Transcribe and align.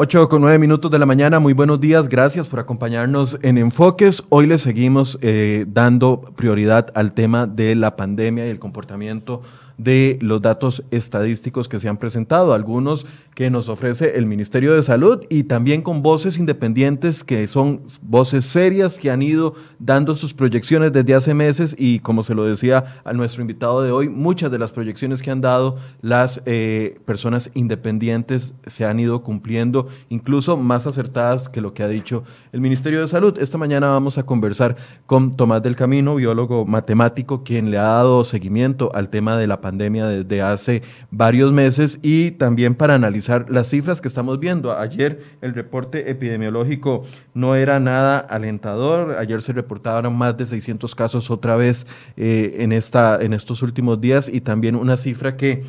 8 0.00 0.28
con 0.28 0.42
9 0.42 0.60
minutos 0.60 0.92
de 0.92 0.98
la 1.00 1.06
mañana, 1.06 1.40
muy 1.40 1.54
buenos 1.54 1.80
días, 1.80 2.08
gracias 2.08 2.46
por 2.46 2.60
acompañarnos 2.60 3.36
en 3.42 3.58
Enfoques. 3.58 4.22
Hoy 4.28 4.46
le 4.46 4.56
seguimos 4.58 5.18
eh, 5.22 5.64
dando 5.66 6.20
prioridad 6.36 6.92
al 6.94 7.14
tema 7.14 7.48
de 7.48 7.74
la 7.74 7.96
pandemia 7.96 8.46
y 8.46 8.50
el 8.50 8.60
comportamiento 8.60 9.42
de 9.78 10.18
los 10.20 10.42
datos 10.42 10.82
estadísticos 10.90 11.68
que 11.68 11.78
se 11.78 11.88
han 11.88 11.96
presentado, 11.96 12.52
algunos 12.52 13.06
que 13.34 13.48
nos 13.48 13.68
ofrece 13.68 14.18
el 14.18 14.26
Ministerio 14.26 14.74
de 14.74 14.82
Salud 14.82 15.22
y 15.30 15.44
también 15.44 15.82
con 15.82 16.02
voces 16.02 16.36
independientes 16.36 17.22
que 17.22 17.46
son 17.46 17.82
voces 18.02 18.44
serias 18.44 18.98
que 18.98 19.12
han 19.12 19.22
ido 19.22 19.54
dando 19.78 20.16
sus 20.16 20.34
proyecciones 20.34 20.92
desde 20.92 21.14
hace 21.14 21.32
meses 21.32 21.76
y 21.78 22.00
como 22.00 22.24
se 22.24 22.34
lo 22.34 22.44
decía 22.44 23.00
a 23.04 23.12
nuestro 23.12 23.40
invitado 23.40 23.82
de 23.82 23.92
hoy, 23.92 24.08
muchas 24.08 24.50
de 24.50 24.58
las 24.58 24.72
proyecciones 24.72 25.22
que 25.22 25.30
han 25.30 25.40
dado 25.40 25.76
las 26.02 26.42
eh, 26.44 26.98
personas 27.04 27.50
independientes 27.54 28.54
se 28.66 28.84
han 28.84 28.98
ido 28.98 29.22
cumpliendo, 29.22 29.86
incluso 30.08 30.56
más 30.56 30.88
acertadas 30.88 31.48
que 31.48 31.60
lo 31.60 31.72
que 31.72 31.84
ha 31.84 31.88
dicho 31.88 32.24
el 32.50 32.60
Ministerio 32.60 33.00
de 33.00 33.06
Salud. 33.06 33.38
Esta 33.38 33.58
mañana 33.58 33.86
vamos 33.88 34.18
a 34.18 34.24
conversar 34.24 34.74
con 35.06 35.36
Tomás 35.36 35.62
del 35.62 35.76
Camino, 35.76 36.16
biólogo 36.16 36.66
matemático, 36.66 37.44
quien 37.44 37.70
le 37.70 37.78
ha 37.78 37.82
dado 37.82 38.24
seguimiento 38.24 38.90
al 38.92 39.10
tema 39.10 39.36
de 39.36 39.46
la 39.46 39.60
pandemia 39.60 39.67
pandemia 39.68 40.06
desde 40.06 40.40
hace 40.40 40.82
varios 41.10 41.52
meses 41.52 41.98
y 42.02 42.30
también 42.30 42.74
para 42.74 42.94
analizar 42.94 43.50
las 43.50 43.68
cifras 43.68 44.00
que 44.00 44.08
estamos 44.08 44.40
viendo. 44.40 44.72
Ayer 44.72 45.20
el 45.42 45.52
reporte 45.52 46.10
epidemiológico 46.10 47.04
no 47.34 47.54
era 47.54 47.78
nada 47.78 48.18
alentador. 48.18 49.16
Ayer 49.18 49.42
se 49.42 49.52
reportaron 49.52 50.16
más 50.16 50.38
de 50.38 50.46
600 50.46 50.94
casos 50.94 51.30
otra 51.30 51.54
vez 51.56 51.86
eh, 52.16 52.56
en, 52.60 52.72
esta, 52.72 53.20
en 53.20 53.34
estos 53.34 53.62
últimos 53.62 54.00
días 54.00 54.30
y 54.32 54.40
también 54.40 54.74
una 54.74 54.96
cifra 54.96 55.36
que, 55.36 55.64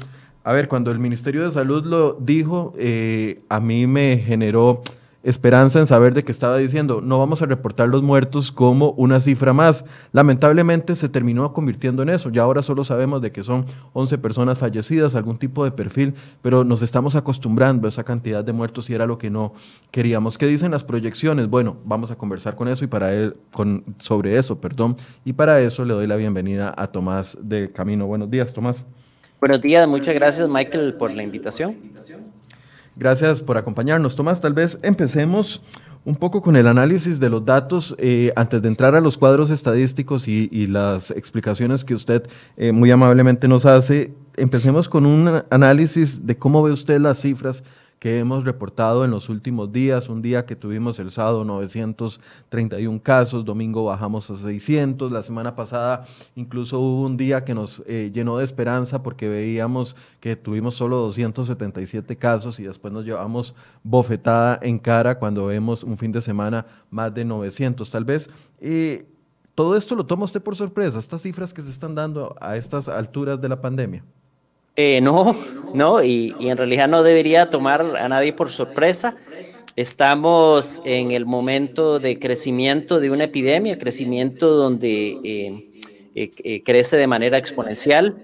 a 0.45 0.54
ver, 0.54 0.70
cuando 0.70 0.92
el 0.92 0.99
Ministerio 0.99 1.43
de 1.43 1.52
Salud 1.52 1.86
lo 1.86 2.14
dijo, 2.14 2.73
eh, 2.77 3.42
a 3.49 3.60
mí 3.60 3.86
me 3.86 4.17
generó 4.26 4.81
esperanza 5.23 5.80
en 5.80 5.87
saber 5.87 6.13
de 6.13 6.23
que 6.23 6.31
estaba 6.31 6.57
diciendo, 6.57 7.02
no 7.02 7.19
vamos 7.19 7.41
a 7.41 7.45
reportar 7.45 7.89
los 7.89 8.02
muertos 8.02 8.52
como 8.52 8.91
una 8.91 9.19
cifra 9.19 9.53
más. 9.53 9.85
Lamentablemente 10.11 10.95
se 10.95 11.09
terminó 11.09 11.52
convirtiendo 11.53 12.03
en 12.03 12.09
eso. 12.09 12.30
Ya 12.30 12.43
ahora 12.43 12.63
solo 12.63 12.83
sabemos 12.83 13.21
de 13.21 13.31
que 13.31 13.43
son 13.43 13.65
11 13.93 14.17
personas 14.19 14.57
fallecidas, 14.57 15.15
algún 15.15 15.37
tipo 15.37 15.63
de 15.63 15.71
perfil, 15.71 16.13
pero 16.41 16.63
nos 16.63 16.81
estamos 16.81 17.15
acostumbrando 17.15 17.87
a 17.87 17.89
esa 17.89 18.03
cantidad 18.03 18.43
de 18.43 18.53
muertos 18.53 18.89
y 18.89 18.93
era 18.93 19.05
lo 19.05 19.17
que 19.17 19.30
no 19.30 19.53
queríamos. 19.91 20.37
¿Qué 20.37 20.47
dicen 20.47 20.71
las 20.71 20.83
proyecciones? 20.83 21.49
Bueno, 21.49 21.77
vamos 21.83 22.11
a 22.11 22.15
conversar 22.15 22.55
con 22.55 22.67
eso 22.67 22.86
y 22.86 22.87
para 22.87 23.13
él, 23.13 23.37
con, 23.51 23.83
sobre 23.99 24.37
eso, 24.37 24.59
perdón. 24.59 24.95
Y 25.25 25.33
para 25.33 25.59
eso 25.59 25.83
le 25.83 25.93
doy 25.93 26.07
la 26.07 26.15
bienvenida 26.15 26.73
a 26.77 26.87
Tomás 26.87 27.37
de 27.41 27.71
Camino. 27.71 28.07
Buenos 28.07 28.30
días, 28.30 28.53
Tomás. 28.53 28.86
Buenos 29.39 29.61
días, 29.61 29.87
muchas 29.87 30.13
gracias 30.13 30.49
Michael 30.49 30.95
por 30.95 31.11
la 31.11 31.23
invitación. 31.23 31.77
Gracias 32.95 33.42
por 33.42 33.58
acompañarnos. 33.58 34.16
Tomás, 34.16 34.42
tal 34.42 34.54
vez 34.54 34.80
empecemos 34.82 35.61
un 36.05 36.16
poco 36.16 36.42
con 36.42 36.55
el 36.55 36.67
análisis 36.67 37.20
de 37.20 37.30
los 37.30 37.45
datos 37.45 37.95
eh, 37.98 38.32
antes 38.36 38.61
de 38.61 38.67
entrar 38.67 38.95
a 38.95 39.02
los 39.02 39.17
cuadros 39.17 39.50
estadísticos 39.50 40.27
y, 40.27 40.67
las 40.67 41.11
explicaciones 41.11 41.83
que 41.83 41.94
usted 41.94 42.23
eh, 42.58 42.72
muy 42.72 42.92
amablemente 42.92 43.48
nos 43.48 43.66
hace. 43.66 44.14
Empecemos 44.36 44.88
con 44.88 45.05
un 45.05 45.44
análisis 45.49 46.26
de 46.26 46.38
cómo 46.38 46.64
ve 46.64 46.72
usted 46.72 46.99
las 46.99 47.22
cifras 47.22 47.64
que 47.99 48.17
hemos 48.17 48.45
reportado 48.45 49.04
en 49.04 49.11
los 49.11 49.30
últimos 49.30 49.71
días. 49.71 50.10
Un 50.10 50.21
día 50.21 50.45
que 50.45 50.55
tuvimos 50.55 50.98
el 50.99 51.11
sábado 51.11 51.43
931 51.43 53.02
casos, 53.04 53.45
domingo 53.45 53.83
bajamos 53.83 54.30
a 54.32 54.36
600, 54.36 55.11
la 55.11 55.21
semana 55.21 55.55
pasada 55.55 56.05
incluso 56.36 56.80
hubo 56.80 57.05
un 57.05 57.17
día 57.17 57.43
que 57.43 57.54
nos 57.54 57.83
eh, 57.86 58.10
llenó 58.14 58.37
de 58.37 58.45
esperanza 58.45 59.04
porque 59.04 59.27
veíamos 59.27 59.95
que 60.20 60.36
tuvimos 60.36 60.76
solo 60.76 60.98
277 60.98 62.15
casos 62.15 62.60
y 62.60 62.64
después 62.64 62.93
nos 62.93 63.05
llevamos 63.05 63.54
bofetada 63.83 64.60
en 64.61 64.80
cara 64.80 65.20
cuando 65.20 65.45
vemos 65.45 65.83
un 65.83 65.98
fin 65.98 66.11
de 66.11 66.21
semana 66.21 66.66
más 66.89 67.14
de 67.14 67.26
900 67.26 67.89
tal 67.89 68.05
vez. 68.05 68.30
y 68.61 69.04
todo 69.55 69.76
esto 69.76 69.93
lo 69.93 70.05
toma 70.05 70.23
usted 70.23 70.42
por 70.42 70.55
sorpresa, 70.55 70.99
estas 70.99 71.21
cifras 71.21 71.54
que 71.54 71.61
se 71.61 71.70
están 71.70 71.93
dando 71.93 72.33
a 72.39 72.55
estas 72.55 72.87
alturas 72.87 73.42
de 73.42 73.49
la 73.49 73.60
pandemia. 73.60 74.05
Eh, 74.75 75.02
no, 75.02 75.35
no, 75.73 76.03
y, 76.03 76.35
en 76.39 76.57
realidad 76.57 76.87
no 76.87 77.03
debería 77.03 77.49
tomar 77.49 77.81
a 77.97 78.07
nadie 78.07 78.33
por 78.33 78.49
sorpresa. 78.49 79.15
Estamos 79.75 80.81
en 80.83 81.11
el 81.11 81.25
momento 81.25 81.99
de 81.99 82.19
crecimiento 82.19 82.99
de 82.99 83.11
una 83.11 83.25
epidemia, 83.25 83.77
crecimiento 83.77 84.55
donde 84.55 85.17
eh, 85.23 85.69
eh, 86.15 86.63
crece 86.63 86.97
de 86.97 87.07
manera 87.07 87.37
exponencial. 87.37 88.17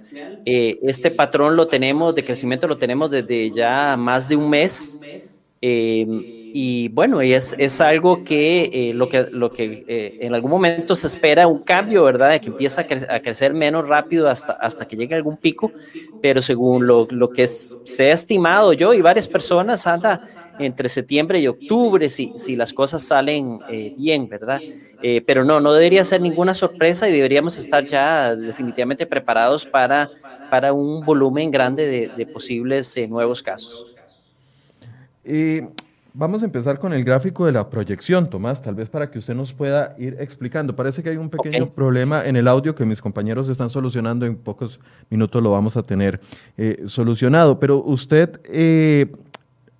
este 0.45 1.11
patrón 1.11 1.55
lo 1.55 1.67
tenemos, 1.67 2.13
de 2.13 2.23
crecimiento 2.23 2.67
lo 2.67 2.77
tenemos 2.77 3.09
desde 3.09 3.51
ya 3.51 3.95
más 3.97 4.27
de 4.27 4.35
un 4.35 4.49
mes 4.49 4.99
y 6.57 6.87
bueno, 6.87 7.21
y 7.21 7.33
es, 7.33 7.53
es 7.59 7.81
algo 7.81 8.23
que 8.23 8.69
eh, 8.71 8.93
lo 8.93 9.09
que, 9.09 9.27
lo 9.29 9.51
que 9.51 9.83
eh, 9.89 10.15
en 10.19 10.33
algún 10.33 10.51
momento 10.51 10.95
se 10.95 11.07
espera 11.07 11.47
un 11.47 11.61
cambio, 11.61 12.05
¿verdad? 12.05 12.29
De 12.29 12.39
que 12.39 12.49
empieza 12.49 12.79
a, 13.09 13.19
crecer 13.19 13.53
menos 13.53 13.85
rápido 13.89 14.29
hasta, 14.29 14.53
hasta 14.53 14.85
que 14.85 14.95
llegue 14.95 15.15
algún 15.15 15.35
pico, 15.35 15.73
pero 16.21 16.41
según 16.41 16.87
lo, 16.87 17.07
lo 17.11 17.33
que 17.33 17.45
se 17.45 18.09
ha 18.09 18.13
estimado 18.13 18.71
yo 18.71 18.93
y 18.93 19.01
varias 19.01 19.27
personas, 19.27 19.85
anda 19.85 20.21
entre 20.57 20.87
septiembre 20.87 21.39
y 21.39 21.47
octubre 21.47 22.09
si, 22.09 22.31
si 22.37 22.55
las 22.55 22.71
cosas 22.71 23.03
salen 23.03 23.61
eh, 23.67 23.91
bien, 23.93 24.29
¿verdad? 24.29 24.63
pero 25.27 25.43
no, 25.43 25.59
no 25.59 25.73
debería 25.73 26.03
ser 26.05 26.21
ninguna 26.21 26.53
sorpresa 26.53 27.07
y 27.07 27.11
deberíamos 27.11 27.57
estar 27.57 27.85
ya 27.85 28.33
definitivamente 28.33 29.05
preparados 29.05 29.67
para, 29.67 30.09
para 30.47 30.71
un 30.71 31.03
volumen 31.03 31.51
grande 31.51 31.85
de, 31.85 32.09
de 32.09 32.25
posibles 32.25 32.95
nuevos 33.09 33.43
casos. 33.43 33.87
Y 35.23 35.61
Vamos 36.17 36.43
a 36.43 36.45
empezar 36.45 36.79
con 36.79 36.93
el 36.93 37.03
gráfico 37.03 37.45
de 37.45 37.51
la 37.51 37.69
proyección, 37.69 38.29
Tomás, 38.29 38.61
tal 38.61 38.73
vez 38.73 38.89
para 38.89 39.11
que 39.11 39.19
usted 39.19 39.35
nos 39.35 39.51
pueda 39.51 39.97
ir 39.99 40.15
explicando. 40.17 40.73
Parece 40.73 41.03
que 41.03 41.09
hay 41.09 41.17
un 41.17 41.29
pequeño 41.29 41.69
problema 41.71 42.25
en 42.25 42.37
el 42.37 42.47
audio 42.47 42.73
que 42.73 42.85
mis 42.85 43.01
compañeros 43.01 43.49
están 43.49 43.69
solucionando, 43.69 44.25
en 44.25 44.37
pocos 44.37 44.79
minutos 45.09 45.43
lo 45.43 45.51
vamos 45.51 45.75
a 45.75 45.83
tener 45.83 46.21
eh, 46.55 46.83
solucionado, 46.85 47.59
pero 47.59 47.83
usted 47.83 48.39
eh, 48.45 49.11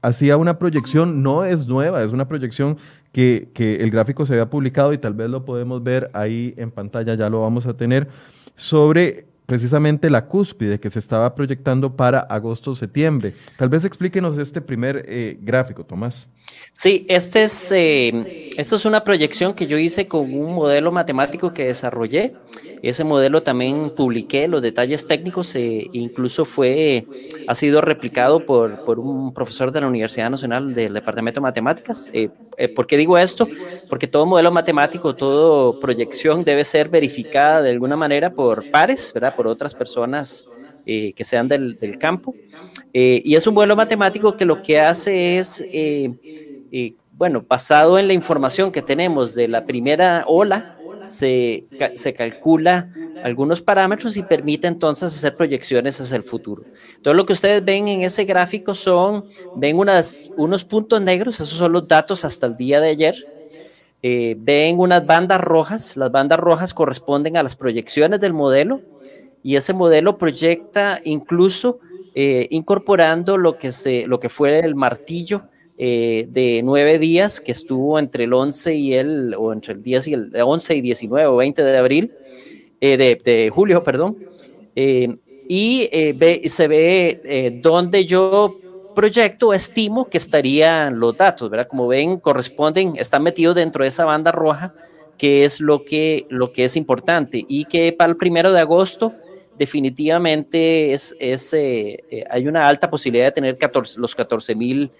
hacía 0.01 0.35
una 0.35 0.59
proyección, 0.59 1.23
no 1.23 1.45
es 1.45 1.69
nueva, 1.69 2.03
es 2.03 2.11
una 2.11 2.27
proyección 2.27 2.79
que, 3.13 3.47
que 3.53 3.77
el 3.77 3.89
gráfico 3.89 4.25
se 4.25 4.33
había 4.33 4.49
publicado 4.49 4.91
y 4.91 4.97
tal 4.97 5.13
vez 5.13 5.29
lo 5.29 5.45
podemos 5.45 5.81
ver 5.83 6.11
ahí 6.11 6.53
en 6.57 6.69
pantalla, 6.69 7.15
ya 7.15 7.29
lo 7.29 7.43
vamos 7.43 7.65
a 7.65 7.77
tener, 7.77 8.09
sobre 8.57 9.25
precisamente 9.45 10.09
la 10.09 10.25
cúspide 10.25 10.79
que 10.79 10.89
se 10.89 10.99
estaba 10.99 11.35
proyectando 11.35 11.95
para 11.95 12.19
agosto-septiembre. 12.19 13.33
Tal 13.57 13.69
vez 13.69 13.85
explíquenos 13.85 14.37
este 14.37 14.61
primer 14.61 15.05
eh, 15.07 15.37
gráfico, 15.41 15.83
Tomás. 15.83 16.27
Sí, 16.71 17.05
este 17.09 17.43
es, 17.45 17.71
eh, 17.71 18.49
esto 18.57 18.75
es 18.75 18.85
una 18.85 19.03
proyección 19.03 19.53
que 19.53 19.67
yo 19.67 19.77
hice 19.77 20.07
con 20.07 20.33
un 20.33 20.55
modelo 20.55 20.91
matemático 20.91 21.53
que 21.53 21.65
desarrollé. 21.65 22.33
Ese 22.81 23.03
modelo 23.03 23.41
también 23.41 23.91
publiqué 23.95 24.47
los 24.47 24.61
detalles 24.61 25.07
técnicos, 25.07 25.55
e 25.55 25.89
incluso 25.93 26.45
fue, 26.45 27.07
ha 27.47 27.55
sido 27.55 27.81
replicado 27.81 28.45
por, 28.45 28.83
por, 28.83 28.99
un 28.99 29.33
profesor 29.33 29.71
de 29.71 29.81
la 29.81 29.87
Universidad 29.87 30.29
Nacional 30.29 30.73
del 30.73 30.93
Departamento 30.93 31.39
de 31.39 31.43
Matemáticas. 31.43 32.11
Eh, 32.13 32.29
¿Por 32.75 32.85
qué 32.85 32.97
digo 32.97 33.17
esto? 33.17 33.47
Porque 33.89 34.05
todo 34.05 34.25
modelo 34.25 34.51
matemático, 34.51 35.15
toda 35.15 35.79
proyección 35.79 36.43
debe 36.43 36.63
ser 36.63 36.89
verificada 36.89 37.63
de 37.63 37.71
alguna 37.71 37.95
manera 37.95 38.31
por 38.33 38.69
pares, 38.69 39.11
¿verdad? 39.13 39.34
Por 39.35 39.47
otras 39.47 39.75
personas 39.75 40.45
eh, 40.87 41.13
que 41.13 41.23
sean 41.23 41.47
del, 41.47 41.79
del 41.79 41.97
campo. 41.97 42.35
Eh, 42.93 43.19
y 43.25 43.33
es 43.35 43.47
un 43.47 43.55
modelo 43.55 43.75
matemático 43.75 44.37
que 44.37 44.45
lo 44.45 44.61
que 44.61 44.79
hace 44.79 45.39
es, 45.39 45.65
eh, 45.73 46.93
bueno, 47.11 47.43
basado 47.47 47.97
en 47.97 48.07
la 48.07 48.13
información 48.13 48.71
que 48.71 48.83
tenemos 48.83 49.33
de 49.33 49.47
la 49.47 49.65
primera 49.65 50.25
ola, 50.27 50.77
se, 51.05 51.63
se, 51.95 52.13
calcula 52.13 52.91
algunos 53.23 53.63
parámetros 53.63 54.15
y 54.15 54.21
permite 54.21 54.67
entonces 54.67 55.15
hacer 55.15 55.35
proyecciones 55.35 55.99
hacia 55.99 56.17
el 56.17 56.23
futuro. 56.23 56.63
Todo 57.01 57.15
lo 57.15 57.25
que 57.25 57.33
ustedes 57.33 57.65
ven 57.65 57.87
en 57.87 58.03
ese 58.03 58.23
gráfico 58.25 58.75
son, 58.75 59.25
ven 59.55 59.79
unas, 59.79 60.29
unos 60.37 60.63
puntos 60.63 61.01
negros, 61.01 61.39
esos 61.39 61.57
son 61.57 61.71
los 61.71 61.87
datos 61.87 62.23
hasta 62.25 62.45
el 62.45 62.55
día 62.57 62.79
de 62.79 62.89
ayer. 62.89 63.15
ven 64.37 64.79
unas 64.79 65.03
bandas 65.03 65.41
rojas, 65.41 65.97
las 65.97 66.11
bandas 66.11 66.39
rojas 66.39 66.75
corresponden 66.75 67.37
a 67.37 67.43
las 67.43 67.55
proyecciones 67.55 68.19
del 68.19 68.33
modelo 68.33 68.81
y 69.45 69.57
ese 69.57 69.73
modelo 69.73 70.17
proyecta 70.17 70.99
incluso 71.03 71.77
eh, 72.15 72.47
incorporando 72.49 73.37
lo 73.37 73.59
que, 73.59 73.71
se, 73.71 74.07
lo 74.07 74.19
que 74.19 74.27
fue 74.27 74.57
el 74.57 74.73
martillo 74.73 75.43
eh, 75.77 76.25
de 76.31 76.61
nueve 76.63 76.97
días 76.97 77.39
que 77.41 77.51
estuvo 77.51 77.99
entre 77.99 78.23
el 78.23 78.33
11 78.33 78.73
y 78.73 78.95
el, 78.95 79.35
o 79.37 79.53
entre 79.53 79.75
el 79.75 79.83
10 79.83 80.07
y 80.07 80.13
el 80.15 80.31
11 80.35 80.75
y 80.77 80.81
19 80.81 81.27
o 81.27 81.35
20 81.35 81.63
de 81.63 81.77
abril, 81.77 82.11
eh, 82.81 82.97
de, 82.97 83.21
de, 83.23 83.51
julio, 83.51 83.83
perdón, 83.83 84.17
y 84.75 85.89
ve, 86.13 86.41
se 86.47 86.67
ve 86.67 87.59
donde 87.61 88.05
yo 88.05 88.57
proyecto, 88.95 89.53
estimo 89.53 90.09
que 90.09 90.17
estarían 90.17 90.99
los 90.99 91.15
datos, 91.15 91.51
¿verdad? 91.51 91.67
Como 91.67 91.87
ven, 91.87 92.19
corresponden, 92.19 92.93
están 92.97 93.21
metidos 93.21 93.53
dentro 93.53 93.83
de 93.83 93.89
esa 93.89 94.05
banda 94.05 94.31
roja, 94.31 94.73
que 95.19 95.45
es 95.45 95.61
lo 95.61 95.85
que, 95.85 96.25
lo 96.29 96.51
que 96.51 96.63
es 96.63 96.75
importante, 96.75 97.45
y 97.47 97.65
que 97.65 97.93
para 97.93 98.09
el 98.09 98.17
primero 98.17 98.51
de 98.51 98.61
agosto 98.61 99.13
definitivamente 99.57 100.93
es, 100.93 101.15
es 101.19 101.53
eh, 101.53 102.03
eh, 102.09 102.25
hay 102.29 102.47
una 102.47 102.67
alta 102.67 102.89
posibilidad 102.89 103.25
de 103.25 103.31
tener 103.31 103.57
14, 103.57 103.99
los 103.99 104.15
14 104.15 104.55
mil 104.55 104.91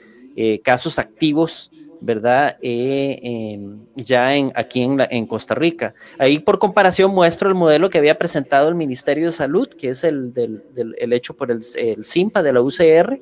casos 0.64 1.00
activos 1.00 1.72
¿verdad? 2.02 2.58
Eh, 2.62 3.20
em, 3.24 3.80
ya 3.96 4.36
en, 4.36 4.52
aquí 4.56 4.84
en, 4.84 5.00
en, 5.10 5.26
Costa 5.26 5.56
Rica. 5.56 5.94
Ahí 6.18 6.40
por 6.40 6.60
comparación 6.60 7.12
muestro 7.12 7.50
el 7.50 7.56
modelo 7.56 7.90
que 7.90 7.98
había 7.98 8.18
presentado 8.18 8.70
el 8.70 8.76
Ministerio 8.76 9.26
de 9.26 9.32
Salud, 9.32 9.68
que 9.68 9.90
es 9.90 10.04
el, 10.04 10.34
del, 10.34 10.64
el 10.76 11.14
hecho 11.14 11.36
por 11.36 11.52
el, 11.52 11.62
el, 11.78 12.06
CIMPA 12.06 12.44
de 12.44 12.54
la 12.54 12.62
UCR. 12.62 13.20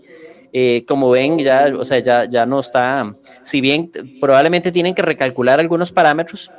Eh, 0.56 0.86
como 0.88 1.10
ven, 1.10 1.40
ya, 1.40 1.74
o 1.76 1.84
sea, 1.84 2.00
ya, 2.00 2.26
ya 2.26 2.46
no 2.46 2.60
está, 2.60 3.16
si 3.42 3.60
bien 3.60 3.90
probablemente 4.22 4.72
tienen 4.72 4.94
que 4.94 5.02
recalcular 5.02 5.60
algunos 5.60 5.92
parámetros, 5.92 6.52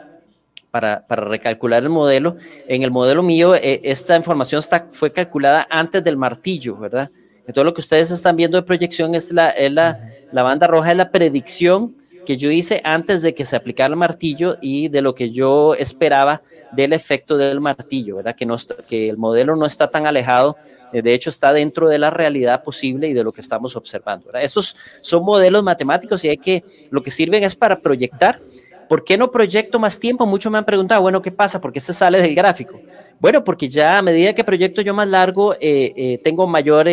para, 0.74 1.06
para, 1.06 1.22
recalcular 1.22 1.84
el 1.84 1.88
modelo. 1.88 2.34
En 2.66 2.82
el 2.82 2.90
modelo 2.90 3.22
mío, 3.22 3.54
eh, 3.54 3.80
esta 3.84 4.16
información 4.16 4.58
está, 4.58 4.88
fue 4.90 5.12
calculada 5.12 5.68
antes 5.70 6.02
del 6.02 6.16
martillo, 6.16 6.76
¿verdad? 6.76 7.12
Entonces, 7.46 7.64
lo 7.64 7.74
que 7.74 7.80
ustedes 7.80 8.10
están 8.10 8.34
viendo 8.34 8.56
de 8.56 8.64
proyección 8.64 9.14
es 9.14 9.30
la, 9.30 9.50
es 9.50 9.70
la, 9.70 10.00
la 10.32 10.42
banda 10.42 10.66
roja, 10.66 10.90
es 10.90 10.96
la 10.96 11.12
predicción 11.12 11.94
que 12.26 12.36
yo 12.36 12.50
hice 12.50 12.80
antes 12.82 13.22
de 13.22 13.34
que 13.34 13.44
se 13.44 13.54
aplicara 13.54 13.92
el 13.92 13.96
martillo 13.96 14.56
y 14.60 14.88
de 14.88 15.00
lo 15.00 15.14
que 15.14 15.30
yo 15.30 15.76
esperaba 15.76 16.42
del 16.72 16.92
efecto 16.92 17.36
del 17.36 17.60
martillo, 17.60 18.16
¿verdad? 18.16 18.34
Que, 18.34 18.44
no, 18.44 18.56
que 18.88 19.08
el 19.08 19.16
modelo 19.16 19.54
no 19.54 19.66
está 19.66 19.88
tan 19.88 20.08
alejado, 20.08 20.56
eh, 20.92 21.02
de 21.02 21.14
hecho 21.14 21.30
está 21.30 21.52
dentro 21.52 21.88
de 21.88 21.98
la 21.98 22.10
realidad 22.10 22.64
posible 22.64 23.08
y 23.08 23.12
de 23.12 23.22
lo 23.22 23.32
que 23.32 23.42
estamos 23.42 23.76
observando. 23.76 24.26
¿verdad? 24.26 24.42
Estos 24.42 24.74
son 25.02 25.24
modelos 25.24 25.62
matemáticos 25.62 26.24
y 26.24 26.30
hay 26.30 26.38
que, 26.38 26.64
lo 26.90 27.00
que 27.00 27.12
sirven 27.12 27.44
es 27.44 27.54
para 27.54 27.78
proyectar. 27.78 28.40
¿Por 28.88 29.04
qué 29.04 29.16
no 29.16 29.30
proyecto 29.30 29.78
más 29.78 29.98
tiempo? 29.98 30.26
Muchos 30.26 30.50
me 30.52 30.58
han 30.58 30.64
preguntado, 30.64 31.02
bueno, 31.02 31.22
¿qué 31.22 31.30
pasa? 31.32 31.60
¿Por 31.60 31.72
qué 31.72 31.80
se 31.80 31.92
sale 31.92 32.20
del 32.20 32.34
gráfico? 32.34 32.80
Bueno, 33.18 33.42
porque 33.42 33.68
ya 33.68 33.98
a 33.98 34.02
medida 34.02 34.34
que 34.34 34.44
proyecto 34.44 34.82
yo 34.82 34.94
más 34.94 35.08
largo, 35.08 35.54
eh, 35.54 35.92
eh, 35.96 36.20
tengo 36.22 36.46
mayor 36.46 36.88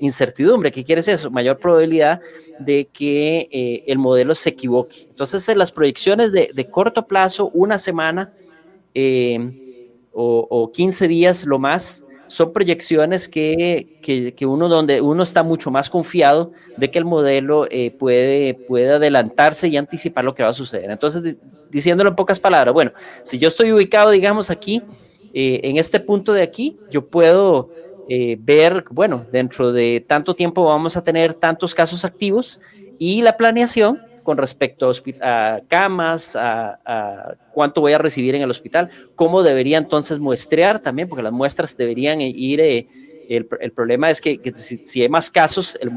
incertidumbre. 0.00 0.70
¿Qué 0.70 0.84
quiere 0.84 1.00
decir 1.00 1.14
eso? 1.14 1.30
Mayor 1.30 1.58
probabilidad 1.58 2.20
de 2.58 2.86
que 2.86 3.48
eh, 3.50 3.84
el 3.86 3.98
modelo 3.98 4.34
se 4.34 4.50
equivoque. 4.50 5.06
Entonces, 5.08 5.48
en 5.48 5.58
las 5.58 5.72
proyecciones 5.72 6.32
de, 6.32 6.68
corto 6.70 7.06
plazo, 7.06 7.50
una 7.52 7.78
semana 7.78 8.32
eh, 8.94 10.08
o, 10.12 10.70
15 10.72 11.08
días 11.08 11.44
lo 11.44 11.58
más, 11.58 12.04
son 12.28 12.52
proyecciones 12.52 13.28
que, 13.28 13.98
que, 14.00 14.46
uno 14.46 14.68
donde 14.68 15.00
uno 15.00 15.22
está 15.24 15.42
mucho 15.42 15.70
más 15.70 15.90
confiado 15.90 16.52
de 16.76 16.90
que 16.90 16.98
el 16.98 17.04
modelo 17.04 17.66
eh, 17.70 17.90
puede, 17.90 18.54
puede 18.54 18.92
adelantarse 18.92 19.68
y 19.68 19.76
anticipar 19.76 20.24
lo 20.24 20.34
que 20.34 20.44
va 20.44 20.50
a 20.50 20.54
suceder. 20.54 20.90
Entonces, 20.90 21.36
diciéndolo 21.70 22.10
en 22.10 22.16
pocas 22.16 22.38
palabras, 22.38 22.72
bueno, 22.72 22.92
si 23.24 23.38
yo 23.38 23.48
estoy 23.48 23.72
ubicado, 23.72 24.10
digamos, 24.10 24.50
aquí, 24.50 24.82
en 25.34 25.76
este 25.76 26.00
punto 26.00 26.32
de 26.32 26.42
aquí, 26.42 26.78
yo 26.90 27.06
puedo 27.06 27.70
eh, 28.10 28.38
ver, 28.40 28.86
bueno, 28.90 29.26
dentro 29.30 29.70
de 29.70 30.02
tanto 30.06 30.34
tiempo 30.34 30.64
vamos 30.64 30.96
a 30.96 31.04
tener 31.04 31.34
tantos 31.34 31.74
casos 31.74 32.06
activos 32.06 32.58
y 32.98 33.20
la 33.20 33.36
planeación 33.36 34.00
con 34.28 34.36
respecto 34.36 34.92
a, 35.22 35.62
camas, 35.68 36.36
a, 36.36 37.34
cuánto 37.54 37.80
voy 37.80 37.94
a 37.94 37.98
recibir 37.98 38.34
en 38.34 38.42
el 38.42 38.50
hospital, 38.50 38.90
cómo 39.14 39.42
debería 39.42 39.78
entonces 39.78 40.18
muestrear 40.18 40.80
también, 40.80 41.08
porque 41.08 41.22
las 41.22 41.32
muestras 41.32 41.78
deberían 41.78 42.20
ir, 42.20 42.60
eh, 42.60 42.86
el, 43.30 43.46
problema 43.72 44.10
es 44.10 44.20
que, 44.20 44.38
si, 44.54 45.00
hay 45.00 45.08
más 45.08 45.30
casos, 45.30 45.78
el, 45.80 45.90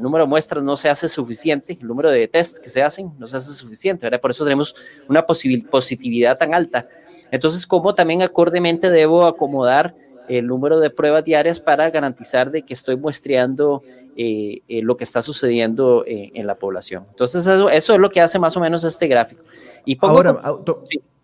número 0.00 0.24
de 0.24 0.28
muestras 0.30 0.64
no 0.64 0.78
se 0.78 0.88
hace 0.88 1.10
suficiente, 1.10 1.76
el 1.78 1.86
número 1.86 2.08
de 2.08 2.26
test 2.26 2.56
que 2.56 2.70
se 2.70 2.82
hacen 2.82 3.12
no 3.18 3.26
se 3.26 3.36
hace 3.36 3.52
suficiente, 3.52 4.06
¿verdad? 4.06 4.22
Por 4.22 4.30
eso 4.30 4.44
tenemos 4.44 4.74
una 5.06 5.26
positividad 5.26 6.38
tan 6.38 6.54
alta. 6.54 6.88
Entonces, 7.30 7.66
¿cómo 7.66 7.94
también 7.94 8.22
acordemente 8.22 8.88
debo 8.88 9.26
acomodar 9.26 9.94
el 10.28 10.46
número 10.46 10.80
de 10.80 10.90
pruebas 10.90 11.24
diarias 11.24 11.60
para 11.60 11.90
garantizar 11.90 12.50
de 12.50 12.62
que 12.62 12.74
estoy 12.74 12.96
muestreando 12.96 13.82
eh, 14.16 14.62
eh, 14.68 14.82
lo 14.82 14.96
que 14.96 15.04
está 15.04 15.22
sucediendo 15.22 16.04
eh, 16.06 16.30
en 16.34 16.46
la 16.46 16.54
población. 16.54 17.04
Entonces, 17.10 17.46
eso, 17.46 17.68
es 17.70 17.98
lo 17.98 18.10
que 18.10 18.20
hace 18.20 18.38
más 18.38 18.56
o 18.56 18.60
menos 18.60 18.84
este 18.84 19.06
gráfico. 19.06 19.42
Y 19.84 19.98
Ahora, 20.00 20.40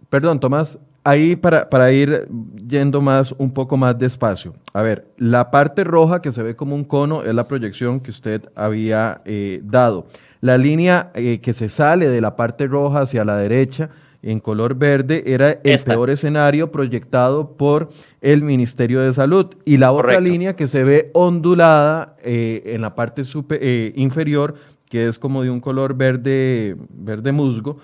perdón, 0.08 0.40
Tomás, 0.40 0.78
ahí 1.04 1.36
para, 1.36 1.68
para 1.68 1.92
ir 1.92 2.28
yendo 2.66 3.00
más, 3.00 3.32
un 3.38 3.52
poco 3.52 3.76
más 3.76 3.98
despacio. 3.98 4.54
A 4.72 4.82
ver, 4.82 5.06
la 5.16 5.50
parte 5.50 5.84
roja 5.84 6.20
que 6.20 6.32
se 6.32 6.42
ve 6.42 6.56
como 6.56 6.74
un 6.74 6.84
cono 6.84 7.22
es 7.22 7.34
la 7.34 7.46
proyección 7.46 8.00
que 8.00 8.10
usted 8.10 8.42
había 8.54 9.22
dado. 9.62 10.06
La 10.40 10.58
línea 10.58 11.12
que 11.12 11.54
se 11.54 11.68
sale 11.68 12.08
de 12.08 12.20
la 12.20 12.34
parte 12.34 12.66
roja 12.66 13.00
hacia 13.00 13.24
la 13.24 13.36
derecha 13.36 13.90
en 14.22 14.40
color 14.40 14.74
verde 14.74 15.22
era 15.26 15.58
el 15.62 15.78
peor 15.84 16.10
escenario 16.10 16.70
proyectado 16.70 17.52
por 17.56 17.90
el 18.20 18.42
Ministerio 18.42 19.00
de 19.00 19.12
Salud. 19.12 19.46
Y 19.64 19.78
la 19.78 19.92
otra 19.92 20.20
línea 20.20 20.56
que 20.56 20.66
se 20.66 20.84
ve 20.84 21.10
ondulada 21.14 22.16
eh, 22.22 22.62
en 22.66 22.82
la 22.82 22.94
parte 22.94 23.22
eh, 23.50 23.92
inferior, 23.96 24.54
que 24.88 25.08
es 25.08 25.18
como 25.18 25.42
de 25.42 25.50
un 25.50 25.60
color 25.60 25.94
verde, 25.94 26.76
verde 26.90 27.32
musgo, 27.32 27.78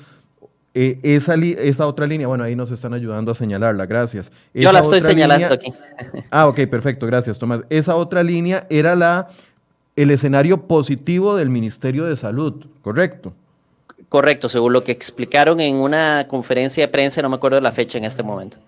eh, 0.78 0.98
esa, 1.02 1.36
esa, 1.36 1.86
otra 1.86 2.06
línea, 2.06 2.26
bueno, 2.26 2.44
ahí 2.44 2.54
nos 2.54 2.70
están 2.70 2.92
ayudando 2.92 3.30
a 3.30 3.34
señalarla, 3.34 3.86
gracias. 3.86 4.30
Yo 4.52 4.70
la 4.72 4.80
estoy 4.80 5.00
señalando 5.00 5.54
aquí. 5.54 5.72
ah, 6.30 6.46
ok, 6.48 6.66
perfecto, 6.66 7.06
gracias, 7.06 7.38
Tomás. 7.38 7.60
Esa 7.70 7.96
otra 7.96 8.22
línea 8.22 8.66
era 8.68 8.94
la, 8.94 9.28
el 9.94 10.10
escenario 10.10 10.66
positivo 10.66 11.34
del 11.34 11.48
Ministerio 11.48 12.04
de 12.04 12.14
Salud, 12.16 12.66
¿correcto? 12.82 13.32
Correcto, 14.10 14.50
según 14.50 14.74
lo 14.74 14.84
que 14.84 14.92
explicaron 14.92 15.60
en 15.60 15.76
una 15.76 16.28
conferencia 16.28 16.84
de 16.84 16.88
prensa, 16.88 17.22
no 17.22 17.30
me 17.30 17.36
acuerdo 17.36 17.54
de 17.54 17.62
la 17.62 17.72
fecha 17.72 17.96
en 17.96 18.04
este 18.04 18.22
momento. 18.22 18.58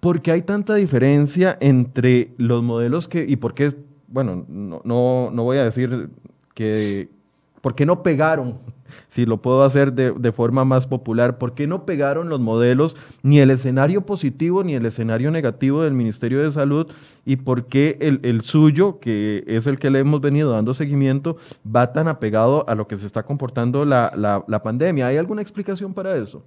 ¿Por 0.00 0.22
qué 0.22 0.32
hay 0.32 0.42
tanta 0.42 0.74
diferencia 0.74 1.56
entre 1.60 2.32
los 2.38 2.62
modelos 2.62 3.06
que, 3.06 3.24
y 3.28 3.36
por 3.36 3.54
qué, 3.54 3.74
bueno, 4.08 4.44
no, 4.48 4.80
no, 4.84 5.30
no 5.32 5.44
voy 5.44 5.58
a 5.58 5.64
decir 5.64 6.08
que, 6.54 7.08
¿por 7.60 7.74
qué 7.74 7.86
no 7.86 8.02
pegaron 8.02 8.58
si 9.08 9.26
lo 9.26 9.38
puedo 9.38 9.62
hacer 9.62 9.92
de, 9.92 10.32
forma 10.32 10.64
más 10.64 10.86
popular, 10.86 11.38
¿por 11.38 11.54
qué 11.54 11.66
no 11.66 11.84
pegaron 11.84 12.28
los 12.28 12.40
modelos 12.40 12.96
ni 13.22 13.40
el 13.40 13.50
escenario 13.50 14.02
positivo 14.02 14.64
ni 14.64 14.74
el 14.74 14.86
escenario 14.86 15.30
negativo 15.30 15.82
del 15.82 15.94
Ministerio 15.94 16.42
de 16.42 16.50
Salud 16.52 16.88
y 17.24 17.36
por 17.36 17.66
qué 17.66 17.96
el, 18.00 18.42
suyo, 18.42 19.00
que 19.00 19.44
es 19.46 19.66
el 19.66 19.78
que 19.78 19.90
le 19.90 20.00
hemos 20.00 20.20
venido 20.20 20.52
dando 20.52 20.74
seguimiento, 20.74 21.36
va 21.64 21.92
tan 21.92 22.08
apegado 22.08 22.68
a 22.68 22.74
lo 22.74 22.86
que 22.86 22.96
se 22.96 23.06
está 23.06 23.22
comportando 23.22 23.84
la, 23.84 24.60
pandemia? 24.62 25.08
¿Hay 25.08 25.16
alguna 25.16 25.42
explicación 25.42 25.94
para 25.94 26.16
eso? 26.16 26.42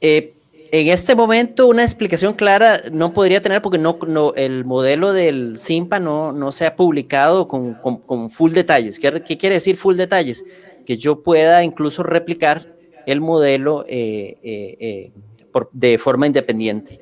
Eh, 0.00 0.34
en 0.80 0.88
este 0.88 1.14
momento 1.14 1.68
una 1.68 1.84
explicación 1.84 2.34
clara 2.34 2.82
no 2.90 3.12
podría 3.12 3.40
tener 3.40 3.62
porque 3.62 3.78
no, 3.78 3.96
no 4.08 4.34
el 4.34 4.64
modelo 4.64 5.12
del 5.12 5.56
SIMPA 5.56 6.00
no, 6.00 6.32
no 6.32 6.50
se 6.50 6.66
ha 6.66 6.74
publicado 6.74 7.46
con, 7.46 7.74
con, 7.74 8.28
full 8.28 8.50
detalles. 8.50 8.98
¿Qué, 8.98 9.22
¿Qué, 9.22 9.38
quiere 9.38 9.54
decir 9.54 9.76
full 9.76 9.94
detalles? 9.94 10.44
que 10.84 10.96
yo 10.96 11.22
pueda 11.22 11.62
incluso 11.64 12.02
replicar 12.02 12.74
el 13.06 13.20
modelo 13.20 13.84
eh, 13.88 14.36
eh, 14.42 14.76
eh, 14.80 15.12
de 15.72 15.96
forma 15.96 16.26
independiente. 16.26 17.00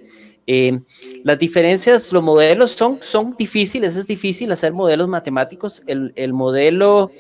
las 1.25 1.39
diferencias, 1.39 2.13
los 2.13 2.23
modelos 2.23 2.73
son, 2.73 2.99
son 3.01 3.35
difíciles, 3.39 3.97
es 3.97 4.07
difícil 4.07 4.53
hacer 4.53 4.75
modelos 4.75 5.09
matemáticos. 5.09 5.83
El, 5.87 6.13
el 6.15 6.35
modelo, 6.35 7.11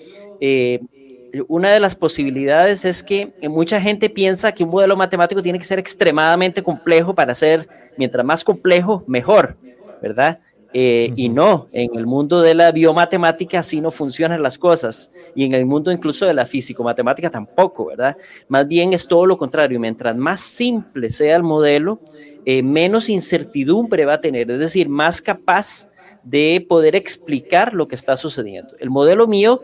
una 1.49 1.73
de 1.73 1.81
las 1.81 1.95
posibilidades 1.95 2.85
es 2.85 3.03
que 3.03 3.33
mucha 3.49 3.81
gente 3.81 4.11
piensa 4.11 4.53
que 4.53 4.65
un 4.65 4.71
modelo 4.71 4.97
matemático 4.97 5.43
tiene 5.43 5.59
que 5.59 5.65
ser 5.65 5.79
extremadamente 5.79 6.63
complejo 6.63 7.15
para 7.15 7.35
ser, 7.35 7.69
mientras 7.97 8.25
más 8.25 8.45
complejo, 8.45 9.05
mejor, 9.07 9.57
¿verdad? 10.01 10.41
Eh, 10.75 11.13
y 11.17 11.29
no, 11.29 11.69
en 11.73 11.95
el 11.97 12.07
mundo 12.07 12.41
de 12.41 12.55
la 12.55 12.73
biomatemática 12.73 13.59
así 13.59 13.81
no 13.81 13.91
funcionan 13.91 14.43
las 14.43 14.57
cosas. 14.57 15.11
Y 15.35 15.45
en 15.45 15.53
el 15.53 15.67
mundo 15.67 15.93
incluso 15.93 16.25
de 16.25 16.35
la 16.35 16.47
físico-matemática 16.47 17.31
tampoco, 17.31 17.87
¿verdad? 17.87 18.17
Más 18.49 18.67
bien 18.67 18.93
es 18.93 19.07
todo 19.07 19.27
lo 19.27 19.37
contrario. 19.37 19.79
Mientras 19.79 20.17
más 20.17 20.41
simple 20.41 21.11
sea 21.11 21.37
el 21.37 21.43
modelo, 21.43 22.01
eh, 22.47 22.63
menos 22.63 23.09
incertidumbre 23.09 24.05
va 24.07 24.15
a 24.15 24.21
tener, 24.21 24.51
es 24.51 24.59
decir, 24.59 24.89
más 24.89 25.21
capaz 25.21 25.89
de 26.25 26.65
poder 26.69 26.97
explicar 26.97 27.75
lo 27.75 27.89
que 27.89 27.95
está 27.95 28.17
sucediendo. 28.17 28.75
El 28.79 28.91
modelo 28.91 29.27
mío 29.27 29.63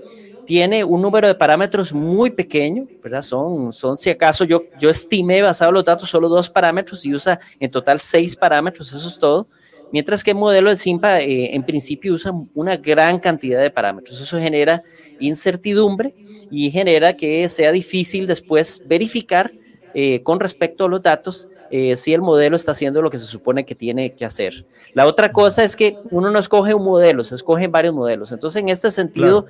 tiene 0.49 0.83
un 0.83 1.03
número 1.03 1.29
de 1.29 1.35
parámetros 1.35 1.93
muy 1.93 2.31
pequeño, 2.31 2.89
¿verdad? 3.03 3.21
Son, 3.21 3.71
son 3.71 3.95
si 3.99 4.09
acaso 4.09 4.45
yo, 4.47 4.63
yo 4.81 4.89
estimé 4.89 5.43
basado 5.43 5.69
en 5.69 5.75
los 5.75 5.85
datos 5.85 6.09
solo 6.09 6.27
dos 6.27 6.49
parámetros 6.49 7.05
y 7.05 7.15
usa 7.15 7.39
en 7.61 7.71
total 7.71 8.01
seis 8.01 8.35
parámetros, 8.35 8.91
eso 8.95 9.07
es 9.07 9.19
todo 9.19 9.47
mientras 9.93 10.25
que 10.25 10.31
el 10.31 10.39
modelo 10.39 10.71
de 10.71 10.77
SIMPA 10.77 11.21
eh, 11.21 11.55
en 11.55 11.65
principio 11.65 12.15
usa 12.15 12.33
una 12.55 12.79
gran 12.79 13.19
cantidad 13.19 13.61
de 13.61 13.71
parámetros. 13.71 14.19
Eso 14.19 14.39
genera 14.39 14.83
incertidumbre 15.19 16.15
y 16.51 16.71
genera 16.71 17.15
que 17.15 17.47
sea 17.51 17.71
difícil 17.71 18.27
después 18.27 18.83
verificar 18.87 19.53
eh, 19.95 20.23
con 20.23 20.41
respecto 20.41 20.87
a 20.87 20.89
los 20.89 21.03
datos 21.03 21.49
eh, 21.71 21.97
si 21.97 22.15
el 22.15 22.23
modelo 22.23 22.57
está 22.57 22.73
haciendo 22.73 23.03
lo 23.03 23.11
que 23.11 23.19
se 23.19 23.27
supone 23.27 23.65
que 23.65 23.75
tiene 23.75 24.15
que 24.15 24.25
hacer. 24.25 24.55
La 24.95 25.07
otra 25.07 25.33
cosa 25.33 25.65
es 25.65 25.77
que 25.77 25.99
uno 26.11 26.31
no 26.31 26.39
escoge 26.39 26.75
un 26.75 26.85
modelo, 26.85 27.25
se 27.25 27.35
escogen 27.35 27.71
varios 27.71 27.95
modelos. 27.95 28.33
Entonces, 28.33 28.63
en 28.63 28.71
este 28.71 28.91
sentido, 28.91 29.47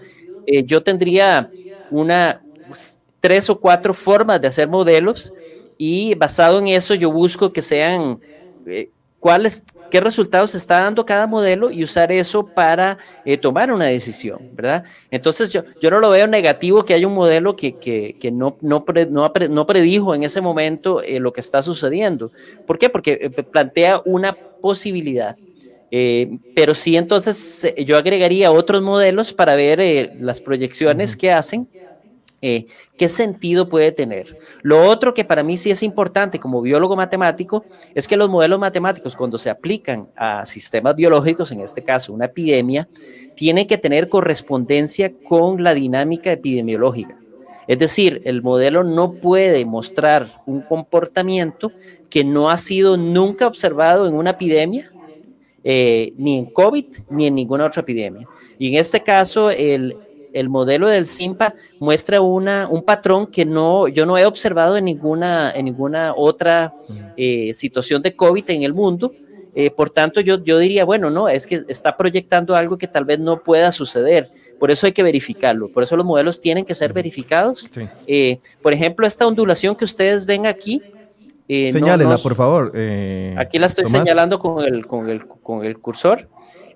yo 0.66 0.82
tendría 0.82 1.50
una 1.88 2.44
tres 3.20 3.50
o 3.50 3.58
cuatro 3.58 3.94
formas 3.94 4.40
de 4.40 4.48
hacer 4.48 4.68
modelos 4.68 5.32
y 5.76 6.14
basado 6.14 6.58
en 6.58 6.68
eso 6.68 6.94
yo 6.94 7.10
busco 7.12 7.52
que 7.52 7.62
sean 7.62 8.18
cuáles 9.18 9.64
qué 9.88 10.00
resultados 10.00 10.54
está 10.54 10.80
dando 10.80 11.04
cada 11.04 11.26
modelo 11.26 11.70
y 11.70 11.82
usar 11.82 12.12
eso 12.12 12.48
para 12.48 12.98
eh, 13.24 13.38
tomar 13.38 13.72
una 13.72 13.86
decisión, 13.86 14.40
¿verdad? 14.52 14.84
Entonces 15.10 15.52
yo, 15.52 15.62
yo 15.80 15.90
no 15.90 16.00
lo 16.00 16.10
veo 16.10 16.26
negativo 16.26 16.84
que 16.84 16.94
haya 16.94 17.06
un 17.06 17.14
modelo 17.14 17.56
que, 17.56 17.78
que, 17.78 18.30
no, 18.30 18.58
no, 18.60 18.84
no, 19.10 19.66
predijo 19.66 20.14
en 20.14 20.22
ese 20.24 20.40
momento 20.40 21.02
eh, 21.02 21.20
lo 21.20 21.32
que 21.32 21.40
está 21.40 21.62
sucediendo. 21.62 22.32
¿Por 22.66 22.78
qué? 22.78 22.90
Porque 22.90 23.18
eh, 23.20 23.30
plantea 23.30 24.02
una 24.04 24.38
posibilidad. 24.60 25.36
Pero 25.90 26.74
sí, 26.74 26.96
entonces 26.96 27.74
yo 27.84 27.96
agregaría 27.96 28.52
otros 28.52 28.82
modelos 28.82 29.32
para 29.32 29.54
ver 29.54 30.12
las 30.20 30.40
proyecciones 30.40 31.16
que 31.16 31.32
hacen 31.32 31.68
eh, 32.40 32.66
¿Qué 32.96 33.08
sentido 33.08 33.68
puede 33.68 33.90
tener? 33.90 34.38
Lo 34.62 34.84
otro 34.84 35.12
que 35.12 35.24
para 35.24 35.42
mí 35.42 35.56
sí 35.56 35.72
es 35.72 35.82
importante 35.82 36.38
como 36.38 36.62
biólogo 36.62 36.94
matemático 36.94 37.64
es 37.94 38.06
que 38.06 38.16
los 38.16 38.30
modelos 38.30 38.60
matemáticos 38.60 39.16
cuando 39.16 39.38
se 39.38 39.50
aplican 39.50 40.08
a 40.16 40.46
sistemas 40.46 40.94
biológicos, 40.94 41.50
en 41.50 41.60
este 41.60 41.82
caso 41.82 42.12
una 42.12 42.26
epidemia, 42.26 42.88
tienen 43.34 43.66
que 43.66 43.78
tener 43.78 44.08
correspondencia 44.08 45.12
con 45.24 45.62
la 45.64 45.74
dinámica 45.74 46.30
epidemiológica. 46.30 47.16
Es 47.66 47.78
decir, 47.78 48.22
el 48.24 48.40
modelo 48.40 48.84
no 48.84 49.14
puede 49.14 49.64
mostrar 49.64 50.28
un 50.46 50.62
comportamiento 50.62 51.72
que 52.08 52.24
no 52.24 52.50
ha 52.50 52.56
sido 52.56 52.96
nunca 52.96 53.46
observado 53.46 54.06
en 54.06 54.14
una 54.14 54.30
epidemia, 54.30 54.90
eh, 55.70 56.14
ni 56.16 56.38
en 56.38 56.46
COVID, 56.46 56.86
ni 57.10 57.26
en 57.26 57.34
ninguna 57.34 57.66
otra 57.66 57.82
epidemia. 57.82 58.26
Y 58.58 58.68
en 58.68 58.76
este 58.76 59.02
caso, 59.02 59.50
el, 59.50 59.94
el 60.32 60.48
modelo 60.48 60.88
del 60.88 61.06
SIMPA 61.06 61.54
muestra 61.78 62.22
una, 62.22 62.66
un 62.70 62.82
patrón 62.82 63.26
que 63.26 63.44
no, 63.44 63.86
yo 63.86 64.06
no 64.06 64.16
he 64.16 64.24
observado 64.24 64.78
en 64.78 64.86
ninguna, 64.86 65.52
en 65.54 65.66
ninguna 65.66 66.14
otra 66.16 66.72
eh, 67.18 67.52
situación 67.52 68.00
de 68.00 68.16
COVID 68.16 68.48
en 68.48 68.62
el 68.62 68.72
mundo. 68.72 69.12
Eh, 69.54 69.70
por 69.70 69.90
tanto, 69.90 70.22
yo, 70.22 70.42
yo 70.42 70.58
diría, 70.58 70.86
bueno, 70.86 71.10
no, 71.10 71.28
es 71.28 71.46
que 71.46 71.64
está 71.68 71.98
proyectando 71.98 72.56
algo 72.56 72.78
que 72.78 72.88
tal 72.88 73.04
vez 73.04 73.18
no 73.18 73.42
pueda 73.42 73.70
suceder. 73.70 74.30
Por 74.58 74.70
eso 74.70 74.86
hay 74.86 74.92
que 74.92 75.02
verificarlo. 75.02 75.68
Por 75.68 75.82
eso 75.82 75.98
los 75.98 76.06
modelos 76.06 76.40
tienen 76.40 76.64
que 76.64 76.74
ser 76.74 76.94
verificados. 76.94 77.70
Eh, 78.06 78.38
por 78.62 78.72
ejemplo, 78.72 79.06
esta 79.06 79.26
ondulación 79.26 79.76
que 79.76 79.84
ustedes 79.84 80.24
ven 80.24 80.46
aquí. 80.46 80.80
Señálenla, 81.48 82.18
por 82.18 82.34
favor. 82.34 82.72
aquí 83.38 83.58
la 83.58 83.66
estoy 83.66 83.86
señalando 83.86 84.38
con 84.38 84.64
el, 84.64 84.86
con, 84.86 85.08
el, 85.08 85.26
con 85.26 85.64
el 85.64 85.78
cursor. 85.78 86.28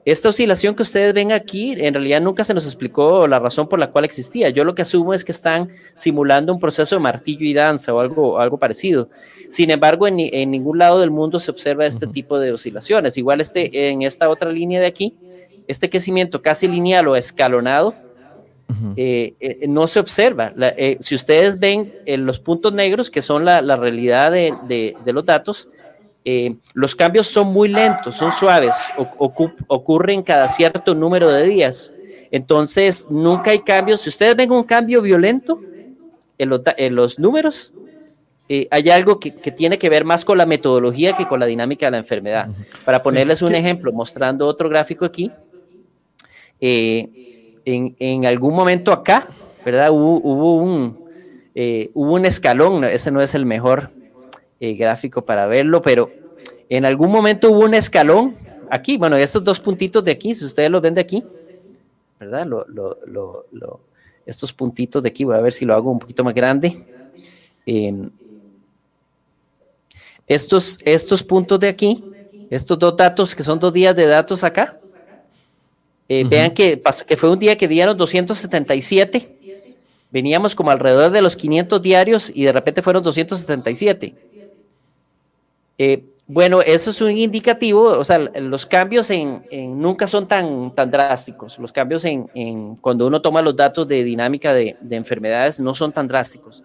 Esta 0.04 0.30
oscilación 0.30 0.74
que 0.74 0.82
ustedes 0.82 1.14
ven 1.14 1.30
aquí, 1.30 1.76
en 1.78 1.94
realidad 1.94 2.20
nunca 2.20 2.42
se 2.42 2.52
nos 2.54 2.64
explicó 2.64 3.28
la 3.28 3.38
razón 3.38 3.68
por 3.68 3.78
la 3.78 3.92
cual 3.92 4.04
existía. 4.04 4.50
Yo 4.50 4.64
lo 4.64 4.74
que 4.74 4.82
asumo 4.82 5.14
es 5.14 5.24
que 5.24 5.30
están 5.30 5.68
simulando 5.94 6.52
un 6.52 6.58
proceso 6.58 6.96
de 6.96 7.00
martillo 7.00 7.46
y 7.46 7.54
danza 7.54 7.94
o 7.94 8.00
algo, 8.00 8.40
algo 8.40 8.58
parecido. 8.58 9.10
Sin 9.48 9.70
embargo, 9.70 10.08
en, 10.08 10.16
ningún 10.50 10.78
lado 10.78 10.98
del 10.98 11.12
mundo 11.12 11.38
se 11.38 11.52
observa 11.52 11.86
este 11.86 12.08
tipo 12.08 12.40
de 12.40 12.50
oscilaciones. 12.50 13.16
Igual 13.16 13.40
este, 13.40 13.90
en 13.90 14.02
esta 14.02 14.28
otra 14.28 14.50
línea 14.50 14.80
de 14.80 14.86
aquí, 14.86 15.14
este 15.68 15.88
crecimiento 15.88 16.42
casi 16.42 16.66
lineal 16.66 17.06
o 17.06 17.14
escalonado, 17.14 17.94
eh, 18.96 19.34
eh, 19.40 19.66
no 19.68 19.86
se 19.86 20.00
observa. 20.00 20.52
Eh, 20.76 20.96
si 21.00 21.14
ustedes 21.14 21.58
ven 21.58 21.92
los 22.06 22.38
puntos 22.40 22.72
negros, 22.72 23.10
que 23.10 23.22
son 23.22 23.44
la, 23.44 23.76
realidad 23.76 24.32
de, 24.32 24.94
de 25.04 25.12
los 25.12 25.24
datos, 25.24 25.68
los 26.74 26.94
cambios 26.94 27.26
son 27.26 27.48
muy 27.48 27.68
lentos, 27.68 28.16
son 28.16 28.30
suaves, 28.30 28.74
ocurren 28.96 30.22
cada 30.22 30.48
cierto 30.48 30.94
número 30.94 31.30
de 31.30 31.44
días. 31.44 31.92
Entonces, 32.30 33.06
nunca 33.10 33.50
hay 33.50 33.60
cambios. 33.60 34.00
Si 34.00 34.08
ustedes 34.08 34.34
ven 34.34 34.50
un 34.50 34.64
cambio 34.64 35.02
violento 35.02 35.60
en, 36.38 36.94
los 36.94 37.18
números, 37.18 37.74
eh, 38.48 38.66
hay 38.70 38.88
algo 38.90 39.20
que, 39.20 39.30
tiene 39.30 39.78
que 39.78 39.88
ver 39.88 40.04
más 40.04 40.24
con 40.24 40.38
la 40.38 40.46
metodología 40.46 41.14
que 41.14 41.26
con 41.26 41.40
la 41.40 41.46
dinámica 41.46 41.86
de 41.86 41.92
la 41.92 41.98
enfermedad. 41.98 42.48
Para 42.84 43.02
ponerles 43.02 43.42
un 43.42 43.54
ejemplo, 43.54 43.92
mostrando 43.92 44.46
otro 44.46 44.68
gráfico 44.68 45.04
aquí, 45.04 45.30
eh, 46.60 47.41
en, 47.64 48.26
algún 48.26 48.54
momento 48.54 48.92
acá, 48.92 49.26
¿verdad? 49.64 49.90
Hubo, 49.90 50.56
un, 50.56 50.98
hubo 51.94 52.14
un 52.14 52.26
escalón, 52.26 52.84
ese 52.84 53.10
no 53.10 53.20
es 53.20 53.34
el 53.34 53.46
mejor 53.46 53.90
eh, 54.60 54.74
gráfico 54.74 55.24
para 55.24 55.46
verlo, 55.46 55.80
pero 55.80 56.10
en 56.68 56.84
algún 56.84 57.10
momento 57.10 57.50
hubo 57.50 57.64
un 57.64 57.74
escalón 57.74 58.36
aquí, 58.70 58.96
bueno, 58.96 59.16
estos 59.16 59.42
dos 59.42 59.60
puntitos 59.60 60.04
de 60.04 60.12
aquí, 60.12 60.34
si 60.34 60.44
ustedes 60.44 60.70
los 60.70 60.80
ven 60.80 60.94
de 60.94 61.00
aquí, 61.00 61.24
¿verdad? 62.18 62.46
estos 64.24 64.52
puntitos 64.52 65.02
de 65.02 65.08
aquí, 65.08 65.24
voy 65.24 65.36
a 65.36 65.40
ver 65.40 65.52
si 65.52 65.64
lo 65.64 65.74
hago 65.74 65.90
un 65.90 65.98
poquito 65.98 66.22
más 66.22 66.32
grande. 66.32 66.76
estos, 70.26 70.78
estos 70.84 71.22
puntos 71.22 71.58
de 71.58 71.68
aquí, 71.68 72.04
estos 72.48 72.78
dos 72.78 72.96
datos, 72.96 73.34
que 73.34 73.42
son 73.42 73.58
dos 73.58 73.72
días 73.72 73.96
de 73.96 74.06
datos 74.06 74.44
acá, 74.44 74.78
eh, 76.14 76.24
vean 76.28 76.50
que, 76.50 76.82
que 77.06 77.16
fue 77.16 77.30
un 77.30 77.38
día 77.38 77.56
que 77.56 77.66
dieron 77.66 77.96
277, 77.96 79.34
veníamos 80.10 80.54
como 80.54 80.70
alrededor 80.70 81.10
de 81.10 81.22
los 81.22 81.36
500 81.36 81.80
diarios 81.80 82.30
y 82.34 82.44
de 82.44 82.52
repente 82.52 82.82
fueron 82.82 83.02
277. 83.02 84.14
Eh, 85.78 86.04
bueno, 86.26 86.60
eso 86.60 86.90
es 86.90 87.00
un 87.00 87.16
indicativo, 87.16 87.98
o 87.98 88.04
sea, 88.04 88.18
los 88.18 88.66
cambios 88.66 89.08
en, 89.08 89.42
nunca 89.80 90.06
son 90.06 90.28
tan, 90.28 90.74
tan 90.74 90.90
drásticos. 90.90 91.58
Los 91.58 91.72
cambios 91.72 92.04
en, 92.04 92.76
cuando 92.76 93.06
uno 93.06 93.22
toma 93.22 93.40
los 93.40 93.56
datos 93.56 93.88
de 93.88 94.04
dinámica 94.04 94.52
de, 94.52 94.76
enfermedades 94.90 95.60
no 95.60 95.72
son 95.72 95.92
tan 95.92 96.08
drásticos. 96.08 96.62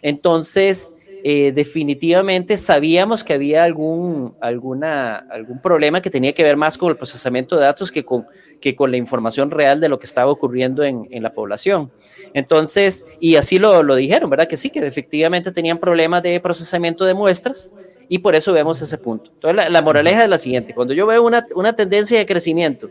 Entonces, 0.00 0.94
eh, 1.28 1.50
definitivamente 1.50 2.56
sabíamos 2.56 3.24
que 3.24 3.32
había 3.32 3.64
algún, 3.64 4.36
alguna, 4.40 5.16
algún 5.28 5.60
problema 5.60 6.00
que 6.00 6.08
tenía 6.08 6.32
que 6.32 6.44
ver 6.44 6.56
más 6.56 6.78
con 6.78 6.88
el 6.88 6.96
procesamiento 6.96 7.56
de 7.56 7.62
datos 7.62 7.90
que 7.90 8.04
con, 8.04 8.28
que 8.60 8.76
con 8.76 8.92
la 8.92 8.96
información 8.96 9.50
real 9.50 9.80
de 9.80 9.88
lo 9.88 9.98
que 9.98 10.06
estaba 10.06 10.30
ocurriendo 10.30 10.84
en, 10.84 11.08
la 11.20 11.34
población. 11.34 11.90
Entonces, 12.32 13.04
y 13.18 13.34
así 13.34 13.58
lo, 13.58 13.82
lo 13.82 13.96
dijeron, 13.96 14.30
¿verdad? 14.30 14.46
Que 14.46 14.56
sí, 14.56 14.70
que 14.70 14.78
efectivamente 14.86 15.50
tenían 15.50 15.78
problemas 15.78 16.22
de 16.22 16.38
procesamiento 16.38 17.04
de 17.04 17.14
muestras 17.14 17.74
y 18.08 18.20
por 18.20 18.36
eso 18.36 18.52
vemos 18.52 18.80
ese 18.80 18.96
punto. 18.96 19.32
Entonces, 19.34 19.68
la, 19.68 19.82
moraleja 19.82 20.22
es 20.22 20.30
la 20.30 20.38
siguiente, 20.38 20.74
cuando 20.74 20.94
yo 20.94 21.08
veo 21.08 21.24
una, 21.24 21.44
una, 21.56 21.74
tendencia 21.74 22.18
de 22.18 22.26
crecimiento 22.26 22.88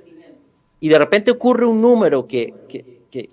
y 0.82 0.89
de 0.89 1.00
repente 1.00 1.32
ocurre 1.32 1.65
un 1.65 1.82
número 1.82 2.27
que, 2.27 2.54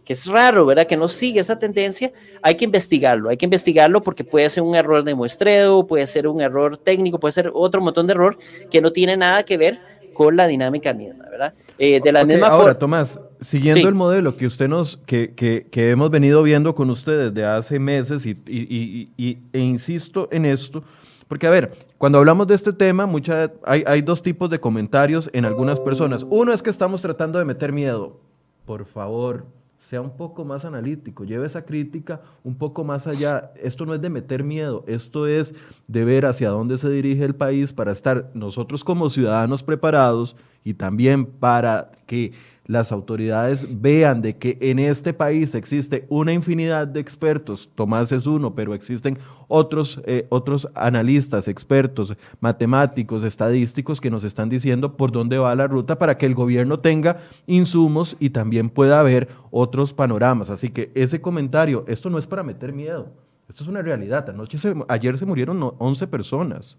que, 0.05 0.13
es 0.13 0.27
raro, 0.27 0.67
¿verdad? 0.67 0.87
Que 0.87 0.97
no 0.97 1.09
sigue 1.09 1.41
esa 1.41 1.59
tendencia, 1.59 2.13
hay 2.41 2.57
que 2.57 2.65
investigarlo, 2.65 3.31
hay 3.31 3.37
que 3.37 3.47
investigarlo 3.47 4.03
porque 4.03 4.25
puede 4.25 4.49
ser 4.51 4.63
un 4.63 4.75
error 4.75 5.03
de 5.03 5.15
muestreo, 5.15 5.87
puede 5.87 6.07
ser 6.07 6.29
un 6.29 6.41
error 6.41 6.79
técnico, 6.79 7.19
puede 7.19 7.33
ser 7.33 7.51
otro 7.53 7.81
montón 7.81 8.07
de 8.07 8.13
error 8.13 8.39
que 8.71 8.81
no 8.81 8.93
tiene 8.93 9.17
nada 9.17 9.43
que 9.45 9.57
ver 9.57 9.81
con 10.15 10.37
la 10.37 10.47
dinámica 10.47 10.93
misma, 10.93 11.25
¿verdad? 11.31 11.55
Eh, 11.79 12.01
de 12.01 12.13
la 12.13 12.25
misma 12.25 12.49
ahora, 12.49 12.79
Tomás, 12.79 13.19
siguiendo 13.41 13.89
el 13.89 13.95
modelo 13.95 14.37
que 14.37 14.47
usted 14.47 14.69
nos, 14.69 14.99
que, 14.99 15.35
que, 15.35 15.67
que, 15.71 15.91
hemos 15.91 16.11
venido 16.11 16.43
viendo 16.43 16.75
con 16.75 16.91
usted 16.91 17.31
desde 17.31 17.47
hace 17.47 17.79
meses 17.79 18.27
y, 18.27 18.37
y, 18.47 19.11
y, 19.17 19.39
e 19.53 19.59
insisto 19.59 20.29
en 20.31 20.45
esto, 20.45 20.85
porque, 21.29 21.47
a 21.47 21.51
ver, 21.51 21.73
cuando 21.97 22.19
hablamos 22.19 22.47
de 22.47 22.55
este 22.55 22.75
tema, 22.75 23.07
mucha, 23.07 23.51
hay, 23.65 23.83
hay 23.87 24.03
dos 24.03 24.23
tipos 24.23 24.51
de 24.51 24.61
comentarios 24.61 25.31
en 25.33 25.47
algunas 25.47 25.81
personas. 25.81 26.27
Uno 26.29 26.53
es 26.53 26.63
que 26.63 26.69
estamos 26.69 27.01
tratando 27.01 27.39
de 27.39 27.47
meter 27.47 27.73
miedo. 27.73 28.21
Por 28.67 28.85
favor, 28.85 29.47
sea 29.83 30.01
un 30.01 30.17
poco 30.17 30.45
más 30.45 30.65
analítico, 30.65 31.25
lleve 31.25 31.45
esa 31.45 31.65
crítica 31.65 32.21
un 32.45 32.57
poco 32.57 32.85
más 32.85 33.09
allá. 33.09 33.53
Esto 33.57 33.85
no 33.85 33.95
es 33.95 34.01
de 34.01 34.11
meter 34.11 34.45
miedo, 34.45 34.85
esto 34.87 35.27
es 35.27 35.55
de 35.89 36.05
ver 36.05 36.25
hacia 36.25 36.51
dónde 36.51 36.79
se 36.79 36.89
dirige 36.89 37.25
el 37.25 37.35
país 37.35 37.73
para 37.73 37.91
estar 37.91 38.31
nosotros 38.33 38.85
como 38.85 39.11
ciudadanos 39.11 39.65
preparados 39.65 40.37
y 40.65 40.75
también 40.75 41.27
para 41.27 41.93
que 42.07 42.33
las 42.67 42.93
autoridades 42.93 43.67
vean 43.81 44.23
de 44.23 44.37
que 44.37 44.57
en 44.61 44.79
este 44.79 45.13
país 45.13 45.55
existe 45.55 46.07
una 46.09 46.33
infinidad 46.33 46.87
de 46.87 47.01
expertos, 47.01 47.69
Tomás 47.75 48.13
es 48.13 48.27
uno, 48.27 48.55
pero 48.55 48.73
existen 48.73 49.19
otros, 49.49 50.01
eh, 50.07 50.27
otros 50.29 50.69
analistas, 50.75 51.49
expertos, 51.49 52.17
matemáticos, 52.41 53.25
estadísticos 53.25 54.01
que 54.01 54.11
nos 54.11 54.23
están 54.25 54.49
diciendo 54.49 54.97
por 54.97 55.11
dónde 55.11 55.39
va 55.39 55.55
la 55.55 55.67
ruta 55.67 55.99
para 55.99 56.17
que 56.17 56.27
el 56.27 56.35
gobierno 56.35 56.79
tenga 56.79 57.19
insumos 57.47 58.17
y 58.21 58.31
también 58.31 58.71
pueda 58.71 59.03
ver 59.03 59.29
otros 59.51 59.93
panoramas. 59.93 60.49
Así 60.49 60.71
que 60.71 60.93
ese 60.95 61.21
comentario, 61.21 61.85
esto 61.89 62.11
no 62.11 62.19
es 62.19 62.27
para 62.27 62.45
meter 62.45 62.73
miedo, 62.73 63.09
esto 63.49 63.65
es 63.65 63.69
una 63.69 63.83
realidad. 63.83 64.31
Anoche 64.31 64.57
ayer 64.89 65.19
se 65.19 65.27
murieron 65.27 65.75
11 65.79 66.07
personas. 66.07 66.79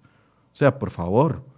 O 0.54 0.56
sea, 0.56 0.80
por 0.80 0.92
favor 0.92 1.53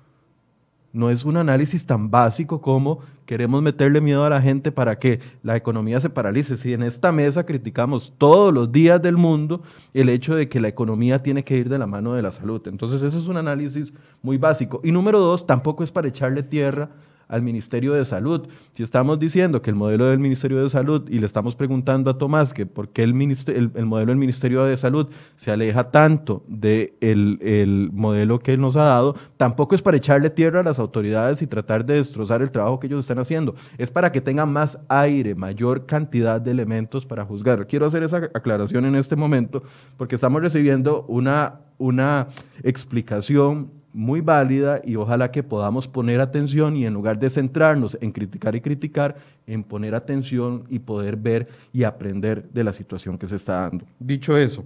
no 0.95 1.09
es 1.09 1.25
un 1.25 1.35
análisis 1.35 1.85
tan 1.85 2.09
básico 2.09 2.61
como 2.61 2.99
queremos 3.25 3.61
meterle 3.61 3.99
miedo 3.99 4.23
a 4.23 4.29
la 4.29 4.41
gente 4.41 4.71
para 4.71 4.97
que 4.97 5.19
la 5.43 5.57
economía 5.57 5.99
se 5.99 6.09
paralice. 6.09 6.55
Si 6.55 6.71
en 6.71 6.83
esta 6.83 7.11
mesa 7.11 7.45
criticamos 7.45 8.13
todos 8.17 8.53
los 8.53 8.71
días 8.71 9.01
del 9.01 9.17
mundo 9.17 9.61
el 9.93 10.07
hecho 10.07 10.35
de 10.35 10.47
que 10.47 10.61
la 10.61 10.69
economía 10.69 11.21
tiene 11.21 11.43
que 11.43 11.57
ir 11.57 11.67
de 11.67 11.77
la 11.77 11.85
mano 11.85 12.13
de 12.13 12.21
la 12.21 12.31
salud. 12.31 12.61
Entonces, 12.67 13.01
eso 13.01 13.19
es 13.19 13.27
un 13.27 13.35
análisis 13.35 13.93
muy 14.21 14.37
básico. 14.37 14.79
Y 14.83 14.91
número 14.91 15.19
dos, 15.19 15.45
tampoco 15.45 15.83
es 15.83 15.91
para 15.91 16.07
echarle 16.07 16.43
tierra 16.43 16.89
al 17.27 17.41
Ministerio 17.41 17.93
de 17.93 18.05
Salud. 18.05 18.47
Si 18.73 18.83
estamos 18.83 19.19
diciendo 19.19 19.61
que 19.61 19.69
el 19.69 19.75
modelo 19.75 20.05
del 20.05 20.19
Ministerio 20.19 20.61
de 20.61 20.69
Salud 20.69 21.07
y 21.09 21.19
le 21.19 21.25
estamos 21.25 21.55
preguntando 21.55 22.09
a 22.09 22.17
Tomás 22.17 22.53
que 22.53 22.65
por 22.65 22.89
qué 22.89 23.03
el, 23.03 23.13
modelo 23.13 24.11
del 24.11 24.17
Ministerio 24.17 24.63
de 24.63 24.77
Salud 24.77 25.07
se 25.35 25.51
aleja 25.51 25.91
tanto 25.91 26.43
del 26.47 26.93
el 27.01 27.89
modelo 27.93 28.39
que 28.39 28.53
él 28.53 28.61
nos 28.61 28.75
ha 28.75 28.83
dado, 28.83 29.15
tampoco 29.37 29.75
es 29.75 29.81
para 29.81 29.97
echarle 29.97 30.29
tierra 30.29 30.59
a 30.59 30.63
las 30.63 30.79
autoridades 30.79 31.41
y 31.41 31.47
tratar 31.47 31.85
de 31.85 31.95
destrozar 31.95 32.41
el 32.41 32.51
trabajo 32.51 32.79
que 32.79 32.87
ellos 32.87 32.99
están 32.99 33.19
haciendo. 33.19 33.55
Es 33.77 33.91
para 33.91 34.11
que 34.11 34.21
tengan 34.21 34.51
más 34.51 34.77
aire, 34.87 35.35
mayor 35.35 35.85
cantidad 35.85 36.39
de 36.41 36.51
elementos 36.51 37.05
para 37.05 37.25
juzgar. 37.25 37.67
Quiero 37.67 37.85
hacer 37.85 38.03
esa 38.03 38.17
aclaración 38.33 38.85
en 38.85 38.95
este 38.95 39.15
momento 39.15 39.63
porque 39.97 40.15
estamos 40.15 40.41
recibiendo 40.41 41.05
una 41.07 42.27
explicación 42.63 43.74
muy 43.95 44.19
válida 44.19 44.81
y 44.83 44.97
ojalá 44.97 45.31
que 45.31 45.41
podamos 45.41 45.87
poner 45.87 46.19
atención 46.19 46.75
y 46.75 46.85
en 46.85 46.93
lugar 46.93 47.17
de 47.17 47.29
centrarnos 47.29 47.97
en 48.01 48.11
criticar 48.11 48.53
y 48.53 48.59
criticar, 48.59 49.15
en 49.47 49.63
poner 49.63 49.95
atención 49.95 50.65
y 50.69 50.79
poder 50.79 51.15
ver 51.15 51.47
y 51.71 51.83
aprender 51.83 52.43
de 52.49 52.65
la 52.65 52.73
situación 52.73 53.17
que 53.17 53.27
se 53.27 53.37
está 53.37 53.61
dando. 53.61 53.85
Dicho 53.97 54.35
eso, 54.37 54.65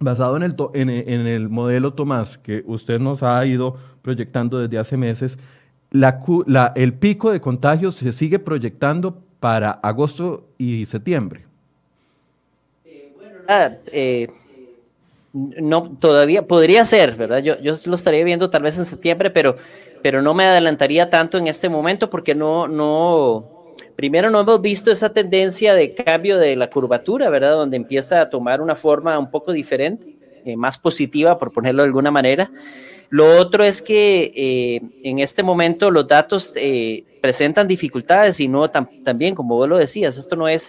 basado 0.00 0.36
en 0.36 0.42
el, 0.42 0.56
en, 0.74 1.26
el 1.26 1.48
modelo 1.48 1.94
Tomás 1.94 2.36
que 2.36 2.64
usted 2.66 2.98
nos 2.98 3.22
ha 3.22 3.46
ido 3.46 3.76
proyectando 4.02 4.58
desde 4.58 4.78
hace 4.78 4.96
meses, 4.96 5.38
la, 5.92 6.72
el 6.74 6.94
pico 6.94 7.30
de 7.30 7.40
contagios 7.40 7.94
se 7.94 8.10
sigue 8.10 8.40
proyectando 8.40 9.22
para 9.38 9.70
agosto 9.70 10.48
y 10.58 10.84
septiembre. 10.86 11.44
Bueno, 12.84 13.36
nada, 13.46 13.78
eh, 13.92 14.28
no, 15.60 15.96
todavía 15.98 16.46
podría 16.46 16.84
ser, 16.84 17.16
¿verdad? 17.16 17.38
Yo, 17.38 17.58
yo 17.60 17.74
lo 17.86 17.94
estaría 17.94 18.24
viendo 18.24 18.50
tal 18.50 18.62
vez 18.62 18.78
en 18.78 18.84
septiembre, 18.84 19.30
pero, 19.30 19.56
pero 20.02 20.22
no 20.22 20.34
me 20.34 20.44
adelantaría 20.44 21.10
tanto 21.10 21.38
en 21.38 21.46
este 21.46 21.68
momento 21.68 22.10
porque 22.10 22.34
no, 22.34 22.66
no, 22.66 23.74
primero 23.96 24.30
no 24.30 24.40
hemos 24.40 24.60
visto 24.60 24.90
esa 24.90 25.12
tendencia 25.12 25.74
de 25.74 25.94
cambio 25.94 26.38
de 26.38 26.56
la 26.56 26.70
curvatura, 26.70 27.30
¿verdad? 27.30 27.52
Donde 27.52 27.76
empieza 27.76 28.20
a 28.20 28.30
tomar 28.30 28.60
una 28.60 28.76
forma 28.76 29.18
un 29.18 29.30
poco 29.30 29.52
diferente, 29.52 30.16
eh, 30.44 30.56
más 30.56 30.78
positiva, 30.78 31.38
por 31.38 31.52
ponerlo 31.52 31.82
de 31.82 31.88
alguna 31.88 32.10
manera. 32.10 32.50
Lo 33.10 33.38
otro 33.38 33.64
es 33.64 33.80
que 33.80 34.32
eh, 34.36 34.80
en 35.02 35.18
este 35.18 35.42
momento 35.42 35.90
los 35.90 36.06
datos 36.06 36.52
eh, 36.56 37.04
presentan 37.22 37.66
dificultades 37.66 38.38
y 38.40 38.48
no 38.48 38.68
también, 38.70 39.34
como 39.34 39.56
vos 39.56 39.68
lo 39.68 39.78
decías, 39.78 40.18
esto 40.18 40.36
no 40.36 40.46
es, 40.46 40.68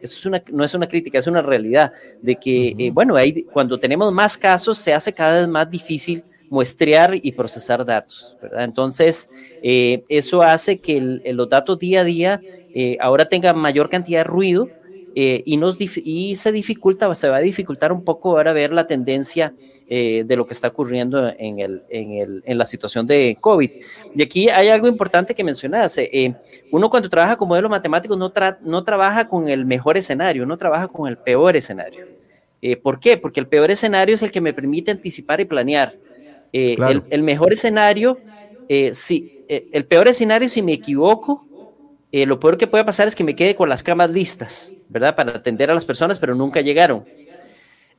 es 0.00 0.26
una, 0.26 0.42
no 0.50 0.64
es 0.64 0.74
una 0.74 0.86
crítica, 0.86 1.18
es 1.18 1.26
una 1.26 1.42
realidad 1.42 1.92
de 2.22 2.36
que, 2.36 2.90
bueno, 2.92 3.16
hay, 3.16 3.42
cuando 3.44 3.78
tenemos 3.78 4.12
más 4.12 4.36
casos 4.38 4.78
se 4.78 4.92
hace 4.92 5.12
cada 5.12 5.40
vez 5.40 5.48
más 5.48 5.70
difícil 5.70 6.24
muestrear 6.50 7.14
y 7.14 7.32
procesar 7.32 7.84
datos, 7.84 8.36
¿verdad? 8.40 8.64
Entonces, 8.64 9.28
eso 9.62 10.42
hace 10.42 10.78
que 10.78 11.00
los 11.00 11.48
datos 11.48 11.78
día 11.78 12.00
a 12.00 12.04
día 12.04 12.40
ahora 13.00 13.28
tengan 13.28 13.58
mayor 13.58 13.90
cantidad 13.90 14.20
de 14.20 14.24
ruido 14.24 14.68
eh, 15.20 15.42
y, 15.44 15.56
nos 15.56 15.78
y 15.80 16.36
se 16.36 16.52
dificulta, 16.52 17.12
se 17.16 17.28
va 17.28 17.38
a 17.38 17.40
dificultar 17.40 17.90
un 17.90 18.04
poco 18.04 18.36
ahora 18.36 18.52
ver 18.52 18.72
la 18.72 18.86
tendencia 18.86 19.52
eh, 19.88 20.22
de 20.24 20.36
lo 20.36 20.46
que 20.46 20.54
está 20.54 20.68
ocurriendo 20.68 21.34
en, 21.36 21.58
el, 21.58 21.82
en, 21.88 22.12
el, 22.12 22.42
en, 22.46 22.56
la 22.56 22.64
situación 22.64 23.04
de 23.04 23.36
COVID. 23.40 23.68
Y 24.14 24.22
aquí 24.22 24.48
hay 24.48 24.68
algo 24.68 24.86
importante 24.86 25.34
que 25.34 25.42
mencionas. 25.42 25.98
Eh, 25.98 26.36
uno 26.70 26.88
cuando 26.88 27.08
trabaja 27.08 27.34
con 27.34 27.48
modelos 27.48 27.68
matemáticos 27.68 28.16
no, 28.16 28.32
no 28.60 28.84
trabaja 28.84 29.26
con 29.26 29.48
el 29.48 29.66
mejor 29.66 29.96
escenario, 29.96 30.46
no 30.46 30.56
trabaja 30.56 30.86
con 30.86 31.08
el 31.08 31.18
peor 31.18 31.56
escenario. 31.56 32.06
¿Por 32.80 33.00
qué? 33.00 33.16
Porque 33.16 33.40
el 33.40 33.48
peor 33.48 33.72
escenario 33.72 34.14
es 34.14 34.22
el 34.22 34.30
que 34.30 34.40
me 34.40 34.52
permite 34.52 34.92
anticipar 34.92 35.40
y 35.40 35.46
planear. 35.46 35.96
El, 36.52 37.02
el, 37.10 37.22
mejor 37.24 37.52
escenario, 37.52 38.20
si, 38.92 39.44
el 39.48 39.84
peor 39.84 40.06
escenario, 40.06 40.48
si 40.48 40.62
me 40.62 40.74
equivoco, 40.74 41.47
eh, 42.12 42.26
lo 42.26 42.40
peor 42.40 42.58
que 42.58 42.66
puede 42.66 42.84
pasar 42.84 43.08
es 43.08 43.14
que 43.16 43.24
me 43.24 43.36
quede 43.36 43.54
con 43.54 43.68
las 43.68 43.82
camas 43.82 44.10
listas, 44.10 44.76
¿verdad? 44.88 45.16
Para 45.16 45.32
atender 45.32 45.70
a 45.70 45.74
las 45.74 45.84
personas, 45.84 46.18
pero 46.18 46.34
nunca 46.34 46.60
llegaron. 46.60 47.08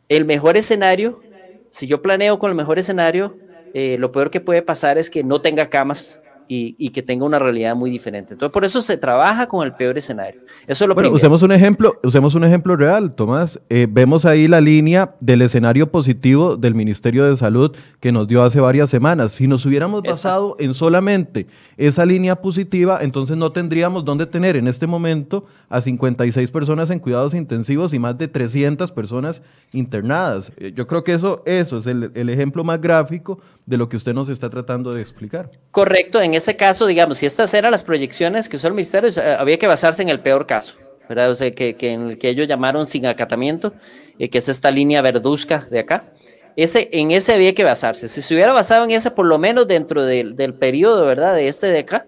El 0.08 0.26
mejor 0.26 0.58
escenario, 0.58 1.26
si 1.70 1.88
yo 1.88 2.02
planeo 2.02 2.40
con 2.40 2.50
el 2.52 2.56
mejor 2.56 2.80
escenario, 2.80 3.40
eh, 3.74 3.98
lo 4.00 4.12
peor 4.12 4.32
que 4.32 4.42
puede 4.42 4.62
pasar 4.62 4.98
es 4.98 5.10
que 5.10 5.24
no 5.24 5.42
tenga 5.42 5.70
camas 5.70 6.24
y, 6.52 6.90
que 6.90 7.04
tenga 7.04 7.26
una 7.26 7.38
realidad 7.38 7.76
muy 7.76 7.92
diferente. 7.92 8.34
Entonces, 8.34 8.52
por 8.52 8.66
eso 8.66 8.82
se 8.82 8.98
trabaja 8.98 9.48
con 9.48 9.66
el 9.66 9.74
peor 9.74 10.00
escenario. 10.00 10.42
Eso 10.66 10.84
es 10.84 10.88
lo 10.88 10.96
bueno, 10.96 11.12
usemos 11.12 11.44
un 11.44 11.52
ejemplo, 11.52 12.00
usemos 12.04 12.34
un 12.34 12.44
ejemplo 12.44 12.76
real, 12.76 13.14
Tomás. 13.14 13.60
Eh, 13.70 13.88
vemos 13.88 14.26
ahí 14.26 14.48
la 14.48 14.60
línea 14.60 15.16
del 15.20 15.44
escenario 15.44 15.92
positivo 15.92 16.58
del 16.58 16.74
Ministerio 16.74 17.26
de 17.26 17.38
Salud 17.38 17.76
que 18.00 18.12
nos 18.12 18.28
dio 18.28 18.42
hace 18.42 18.60
varias 18.60 18.90
semanas. 18.90 19.34
Si 19.34 19.48
nos 19.48 19.64
hubiéramos 19.68 20.02
basado 20.02 20.56
en 20.58 20.74
solamente 20.74 21.46
esa 21.78 22.04
línea 22.04 22.36
positiva, 22.36 22.98
entonces 23.02 23.38
no 23.38 23.52
tendríamos 23.52 24.04
dónde 24.04 24.26
tener 24.26 24.56
en 24.56 24.68
este 24.68 24.88
momento 24.88 25.46
a 25.70 25.82
56 25.82 26.50
personas 26.50 26.90
en 26.90 26.98
cuidados 26.98 27.36
intensivos 27.36 27.94
y 27.94 28.00
más 28.00 28.18
de 28.18 28.28
300 28.28 28.92
personas 28.92 29.44
internadas. 29.72 30.52
Eh, 30.58 30.74
yo 30.76 30.88
creo 30.88 31.04
que 31.04 31.14
eso, 31.14 31.44
eso 31.46 31.78
es 31.78 31.86
el, 31.86 32.12
el 32.16 32.30
ejemplo 32.30 32.64
más 32.64 32.82
gráfico 32.82 33.40
de 33.68 33.78
lo 33.78 33.88
que 33.88 33.98
usted 33.98 34.16
nos 34.16 34.30
está 34.30 34.50
tratando 34.50 34.92
de 34.92 35.02
explicar. 35.02 35.52
Correcto, 35.70 36.20
en 36.20 36.34
ese 36.40 36.56
caso, 36.56 36.88
digamos, 36.88 37.20
si 37.20 37.26
estas 37.26 37.54
eran 37.54 37.72
las 37.72 37.84
proyecciones 37.84 38.50
que 38.50 38.58
usó 38.58 38.68
el 38.68 38.74
ministerio, 38.74 39.10
eh, 39.10 39.36
había 39.38 39.58
que 39.60 39.68
basarse 39.68 40.02
en 40.02 40.10
el 40.10 40.20
peor 40.20 40.46
caso, 40.46 40.76
¿verdad? 41.08 41.30
O 41.30 41.36
sea, 41.36 41.52
que, 41.52 41.76
en 41.80 42.10
el 42.10 42.18
que 42.18 42.30
ellos 42.30 42.48
llamaron 42.48 42.86
sin 42.86 43.06
acatamiento, 43.06 43.74
eh, 44.18 44.30
que 44.30 44.40
es 44.40 44.50
esta 44.50 44.72
línea 44.72 45.02
verduzca 45.02 45.66
de 45.70 45.80
acá. 45.80 46.12
Ese, 46.56 46.90
en 46.92 47.12
ese 47.12 47.34
había 47.34 47.54
que 47.54 47.64
basarse. 47.64 48.10
Si 48.10 48.22
se 48.22 48.34
hubiera 48.34 48.52
basado 48.52 48.84
en 48.84 48.92
ese, 48.92 49.12
por 49.12 49.26
lo 49.26 49.38
menos 49.38 49.68
dentro 49.68 50.04
del, 50.04 50.36
del 50.36 50.54
periodo, 50.56 51.06
¿verdad? 51.06 51.36
De 51.36 51.48
este 51.48 51.68
de 51.68 51.80
acá, 51.80 52.08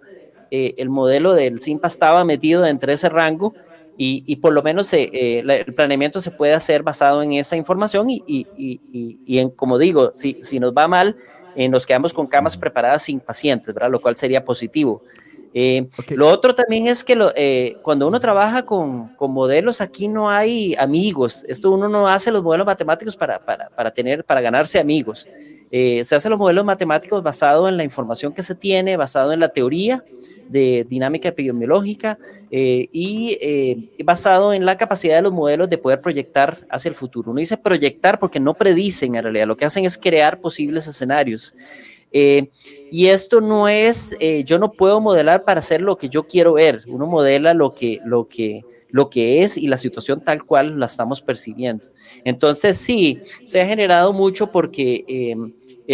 eh, 0.50 0.74
el 0.78 0.90
modelo 0.90 1.34
del 1.34 1.60
SIMPA 1.60 1.88
estaba 1.88 2.26
metido 2.26 2.66
entre 2.66 2.94
ese 2.94 3.08
rango 3.08 3.54
y, 3.98 4.24
y 4.26 4.38
por 4.38 4.52
lo 4.52 4.64
menos 4.64 4.92
el 4.94 5.74
planeamiento 5.76 6.22
se 6.22 6.32
puede 6.32 6.54
hacer 6.54 6.82
basado 6.82 7.22
en 7.22 7.34
esa 7.34 7.56
información 7.56 8.10
y, 8.10 8.24
y, 8.28 9.20
y 9.26 9.38
en, 9.38 9.52
como 9.52 9.78
digo, 9.78 10.12
si, 10.14 10.38
si 10.42 10.60
nos 10.60 10.74
va 10.74 10.88
mal, 10.88 11.16
eh, 11.56 11.70
nos 11.70 11.86
quedamos 11.86 12.14
con 12.14 12.28
camas 12.28 12.58
preparadas 12.58 13.04
sin 13.04 13.20
pacientes, 13.20 13.74
¿verdad? 13.74 13.92
Lo 13.92 14.02
cual 14.02 14.16
sería 14.16 14.44
positivo. 14.44 15.04
Eh, 15.54 15.90
lo 16.10 16.30
otro 16.30 16.56
también 16.56 16.88
es 16.88 17.04
que 17.04 17.18
eh, 17.36 17.78
cuando 17.82 18.08
uno 18.08 18.20
trabaja 18.20 18.64
con, 18.66 19.10
con, 19.16 19.32
modelos, 19.32 19.82
aquí 19.82 20.08
no 20.08 20.30
hay 20.30 20.76
amigos. 20.76 21.44
Esto 21.48 21.72
uno 21.72 21.90
no 21.90 22.08
hace 22.08 22.32
los 22.32 22.42
modelos 22.42 22.66
matemáticos 22.66 23.18
para, 23.18 23.40
para, 23.44 23.70
para 23.70 23.92
tener, 23.92 24.24
para 24.24 24.40
ganarse 24.40 24.80
amigos. 24.80 25.28
Se 25.72 26.16
hacen 26.16 26.32
los 26.32 26.40
modelos 26.40 26.66
matemáticos 26.66 27.24
basado 27.24 27.70
en 27.70 27.78
la 27.78 27.84
información 27.84 28.34
que 28.34 28.44
se 28.44 28.56
tiene, 28.56 28.98
basado 28.98 29.32
en 29.32 29.40
la 29.40 29.50
teoría 29.50 30.04
de 30.52 30.86
dinámica 30.88 31.30
epidemiológica 31.30 32.20
eh, 32.52 32.90
y 32.92 33.38
eh, 33.42 34.04
basado 34.04 34.54
en 34.54 34.66
la 34.66 34.78
capacidad 34.78 35.16
de 35.16 35.22
los 35.22 35.32
modelos 35.32 35.70
de 35.70 35.78
poder 35.78 36.02
proyectar 36.02 36.68
hacia 36.70 36.90
el 36.90 36.96
futuro. 36.96 37.32
Uno 37.32 37.40
dice 37.40 37.58
proyectar 37.58 38.20
porque 38.20 38.40
no 38.40 38.54
predicen 38.54 39.16
en 39.16 39.24
realidad, 39.24 39.48
lo 39.48 39.56
que 39.56 39.66
hacen 39.66 39.86
es 39.86 39.98
crear 39.98 40.42
posibles 40.42 40.88
escenarios. 40.88 41.56
Eh, 42.12 42.50
y 42.92 43.08
esto 43.08 43.40
no 43.40 43.70
es, 43.70 44.14
yo 44.44 44.60
no 44.60 44.74
puedo 44.74 45.00
modelar 45.00 45.46
para 45.46 45.60
hacer 45.60 45.82
lo 45.82 45.98
que 45.98 46.10
yo 46.10 46.28
quiero 46.28 46.54
ver, 46.54 46.84
uno 46.88 47.08
modela 47.08 47.54
lo 47.54 47.74
que, 47.74 48.02
lo 48.04 48.28
que, 48.28 48.66
lo 48.90 49.10
que 49.10 49.44
es 49.44 49.58
y 49.58 49.68
la 49.68 49.78
situación 49.78 50.22
tal 50.22 50.44
cual 50.44 50.78
la 50.78 50.88
estamos 50.88 51.22
percibiendo. 51.22 51.86
Entonces, 52.26 52.78
sí, 52.78 53.22
se 53.46 53.62
ha 53.62 53.66
generado 53.66 54.12
mucho 54.12 54.52
porque 54.52 55.06
eh, 55.08 55.36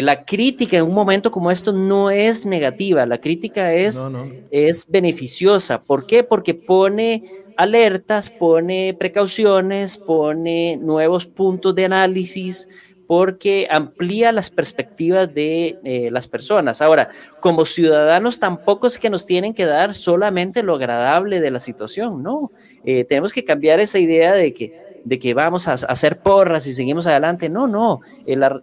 la 0.02 0.26
crítica 0.26 0.78
en 0.78 0.84
un 0.86 0.94
momento 0.94 1.32
como 1.32 1.50
esto 1.50 1.74
no 1.74 2.12
es 2.12 2.46
negativa, 2.46 3.06
la 3.06 3.20
crítica 3.20 3.74
es, 3.74 4.10
es 4.52 4.86
beneficiosa. 4.88 5.82
¿Por 5.82 6.06
qué? 6.06 6.24
Porque 6.24 6.54
pone 6.54 7.24
alertas, 7.58 8.30
pone 8.30 8.96
precauciones, 8.98 9.98
pone 9.98 10.78
nuevos 10.78 11.26
puntos 11.26 11.74
de 11.74 11.86
análisis, 11.86 12.70
porque 13.08 13.67
amplía 13.72 14.32
las 14.32 14.50
perspectivas 14.50 15.34
de 15.34 15.80
eh, 15.84 16.10
las 16.12 16.28
personas. 16.28 16.82
Ahora, 16.82 17.10
como 17.39 17.65
ciudadanos 17.65 18.39
tampoco 18.39 18.88
es 18.88 18.98
que 18.98 19.10
nos 19.10 19.26
tienen 19.26 19.54
que 19.54 19.65
dar 19.65 19.93
solamente 19.93 20.62
lo 20.62 20.76
agradable 20.76 21.39
de 21.39 21.52
la 21.52 21.60
situación, 21.60 22.22
no. 22.22 22.52
Eh, 22.86 23.06
tenemos 23.06 23.34
que 23.34 23.46
cambiar 23.46 23.80
esa 23.80 24.00
idea 24.00 24.34
de 24.34 24.54
que 24.54 24.88
de 25.08 25.20
que 25.20 25.34
vamos 25.34 25.70
a, 25.70 25.74
hacer 25.74 26.20
porras 26.20 26.67
y 26.67 26.74
seguimos 26.74 27.08
adelante. 27.08 27.48
No, 27.48 27.65
no, 27.65 28.02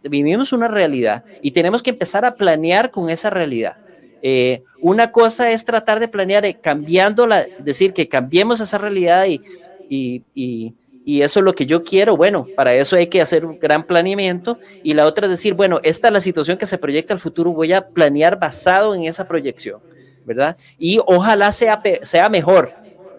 vivimos 0.03 0.53
una 0.53 0.69
realidad 0.69 1.25
y 1.41 1.53
tenemos 1.53 1.83
que 1.83 1.91
empezar 1.91 2.27
a 2.27 2.35
planear 2.35 2.91
con 2.91 3.09
esa 3.09 3.31
realidad. 3.31 3.79
Eh, 4.27 4.63
una 4.81 5.11
cosa 5.11 5.51
es 5.51 5.65
tratar 5.65 6.01
de 6.01 6.09
planear 6.09 6.45
eh, 6.45 6.59
cambiando 6.61 7.27
la, 7.27 7.47
decir 7.59 7.93
que 7.93 8.09
cambiemos 8.09 8.61
esa 8.61 8.79
realidad 8.79 9.27
y, 9.27 9.41
y, 9.89 10.75
y, 11.05 11.23
eso 11.23 11.41
es 11.41 11.45
lo 11.45 11.55
que 11.55 11.67
yo 11.67 11.85
quiero. 11.85 12.17
Bueno, 12.17 12.47
para 12.57 12.75
eso 12.75 12.97
hay 12.97 13.07
que 13.09 13.21
hacer 13.21 13.45
un 13.45 13.59
gran 13.59 13.87
planeamiento. 13.87 14.59
Y 14.83 14.95
la 14.95 15.07
otra 15.07 15.27
es 15.27 15.31
decir, 15.31 15.55
bueno, 15.55 15.81
esta 15.83 16.09
es 16.09 16.13
la 16.13 16.21
situación 16.21 16.59
que 16.59 16.67
se 16.67 16.79
proyecta 16.79 17.15
al 17.15 17.21
futuro, 17.21 17.53
voy 17.53 17.73
a 17.73 17.89
planear 17.89 18.39
basado 18.39 18.95
en 18.95 19.05
esa 19.05 19.27
proyección, 19.27 19.81
¿verdad? 20.25 20.57
Y 20.79 21.01
ojalá 21.07 21.53
sea, 21.53 21.81
sea 22.03 22.29
mejor, 22.29 22.75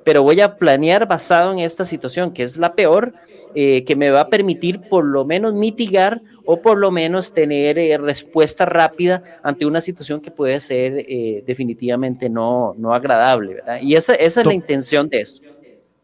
pero 0.05 0.21
voy 0.21 0.39
a 0.39 0.55
planear 0.55 1.07
basado 1.07 1.51
en 1.51 1.59
esta 1.59 1.83
situación, 1.83 2.31
que 2.31 2.43
es 2.43 2.57
la 2.57 2.75
peor, 2.75 3.13
eh, 3.55 3.83
que 3.83 3.95
me 3.95 4.11
va 4.11 4.21
a 4.21 4.29
permitir 4.29 4.81
por 4.81 5.03
lo 5.03 5.25
menos 5.25 5.53
mitigar 5.55 6.21
o 6.45 6.61
por 6.61 6.77
lo 6.77 6.91
menos 6.91 7.33
tener 7.33 7.79
eh, 7.79 7.97
respuesta 7.97 8.65
rápida 8.65 9.23
ante 9.41 9.65
una 9.65 9.81
situación 9.81 10.21
que 10.21 10.29
puede 10.29 10.59
ser 10.59 11.05
eh, 11.09 11.43
definitivamente 11.45 12.29
no, 12.29 12.75
no 12.77 12.93
agradable, 12.93 13.55
¿verdad? 13.55 13.79
Y 13.81 13.95
esa, 13.95 14.13
esa 14.13 14.41
es 14.41 14.45
la 14.45 14.53
intención 14.53 15.09
de 15.09 15.21
esto. 15.21 15.54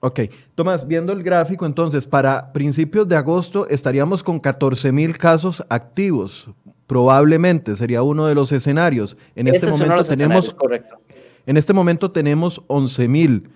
Ok, 0.03 0.21
Tomás, 0.55 0.87
viendo 0.87 1.13
el 1.13 1.21
gráfico, 1.21 1.63
entonces, 1.63 2.07
para 2.07 2.51
principios 2.51 3.07
de 3.07 3.15
agosto 3.15 3.67
estaríamos 3.69 4.23
con 4.23 4.39
14 4.39 4.91
mil 4.91 5.15
casos 5.15 5.63
activos, 5.69 6.49
probablemente 6.87 7.75
sería 7.75 8.01
uno 8.01 8.25
de 8.25 8.33
los 8.33 8.51
escenarios. 8.51 9.15
En 9.35 9.47
este 9.47 9.69
momento 9.69 10.03
tenemos, 10.03 10.53
correcto. 10.55 10.99
En 11.45 11.55
este 11.55 11.71
momento 11.71 12.09
tenemos 12.11 12.63
11 12.65 13.07
mil 13.07 13.49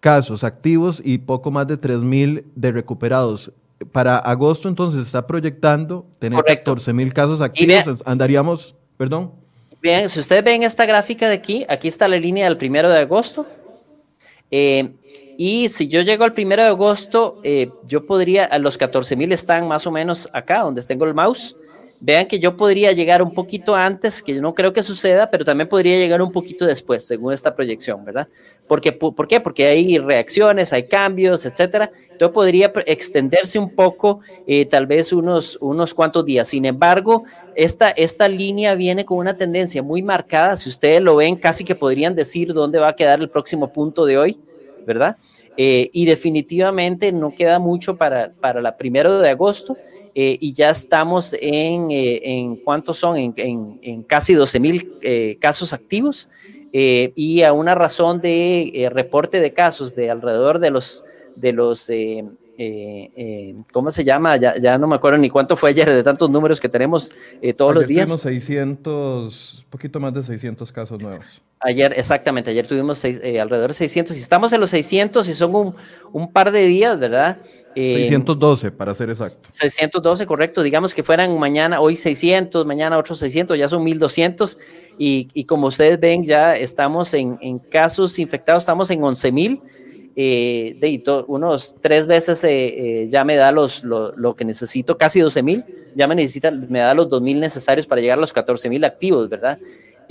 casos 0.00 0.42
activos 0.42 1.00
y 1.04 1.18
poco 1.18 1.52
más 1.52 1.68
de 1.68 1.76
3 1.76 2.00
mil 2.00 2.46
de 2.56 2.72
recuperados. 2.72 3.52
Para 3.92 4.18
agosto, 4.18 4.68
entonces, 4.68 5.06
está 5.06 5.24
proyectando 5.24 6.04
tener 6.18 6.42
14 6.42 6.92
mil 6.92 7.14
casos 7.14 7.40
activos. 7.40 8.02
andaríamos, 8.04 8.74
perdón. 8.96 9.30
Bien, 9.80 10.08
si 10.08 10.18
ustedes 10.18 10.42
ven 10.42 10.64
esta 10.64 10.84
gráfica 10.84 11.28
de 11.28 11.34
aquí, 11.34 11.64
aquí 11.68 11.86
está 11.86 12.08
la 12.08 12.16
línea 12.16 12.46
del 12.46 12.56
primero 12.56 12.88
de 12.88 12.98
agosto. 12.98 13.46
Eh, 14.50 14.90
y 15.36 15.68
si 15.68 15.88
yo 15.88 16.02
llego 16.02 16.24
al 16.24 16.34
primero 16.34 16.62
de 16.62 16.68
agosto, 16.68 17.40
eh, 17.42 17.70
yo 17.86 18.04
podría, 18.04 18.44
a 18.44 18.58
los 18.58 18.76
14 18.76 19.16
mil 19.16 19.32
están 19.32 19.66
más 19.66 19.86
o 19.86 19.90
menos 19.90 20.28
acá, 20.32 20.60
donde 20.60 20.82
tengo 20.82 21.04
el 21.04 21.14
mouse. 21.14 21.56
Vean 22.04 22.26
que 22.26 22.40
yo 22.40 22.56
podría 22.56 22.90
llegar 22.90 23.22
un 23.22 23.32
poquito 23.32 23.76
antes, 23.76 24.24
que 24.24 24.34
yo 24.34 24.42
no 24.42 24.54
creo 24.54 24.72
que 24.72 24.82
suceda, 24.82 25.30
pero 25.30 25.44
también 25.44 25.68
podría 25.68 25.96
llegar 25.96 26.20
un 26.20 26.32
poquito 26.32 26.66
después, 26.66 27.04
según 27.04 27.32
esta 27.32 27.54
proyección, 27.54 28.04
¿verdad? 28.04 28.26
Porque, 28.66 28.90
¿Por 28.90 29.28
qué? 29.28 29.40
Porque 29.40 29.66
hay 29.66 29.98
reacciones, 29.98 30.72
hay 30.72 30.88
cambios, 30.88 31.46
etcétera. 31.46 31.92
Entonces 32.10 32.34
podría 32.34 32.72
extenderse 32.86 33.56
un 33.56 33.70
poco, 33.70 34.18
eh, 34.48 34.66
tal 34.66 34.88
vez 34.88 35.12
unos, 35.12 35.56
unos 35.60 35.94
cuantos 35.94 36.24
días. 36.24 36.48
Sin 36.48 36.64
embargo, 36.64 37.22
esta, 37.54 37.90
esta 37.90 38.26
línea 38.26 38.74
viene 38.74 39.04
con 39.04 39.18
una 39.18 39.36
tendencia 39.36 39.80
muy 39.80 40.02
marcada. 40.02 40.56
Si 40.56 40.68
ustedes 40.68 41.00
lo 41.00 41.14
ven, 41.14 41.36
casi 41.36 41.64
que 41.64 41.76
podrían 41.76 42.16
decir 42.16 42.52
dónde 42.52 42.80
va 42.80 42.88
a 42.88 42.96
quedar 42.96 43.20
el 43.20 43.30
próximo 43.30 43.72
punto 43.72 44.04
de 44.06 44.18
hoy 44.18 44.38
¿verdad? 44.84 45.16
Eh, 45.56 45.90
y 45.92 46.06
definitivamente 46.06 47.12
no 47.12 47.34
queda 47.34 47.58
mucho 47.58 47.96
para, 47.96 48.32
para 48.40 48.60
la 48.60 48.76
primero 48.76 49.18
de 49.18 49.30
agosto 49.30 49.78
eh, 50.14 50.36
y 50.40 50.52
ya 50.52 50.70
estamos 50.70 51.34
en, 51.40 51.90
eh, 51.90 52.20
en 52.22 52.56
¿cuántos 52.56 52.98
son? 52.98 53.16
En, 53.16 53.34
en, 53.36 54.02
casi 54.04 54.34
12 54.34 54.60
mil 54.60 54.90
casos 55.38 55.72
activos 55.72 56.28
y 56.72 57.42
a 57.42 57.52
una 57.52 57.74
razón 57.74 58.20
de 58.20 58.88
reporte 58.92 59.40
de 59.40 59.52
casos 59.52 59.94
de 59.94 60.10
alrededor 60.10 60.58
de 60.58 60.70
los, 60.70 61.04
de 61.34 61.52
los 61.52 61.90
¿cómo 63.72 63.90
se 63.90 64.04
llama? 64.04 64.36
Ya, 64.36 64.56
ya, 64.58 64.78
no 64.78 64.86
me 64.86 64.96
acuerdo 64.96 65.18
ni 65.18 65.30
cuánto 65.30 65.56
fue 65.56 65.70
ayer 65.70 65.88
de 65.88 66.02
tantos 66.02 66.30
números 66.30 66.60
que 66.60 66.68
tenemos 66.68 67.10
todos 67.56 67.74
los 67.74 67.86
días. 67.86 68.06
Tuvimos 68.06 68.22
600, 68.22 69.66
poquito 69.70 70.00
más 70.00 70.14
de 70.14 70.22
600 70.22 70.70
casos 70.70 71.00
nuevos. 71.00 71.42
Ayer, 71.64 71.94
exactamente, 71.96 72.50
ayer 72.50 72.66
tuvimos 72.66 73.04
eh, 73.04 73.40
alrededor 73.40 73.70
de 73.70 73.74
600. 73.74 74.16
Y 74.16 74.20
estamos 74.20 74.52
en 74.52 74.60
los 74.60 74.70
600 74.70 75.28
y 75.28 75.34
son 75.34 75.54
un, 75.54 75.74
un 76.12 76.32
par 76.32 76.50
de 76.50 76.66
días, 76.66 76.98
¿verdad? 76.98 77.38
612, 77.76 78.66
eh, 78.66 78.70
para 78.72 78.92
ser 78.96 79.10
exacto. 79.10 79.46
612, 79.48 80.26
correcto. 80.26 80.62
Digamos 80.64 80.92
que 80.92 81.04
fueran 81.04 81.38
mañana, 81.38 81.80
hoy 81.80 81.94
600, 81.94 82.66
mañana 82.66 82.98
otros 82.98 83.20
600, 83.20 83.56
ya 83.56 83.68
son 83.68 83.84
1200. 83.84 84.58
Y, 84.98 85.28
y 85.34 85.44
como 85.44 85.68
ustedes 85.68 86.00
ven, 86.00 86.24
ya 86.24 86.56
estamos 86.56 87.14
en, 87.14 87.38
en 87.40 87.60
casos 87.60 88.18
infectados, 88.18 88.64
estamos 88.64 88.90
en 88.90 89.02
11 89.02 89.30
mil. 89.30 89.62
Eh, 90.14 90.76
de 90.78 91.02
unos 91.26 91.76
tres 91.80 92.06
veces 92.06 92.46
ya 93.10 93.24
me 93.24 93.36
da 93.36 93.50
los, 93.50 93.82
lo, 93.82 94.14
lo, 94.14 94.36
que 94.36 94.44
necesito, 94.44 94.98
casi 94.98 95.20
12 95.20 95.42
mil, 95.42 95.64
ya 95.94 96.06
me 96.06 96.14
necesita, 96.14 96.50
me 96.50 96.80
da 96.80 96.94
los 96.94 97.08
2 97.08 97.22
mil 97.22 97.40
necesarios 97.40 97.86
para 97.86 98.00
llegar 98.00 98.18
a 98.18 98.20
los 98.20 98.32
14 98.32 98.68
mil 98.68 98.84
activos, 98.84 99.28
¿verdad? 99.28 99.58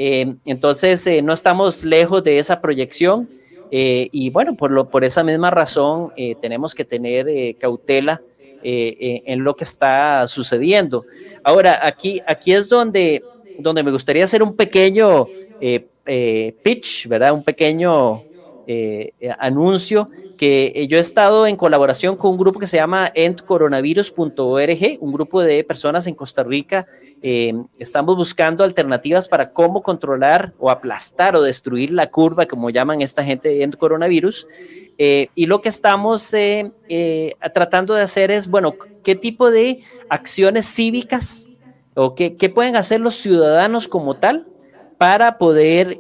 Eh, 0.04 0.34
entonces, 0.46 1.06
eh, 1.08 1.22
no 1.22 1.34
estamos 1.34 1.84
lejos 1.84 2.24
de 2.24 2.40
esa 2.40 2.60
proyección 2.60 3.30
eh, 3.70 4.10
y 4.12 4.30
bueno, 4.30 4.56
por, 4.56 4.72
lo, 4.72 4.90
por 4.90 5.04
esa 5.04 5.24
misma 5.24 5.52
razón 5.52 6.12
tenemos 6.42 6.74
que 6.74 6.84
tener 6.84 7.56
cautela 7.58 8.22
en 8.64 9.44
lo 9.44 9.56
que 9.56 9.64
está 9.64 10.26
sucediendo. 10.28 11.06
Ahora, 11.44 11.80
aquí, 11.86 12.20
aquí 12.26 12.52
es 12.52 12.68
donde, 12.68 13.24
donde 13.60 13.84
me 13.84 13.92
gustaría 13.92 14.26
hacer 14.26 14.44
un 14.44 14.56
pequeño 14.56 15.28
pitch, 16.64 17.08
¿verdad? 17.08 17.34
Un 17.34 17.44
pequeño 17.44 18.24
anuncio 19.39 20.10
que 20.38 20.88
yo 20.89 20.97
he 20.97 21.01
estado 21.01 21.47
en 21.47 21.55
colaboración 21.55 22.15
con 22.15 22.31
un 22.31 22.38
grupo 22.38 22.60
que 22.60 22.67
se 22.67 22.77
llama 22.77 23.12
endcoronavirus.org, 23.13 24.97
un 24.99 25.12
grupo 25.13 25.41
de 25.41 25.63
personas 25.63 26.07
en 26.07 26.15
Costa 26.15 26.43
Rica 26.43 26.88
eh, 27.23 27.53
estamos 27.77 28.15
buscando 28.15 28.63
alternativas 28.63 29.27
para 29.27 29.51
cómo 29.51 29.84
controlar 29.84 30.53
o 30.57 30.71
aplastar 30.71 31.36
o 31.36 31.43
destruir 31.43 31.91
la 31.91 32.10
curva, 32.10 32.47
como 32.47 32.71
llaman 32.71 33.01
esta 33.01 33.23
gente 33.23 33.62
en 33.62 33.71
coronavirus. 33.73 34.47
Eh, 34.97 35.27
y 35.36 35.45
lo 35.45 35.62
que 35.62 35.69
estamos 35.69 36.34
eh, 36.34 37.36
tratando 37.53 37.93
de 37.93 38.01
hacer 38.01 38.31
es, 38.31 38.47
bueno, 38.47 38.75
¿qué 39.03 39.15
tipo 39.15 39.51
de 39.51 39.84
acciones 40.10 40.65
cívicas 40.65 41.47
o 41.93 42.15
qué, 42.15 42.36
qué 42.38 42.49
pueden 42.49 42.75
hacer 42.75 43.01
los 43.01 43.15
ciudadanos 43.15 43.88
como 43.88 44.15
tal 44.15 44.47
para 44.97 45.38
poder, 45.38 45.99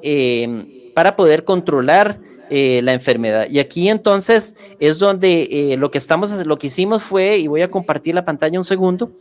para 0.93 1.15
poder 1.15 1.43
controlar 1.43 2.19
la 2.51 2.91
enfermedad. 2.91 3.47
Y 3.49 3.59
aquí 3.59 3.87
entonces 3.87 4.55
es 4.79 4.99
donde 4.99 5.75
lo 5.77 5.89
que 5.89 5.97
estamos, 5.97 6.31
lo 6.45 6.59
que 6.59 6.67
hicimos 6.67 7.01
fue, 7.01 7.37
y 7.37 7.47
voy 7.47 7.61
a 7.61 7.71
compartir 7.71 8.13
la 8.13 8.25
pantalla 8.25 8.59
un 8.59 8.65
segundo, 8.65 9.11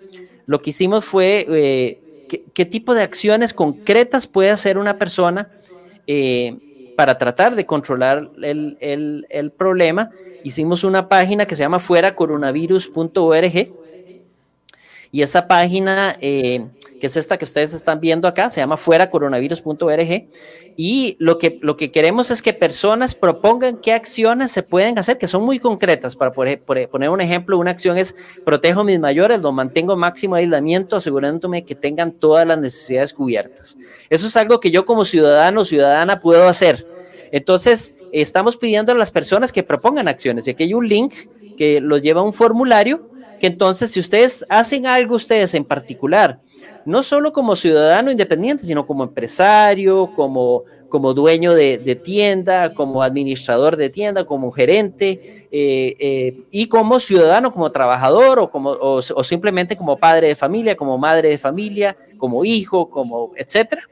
lo 0.51 0.61
que 0.61 0.71
hicimos 0.71 1.05
fue 1.05 1.47
eh, 1.49 2.01
qué, 2.53 2.65
tipo 2.65 2.93
de 2.93 3.03
acciones 3.03 3.55
concretas 3.55 4.27
puede 4.27 4.51
hacer 4.51 4.79
una 4.79 4.99
persona 4.99 5.49
eh, 6.09 6.93
para 6.97 7.19
tratar 7.19 7.55
de 7.55 7.67
controlar 7.67 8.33
el, 8.43 9.53
problema. 9.57 10.11
Hicimos 10.43 10.83
una 10.83 11.09
página 11.09 11.47
que 11.47 11.55
se 11.55 11.63
llama 11.63 11.79
fueracoronavirus.org 11.79 13.73
y 15.13 15.23
esa 15.23 15.47
página 15.47 16.17
eh, 16.21 16.67
que 17.01 17.07
es 17.07 17.17
esta 17.17 17.39
que 17.39 17.45
ustedes 17.45 17.73
están 17.73 17.99
viendo 17.99 18.29
acá, 18.29 18.51
se 18.51 18.61
llama 18.61 18.77
fueracoronavirus.org, 18.77 20.29
y 20.77 21.17
lo 21.19 21.39
que, 21.39 21.59
lo 21.63 21.77
que 21.77 21.91
queremos 21.91 22.31
es 22.31 22.43
que 22.43 22.53
personas 22.53 23.15
propongan 23.15 23.79
qué 23.79 23.93
acciones 23.93 24.53
se 24.53 24.63
pueden 24.63 24.99
hacer, 24.99 25.19
que 25.19 25.27
son 25.27 25.43
muy 25.43 25.59
concretas. 25.59 26.15
Para 26.15 26.33
poner 26.33 27.11
un 27.11 27.21
ejemplo, 27.21 27.59
una 27.59 27.73
acción 27.73 27.99
es 27.99 28.15
protejo 28.45 28.83
a 28.83 28.85
mis 28.85 29.01
mayores, 29.01 29.41
lo 29.41 29.51
mantengo 29.51 29.97
máximo 29.97 30.37
aislamiento, 30.37 30.97
asegurándome 30.97 31.65
que 31.65 31.75
tengan 31.75 32.13
todas 32.13 32.47
las 32.47 32.59
necesidades 32.59 33.13
cubiertas. 33.13 33.79
Eso 34.09 34.27
es 34.27 34.37
algo 34.37 34.61
que 34.61 34.71
yo 34.71 34.85
como 34.85 35.05
ciudadano 35.05 35.63
o 35.63 35.65
ciudadana 35.65 36.21
puedo 36.21 36.47
hacer. 36.47 36.87
Entonces, 37.33 37.95
estamos 38.13 38.57
pidiendo 38.57 38.93
a 38.93 38.95
las 38.95 39.11
personas 39.11 39.53
que 39.53 39.63
propongan 39.63 40.07
acciones, 40.07 40.47
y 40.47 40.51
aquí 40.51 40.65
hay 40.65 40.75
un 40.75 40.87
link 40.87 41.15
que 41.57 41.81
los 41.81 42.03
lleva 42.03 42.21
a 42.21 42.25
un 42.25 42.33
formulario, 42.33 43.09
que 43.41 43.47
entonces 43.47 43.91
si 43.91 43.99
ustedes 43.99 44.45
hacen 44.49 44.87
algo 44.87 45.17
ustedes 45.17 45.55
en 45.55 45.65
particular, 45.65 46.39
no 46.85 47.03
solo 47.03 47.33
como 47.33 47.57
ciudadano 47.57 48.11
independiente, 48.11 48.65
sino 48.65 48.87
como 48.87 49.03
empresario, 49.03 50.13
como, 50.15 50.65
como 50.89 51.15
dueño 51.15 51.55
de, 51.55 51.79
tienda, 52.05 52.75
como 52.75 53.03
administrador 53.03 53.77
de 53.77 53.89
tienda, 53.89 54.25
como 54.25 54.51
gerente, 54.53 55.49
eh, 55.51 55.97
eh, 55.99 56.43
y 56.51 56.67
como 56.67 57.01
ciudadano, 57.01 57.53
como 57.53 57.73
trabajador 57.73 58.39
o, 58.39 58.51
como, 58.51 58.71
o, 58.71 59.03
simplemente 59.25 59.77
como 59.77 59.97
padre 59.97 60.29
de 60.29 60.35
familia, 60.37 60.77
como 60.77 60.99
madre 60.99 61.31
de 61.31 61.39
familia, 61.39 61.97
como 62.19 62.45
hijo, 62.45 62.91
como 62.91 63.33
etcétera. 63.37 63.83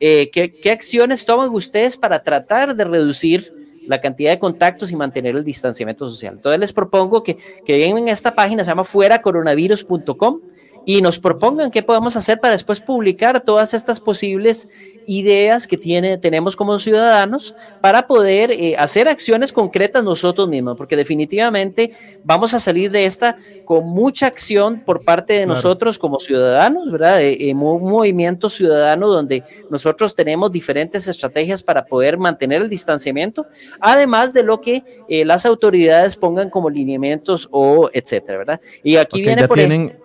Eh, 0.00 0.30
¿qué, 0.30 0.70
acciones 0.70 1.24
toman 1.24 1.50
ustedes 1.50 1.96
para 1.96 2.22
tratar 2.22 2.74
de 2.74 2.84
reducir 2.84 3.63
la 3.86 4.00
cantidad 4.00 4.30
de 4.30 4.38
contactos 4.38 4.90
y 4.90 4.96
mantener 4.96 5.36
el 5.36 5.44
distanciamiento 5.44 6.08
social? 6.08 6.34
Entonces 6.34 6.60
les 6.60 6.72
propongo 6.72 7.22
que, 7.22 7.36
que 7.64 7.84
en 7.84 8.08
esta 8.08 8.34
página, 8.34 8.64
se 8.64 8.70
llama 8.70 8.84
fueracoronavirus.com 8.84 10.40
y 10.86 11.00
nos 11.02 11.18
propongan 11.18 11.70
qué 11.70 11.82
podemos 11.82 12.16
hacer 12.16 12.40
para 12.40 12.52
después 12.52 12.80
publicar 12.80 13.40
todas 13.40 13.74
estas 13.74 14.00
posibles 14.00 14.68
ideas 15.06 15.66
que 15.66 15.76
tiene, 15.76 16.18
tenemos 16.18 16.56
como 16.56 16.78
ciudadanos 16.78 17.54
para 17.80 18.06
poder 18.06 18.50
eh, 18.50 18.76
hacer 18.78 19.08
acciones 19.08 19.52
concretas 19.52 20.04
nosotros 20.04 20.48
mismos, 20.48 20.76
porque 20.76 20.96
definitivamente 20.96 21.92
vamos 22.22 22.54
a 22.54 22.60
salir 22.60 22.90
de 22.90 23.06
esta 23.06 23.36
con 23.64 23.86
mucha 23.86 24.26
acción 24.26 24.82
por 24.84 25.04
parte 25.04 25.34
de 25.34 25.46
nosotros 25.46 25.98
como 25.98 26.18
ciudadanos, 26.18 26.90
¿verdad? 26.90 27.22
Eh, 27.22 27.50
eh, 27.50 27.54
un 27.54 27.90
movimiento 27.90 28.48
ciudadano 28.48 29.08
donde 29.08 29.42
nosotros 29.70 30.14
tenemos 30.14 30.52
diferentes 30.52 31.06
estrategias 31.06 31.62
para 31.62 31.84
poder 31.84 32.18
mantener 32.18 32.62
el 32.62 32.68
distanciamiento, 32.68 33.46
además 33.80 34.32
de 34.32 34.42
lo 34.42 34.60
que 34.60 34.82
las 35.08 35.46
autoridades 35.46 36.16
pongan 36.16 36.50
como 36.50 36.70
lineamientos 36.70 37.48
o 37.50 37.88
etcétera, 37.92 38.38
¿verdad? 38.38 38.60
Y 38.82 38.96
aquí 38.96 39.22
viene 39.22 39.46
por 39.46 39.58
tienen 39.58 40.03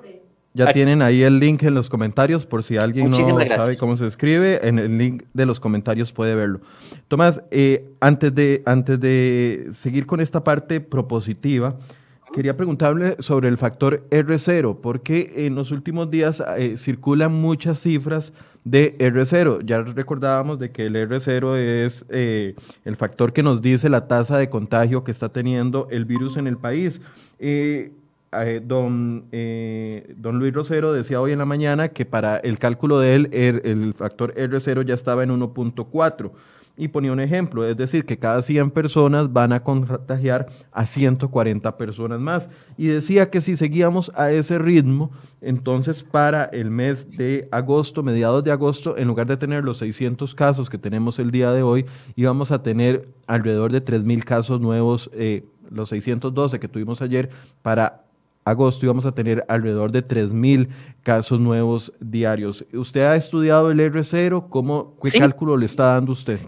Ya 0.53 0.73
tienen 0.73 1.01
ahí 1.01 1.21
el 1.21 1.39
link 1.39 1.63
en 1.63 1.75
los 1.75 1.89
comentarios 1.89 2.45
por 2.45 2.63
si 2.63 2.77
alguien 2.77 3.11
no 3.11 3.15
sabe 3.47 3.77
cómo 3.77 3.95
se 3.95 4.07
escribe. 4.07 4.67
En 4.67 4.79
el 4.79 4.97
link 4.97 5.23
de 5.33 5.45
los 5.45 5.59
comentarios 5.59 6.11
puede 6.11 6.33
verlo. 6.35 6.61
Tomás, 7.07 7.41
eh, 7.51 7.91
antes, 7.99 8.33
de, 8.33 8.63
antes 8.65 8.99
de 8.99 9.67
seguir 9.71 10.05
con 10.05 10.19
esta 10.19 10.43
parte 10.43 10.81
propositiva, 10.81 11.77
quería 12.33 12.57
preguntarle 12.57 13.15
sobre 13.19 13.47
el 13.47 13.57
factor 13.57 14.07
R0, 14.09 14.79
porque 14.81 15.45
en 15.45 15.55
los 15.55 15.71
últimos 15.71 16.09
días 16.09 16.43
eh, 16.57 16.77
circulan 16.77 17.33
muchas 17.33 17.79
cifras 17.79 18.33
de 18.63 18.97
R0. 18.97 19.65
Ya 19.65 19.81
recordábamos 19.81 20.59
de 20.59 20.71
que 20.71 20.85
el 20.85 20.95
R0 20.95 21.57
es 21.57 22.05
eh, 22.09 22.55
el 22.85 22.95
factor 22.95 23.33
que 23.33 23.43
nos 23.43 23.61
dice 23.61 23.89
la 23.89 24.07
tasa 24.07 24.37
de 24.37 24.49
contagio 24.49 25.03
que 25.03 25.11
está 25.11 25.29
teniendo 25.29 25.87
el 25.91 26.05
virus 26.05 26.37
en 26.37 26.47
el 26.47 26.57
país. 26.57 27.01
Eh, 27.39 27.91
don, 28.63 29.25
don 30.17 30.39
Luis 30.39 30.53
Rosero 30.53 30.93
decía 30.93 31.19
hoy 31.19 31.31
en 31.31 31.39
la 31.39 31.45
mañana 31.45 31.89
que 31.89 32.05
para 32.05 32.37
el 32.37 32.59
cálculo 32.59 32.99
de 32.99 33.15
él 33.15 33.29
el, 33.31 33.61
el 33.63 33.93
factor 33.93 34.33
R0 34.35 34.85
ya 34.85 34.93
estaba 34.93 35.23
en 35.23 35.31
1.4 35.31 36.31
y 36.79 36.87
ponía 36.87 37.11
un 37.11 37.19
ejemplo, 37.19 37.65
es 37.65 37.75
decir, 37.75 38.05
que 38.05 38.17
cada 38.17 38.41
100 38.41 38.71
personas 38.71 39.33
van 39.33 39.51
a 39.51 39.61
contagiar 39.61 40.47
a 40.71 40.85
140 40.85 41.75
personas 41.77 42.21
más. 42.21 42.49
Y 42.77 42.87
decía 42.87 43.29
que 43.29 43.41
si 43.41 43.57
seguíamos 43.57 44.13
a 44.15 44.31
ese 44.31 44.57
ritmo, 44.57 45.11
entonces 45.41 46.03
para 46.03 46.45
el 46.45 46.71
mes 46.71 47.17
de 47.17 47.49
agosto, 47.51 48.01
mediados 48.01 48.45
de 48.45 48.53
agosto, 48.53 48.97
en 48.97 49.09
lugar 49.09 49.27
de 49.27 49.35
tener 49.35 49.65
los 49.65 49.79
600 49.79 50.33
casos 50.33 50.69
que 50.69 50.77
tenemos 50.77 51.19
el 51.19 51.31
día 51.31 51.51
de 51.51 51.63
hoy, 51.63 51.85
íbamos 52.15 52.53
a 52.53 52.63
tener 52.63 53.09
alrededor 53.27 53.73
de 53.73 53.83
3.000 53.83 54.23
casos 54.23 54.61
nuevos, 54.61 55.11
eh, 55.13 55.43
los 55.69 55.89
612 55.89 56.61
que 56.61 56.69
tuvimos 56.69 57.01
ayer, 57.01 57.29
para 57.61 58.05
agosto 58.49 58.85
íbamos 58.85 59.05
a 59.05 59.11
tener 59.11 59.45
alrededor 59.47 59.91
de 59.91 60.05
3.000 60.05 60.67
casos 61.03 61.39
nuevos 61.39 61.93
diarios. 61.99 62.65
¿Usted 62.73 63.01
ha 63.01 63.15
estudiado 63.15 63.71
el 63.71 63.79
R0? 63.79 64.49
¿Cómo, 64.49 64.95
¿Qué 65.01 65.19
cálculo 65.19 65.57
le 65.57 65.65
está 65.65 65.93
dando 65.93 66.11
usted? 66.11 66.39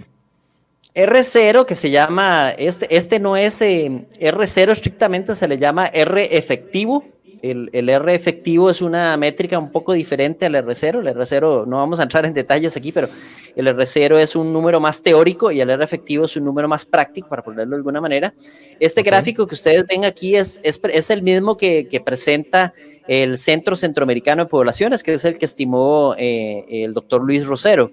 R0, 0.94 1.66
que 1.66 1.76
se 1.76 1.90
llama, 1.90 2.52
este, 2.52 2.96
este 2.96 3.20
no 3.20 3.38
es 3.38 3.62
eh, 3.62 4.08
R0 4.20 4.72
estrictamente, 4.72 5.36
se 5.36 5.48
le 5.48 5.58
llama 5.58 5.88
R 5.88 6.38
efectivo. 6.38 7.06
El, 7.42 7.90
R 7.90 8.14
efectivo 8.14 8.70
es 8.70 8.82
una 8.82 9.18
métrica 9.18 9.58
un 9.58 9.72
poco 9.72 9.94
diferente 9.94 10.46
al 10.46 10.54
R0. 10.54 11.00
El 11.00 11.16
R0, 11.16 11.66
no 11.66 11.78
vamos 11.78 12.00
a 12.00 12.04
entrar 12.04 12.26
en 12.26 12.34
detalles 12.34 12.78
aquí, 12.78 12.92
pero 12.92 13.10
el 13.56 13.68
R0 13.68 14.18
es 14.20 14.36
un 14.36 14.54
número 14.54 14.80
más 14.80 15.02
teórico 15.02 15.52
y 15.52 15.60
el 15.60 15.70
R 15.70 15.84
efectivo 15.84 16.26
es 16.26 16.38
un 16.38 16.46
número 16.46 16.68
más 16.68 16.86
práctico, 16.86 17.30
para 17.30 17.42
ponerlo 17.42 17.72
de 17.72 17.80
alguna 17.80 18.00
manera. 18.00 18.34
Este 18.80 19.02
gráfico 19.02 19.48
que 19.48 19.56
ustedes 19.56 19.86
ven 19.88 20.06
aquí 20.06 20.36
es, 20.36 20.60
es, 20.64 21.10
el 21.10 21.24
mismo 21.24 21.58
que, 21.58 22.02
presenta 22.06 22.74
el 23.08 23.38
Centro 23.38 23.76
Centroamericano 23.76 24.44
de 24.44 24.50
Poblaciones, 24.50 25.02
que 25.02 25.14
es 25.14 25.26
el 25.26 25.38
que 25.38 25.46
estimó 25.46 26.16
eh, 26.18 26.66
el 26.70 26.94
doctor 26.94 27.24
Luis 27.24 27.46
Rosero. 27.46 27.92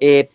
Eh, 0.00 0.28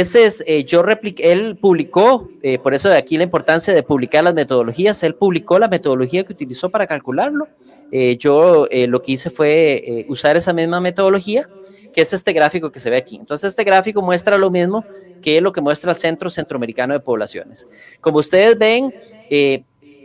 ese 0.00 0.24
es, 0.24 0.42
eh, 0.46 0.64
yo 0.64 0.82
repliqué, 0.82 1.32
él 1.32 1.58
publicó, 1.60 2.30
eh, 2.42 2.58
por 2.58 2.72
eso 2.72 2.88
de 2.88 2.96
aquí 2.96 3.18
la 3.18 3.24
importancia 3.24 3.74
de 3.74 3.82
publicar 3.82 4.24
las 4.24 4.32
metodologías, 4.32 5.02
él 5.02 5.14
publicó 5.14 5.58
la 5.58 5.68
metodología 5.68 6.24
que 6.24 6.32
utilizó 6.32 6.70
para 6.70 6.86
calcularlo. 6.86 7.46
Eh, 7.90 8.16
yo 8.16 8.66
lo 8.70 9.02
que 9.02 9.12
hice 9.12 9.28
fue 9.28 10.06
usar 10.08 10.38
esa 10.38 10.54
misma 10.54 10.80
metodología, 10.80 11.46
que 11.92 12.00
es 12.00 12.14
este 12.14 12.32
gráfico 12.32 12.72
que 12.72 12.80
se 12.80 12.88
ve 12.88 12.96
aquí. 12.96 13.16
Entonces, 13.16 13.50
este 13.50 13.64
gráfico 13.64 14.00
muestra 14.00 14.38
lo 14.38 14.50
mismo 14.50 14.82
que 15.20 15.42
lo 15.42 15.52
que 15.52 15.60
muestra 15.60 15.92
el 15.92 15.98
Centro 15.98 16.30
Centroamericano 16.30 16.94
de 16.94 17.00
Poblaciones. 17.00 17.68
Como 18.00 18.20
ustedes 18.20 18.56
ven, 18.56 18.94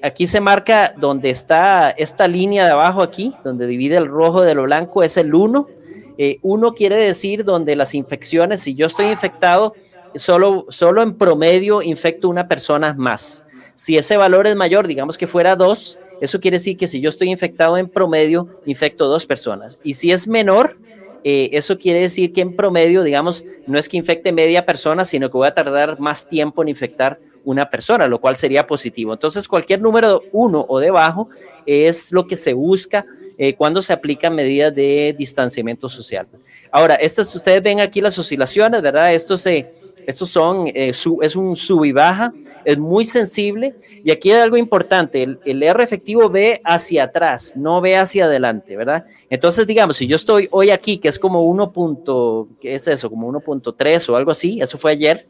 aquí 0.03 0.27
se 0.27 0.41
marca 0.41 0.93
donde 0.97 1.29
está 1.29 1.91
esta 1.91 2.27
línea 2.27 2.65
de 2.65 2.71
abajo 2.71 3.01
aquí, 3.01 3.33
donde 3.41 3.65
divide 3.65 3.95
el 3.95 4.07
rojo 4.07 4.41
de 4.41 4.53
lo 4.53 4.63
blanco, 4.63 5.01
es 5.01 5.15
el 5.15 5.33
1 5.33 5.76
eh, 6.17 6.39
uno 6.41 6.73
quiere 6.73 6.95
decir 6.95 7.43
donde 7.43 7.75
las 7.75 7.93
infecciones, 7.93 8.61
si 8.61 8.73
yo 8.75 8.87
estoy 8.87 9.07
infectado, 9.07 9.73
solo, 10.15 10.65
solo 10.69 11.01
en 11.03 11.15
promedio 11.15 11.81
infecto 11.81 12.29
una 12.29 12.47
persona 12.47 12.93
más. 12.97 13.43
Si 13.75 13.97
ese 13.97 14.17
valor 14.17 14.47
es 14.47 14.55
mayor, 14.55 14.87
digamos 14.87 15.17
que 15.17 15.27
fuera 15.27 15.55
dos, 15.55 15.99
eso 16.19 16.39
quiere 16.39 16.57
decir 16.57 16.77
que 16.77 16.87
si 16.87 16.99
yo 16.99 17.09
estoy 17.09 17.29
infectado 17.29 17.77
en 17.77 17.87
promedio, 17.87 18.47
infecto 18.65 19.07
dos 19.07 19.25
personas. 19.25 19.79
Y 19.83 19.93
si 19.93 20.11
es 20.11 20.27
menor, 20.27 20.77
eh, 21.23 21.49
eso 21.53 21.77
quiere 21.77 21.99
decir 21.99 22.33
que 22.33 22.41
en 22.41 22.55
promedio, 22.55 23.03
digamos, 23.03 23.43
no 23.67 23.77
es 23.77 23.87
que 23.87 23.97
infecte 23.97 24.31
media 24.31 24.65
persona, 24.65 25.05
sino 25.05 25.29
que 25.29 25.37
voy 25.37 25.47
a 25.47 25.53
tardar 25.53 25.99
más 25.99 26.27
tiempo 26.27 26.63
en 26.63 26.69
infectar 26.69 27.19
una 27.43 27.69
persona, 27.69 28.07
lo 28.07 28.19
cual 28.19 28.35
sería 28.35 28.65
positivo. 28.65 29.13
Entonces, 29.13 29.47
cualquier 29.47 29.81
número 29.81 30.23
uno 30.31 30.65
o 30.67 30.79
debajo 30.79 31.29
es 31.65 32.11
lo 32.11 32.25
que 32.25 32.35
se 32.35 32.53
busca 32.53 33.05
eh, 33.39 33.53
cuando 33.53 33.83
se 33.83 33.93
aplican 33.93 34.33
medidas 34.33 34.73
de 34.73 35.13
distanciamiento 35.15 35.87
social. 35.87 36.27
Ahora, 36.71 36.95
estas, 36.95 37.33
ustedes 37.35 37.61
ven 37.61 37.79
aquí 37.79 38.01
las 38.01 38.17
oscilaciones, 38.17 38.81
¿verdad? 38.81 39.13
Estos, 39.13 39.45
eh, 39.45 39.69
estos 40.07 40.29
son, 40.29 40.67
eh, 40.69 40.89
es 41.21 41.35
un 41.35 41.55
sub 41.55 41.85
y 41.85 41.91
baja, 41.91 42.33
es 42.65 42.79
muy 42.79 43.05
sensible. 43.05 43.75
Y 44.03 44.09
aquí 44.09 44.31
hay 44.31 44.41
algo 44.41 44.57
importante, 44.57 45.21
el, 45.21 45.39
el, 45.45 45.61
R 45.61 45.83
efectivo 45.83 46.27
ve 46.31 46.61
hacia 46.63 47.03
atrás, 47.03 47.55
no 47.55 47.79
ve 47.79 47.95
hacia 47.95 48.25
adelante, 48.25 48.75
¿verdad? 48.75 49.05
Entonces, 49.29 49.67
digamos, 49.67 49.97
si 49.97 50.07
yo 50.07 50.15
estoy 50.15 50.47
hoy 50.49 50.71
aquí, 50.71 50.97
que 50.97 51.09
es 51.09 51.19
como 51.19 51.43
1. 51.43 52.47
¿qué 52.59 52.73
es 52.73 52.87
eso? 52.87 53.07
Como 53.07 53.31
1.3 53.31 54.09
o 54.09 54.15
algo 54.15 54.31
así, 54.31 54.59
eso 54.59 54.79
fue 54.79 54.93
ayer. 54.93 55.27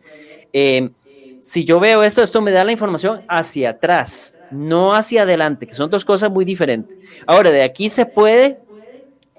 si 1.41 1.65
yo 1.65 1.82
veo 1.82 2.04
esto, 2.04 2.24
esto 2.24 2.41
me 2.41 2.52
da 2.52 2.63
la 2.63 2.72
información 2.72 3.22
hacia 3.28 3.72
atrás, 3.72 4.37
no 4.49 4.93
hacia 4.93 5.23
adelante, 5.23 5.67
que 5.67 5.75
son 5.75 5.89
dos 5.89 6.05
cosas 6.05 6.31
muy 6.31 6.45
diferentes. 6.45 6.97
Ahora, 7.25 7.51
de 7.51 7.63
aquí 7.63 7.89
se 7.89 8.05
puede 8.05 8.60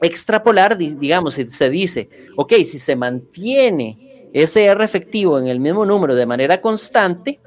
extrapolar, 0.01 0.77
digamos, 0.77 1.35
si 1.35 1.49
se 1.49 1.71
dice, 1.71 2.11
ok, 2.37 2.53
si 2.65 2.79
se 2.79 2.97
mantiene 2.97 3.99
ese 4.33 4.65
R 4.67 4.85
efectivo 4.85 5.39
en 5.39 5.49
el 5.49 5.61
mismo 5.61 5.85
número 5.85 6.15
de 6.15 6.27
manera 6.27 6.61
constante, 6.61 7.41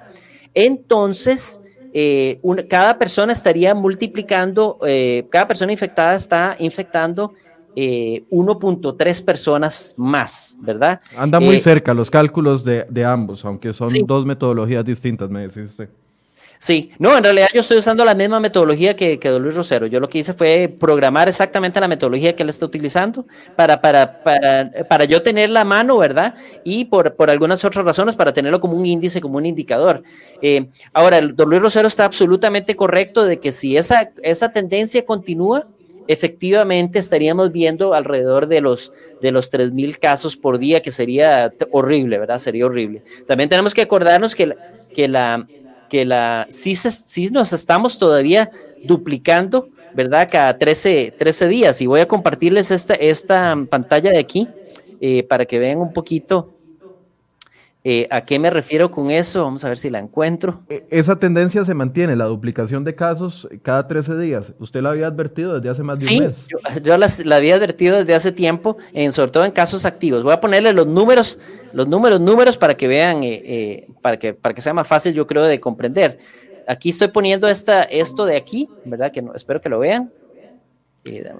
entonces 0.53 1.61
eh, 1.91 2.41
cada 2.69 2.97
persona 2.97 3.33
estaría 3.33 3.73
multiplicando, 3.73 4.79
eh, 4.85 5.27
cada 5.29 5.47
persona 5.47 5.71
infectada 5.71 6.15
está 6.15 6.55
infectando 6.59 7.33
1.3 7.73 9.19
eh, 9.21 9.23
personas 9.23 9.93
más, 9.95 10.57
¿verdad? 10.59 10.99
Anda 11.15 11.39
muy 11.39 11.57
cerca 11.59 11.93
los 11.93 12.09
cálculos 12.11 12.65
de, 12.65 13.05
ambos, 13.05 13.45
aunque 13.45 13.71
son 13.71 13.89
dos 14.05 14.25
metodologías 14.25 14.83
distintas, 14.83 15.29
me 15.29 15.41
decís 15.41 15.71
usted. 15.71 15.89
Sí, 16.61 16.91
no, 16.99 17.17
en 17.17 17.23
realidad 17.23 17.47
yo 17.51 17.61
estoy 17.61 17.77
usando 17.77 18.05
la 18.05 18.13
misma 18.13 18.39
metodología 18.39 18.95
que, 18.95 19.17
que 19.17 19.31
Luis 19.39 19.55
Rosero. 19.55 19.87
Yo 19.87 19.99
lo 19.99 20.07
que 20.07 20.19
hice 20.19 20.33
fue 20.33 20.71
programar 20.79 21.27
exactamente 21.27 21.79
la 21.79 21.87
metodología 21.87 22.35
que 22.35 22.43
él 22.43 22.49
está 22.49 22.67
utilizando 22.67 23.25
para, 23.55 23.81
para, 23.81 24.21
para, 24.21 24.71
para 24.87 25.05
yo 25.05 25.23
tener 25.23 25.49
la 25.49 25.65
mano, 25.65 25.97
¿verdad? 25.97 26.35
Y 26.63 26.85
por, 26.85 27.15
por, 27.15 27.31
algunas 27.31 27.65
otras 27.65 27.83
razones, 27.83 28.15
para 28.15 28.31
tenerlo 28.31 28.59
como 28.59 28.77
un 28.77 28.85
índice, 28.85 29.19
como 29.21 29.37
un 29.37 29.47
indicador. 29.47 30.03
Eh, 30.39 30.67
ahora, 30.93 31.19
Don 31.19 31.49
Luis 31.49 31.63
Rosero 31.63 31.87
está 31.87 32.05
absolutamente 32.05 32.75
correcto 32.75 33.25
de 33.25 33.39
que 33.39 33.51
si 33.51 33.75
esa, 33.75 34.11
esa 34.21 34.51
tendencia 34.51 35.03
continúa, 35.03 35.67
efectivamente 36.07 36.99
estaríamos 36.99 37.51
viendo 37.51 37.95
alrededor 37.95 38.45
de 38.45 38.61
los, 38.61 38.93
de 39.19 39.31
los 39.31 39.51
3.000 39.51 39.97
casos 39.97 40.37
por 40.37 40.59
día, 40.59 40.83
que 40.83 40.91
sería 40.91 41.51
horrible, 41.71 42.19
¿verdad? 42.19 42.37
Sería 42.37 42.67
horrible. 42.67 43.01
También 43.25 43.49
tenemos 43.49 43.73
que 43.73 43.81
acordarnos 43.81 44.35
que, 44.35 44.55
que 44.93 45.07
la 45.07 45.47
que 45.91 46.05
la, 46.05 46.47
sí, 46.49 46.73
sí 46.73 47.29
nos 47.31 47.51
estamos 47.51 47.99
todavía 47.99 48.49
duplicando, 48.85 49.67
¿verdad? 49.93 50.29
Cada 50.31 50.57
13, 50.57 51.15
13 51.19 51.49
días. 51.49 51.81
Y 51.81 51.85
voy 51.85 51.99
a 51.99 52.07
compartirles 52.07 52.71
esta, 52.71 52.93
esta 52.93 53.57
pantalla 53.69 54.09
de 54.09 54.17
aquí 54.17 54.47
eh, 55.01 55.23
para 55.23 55.45
que 55.45 55.59
vean 55.59 55.79
un 55.79 55.91
poquito 55.91 56.53
eh, 57.83 58.07
¿A 58.11 58.21
qué 58.25 58.37
me 58.37 58.51
refiero 58.51 58.91
con 58.91 59.09
eso? 59.09 59.43
Vamos 59.43 59.65
a 59.65 59.67
ver 59.69 59.77
si 59.77 59.89
la 59.89 59.97
encuentro. 59.97 60.61
E, 60.69 60.85
esa 60.91 61.17
tendencia 61.17 61.65
se 61.65 61.73
mantiene, 61.73 62.15
la 62.15 62.25
duplicación 62.25 62.83
de 62.83 62.93
casos 62.93 63.49
cada 63.63 63.87
13 63.87 64.19
días. 64.19 64.53
¿Usted 64.59 64.81
la 64.81 64.91
había 64.91 65.07
advertido 65.07 65.55
desde 65.55 65.69
hace 65.69 65.81
más 65.81 65.99
de 65.99 66.17
un 66.17 66.25
mes? 66.25 66.47
Yo, 66.47 66.59
yo 66.83 66.97
la, 66.97 67.07
había 67.35 67.55
advertido 67.55 67.97
desde 67.97 68.13
hace 68.13 68.31
tiempo, 68.31 68.77
en, 68.93 69.11
sobre 69.11 69.31
todo 69.31 69.45
en 69.45 69.51
casos 69.51 69.85
activos. 69.85 70.23
Voy 70.23 70.33
a 70.33 70.39
ponerle 70.39 70.73
los 70.73 70.85
números, 70.85 71.39
los 71.73 71.87
números, 71.87 72.21
números 72.21 72.55
para 72.55 72.77
que 72.77 72.87
vean, 72.87 73.23
eh, 73.23 73.41
eh, 73.43 73.87
para, 74.03 74.19
que, 74.19 74.35
para 74.35 74.53
que 74.53 74.61
sea 74.61 74.75
más 74.75 74.87
fácil, 74.87 75.13
yo 75.15 75.25
creo, 75.25 75.43
de 75.43 75.59
comprender. 75.59 76.19
Aquí 76.67 76.89
estoy 76.89 77.07
poniendo 77.07 77.47
esta, 77.47 77.81
esto 77.81 78.25
de 78.25 78.37
aquí, 78.37 78.69
¿verdad? 78.85 79.11
Que 79.11 79.23
no, 79.23 79.33
espero 79.33 79.59
que 79.59 79.69
lo 79.69 79.79
vean. 79.79 80.11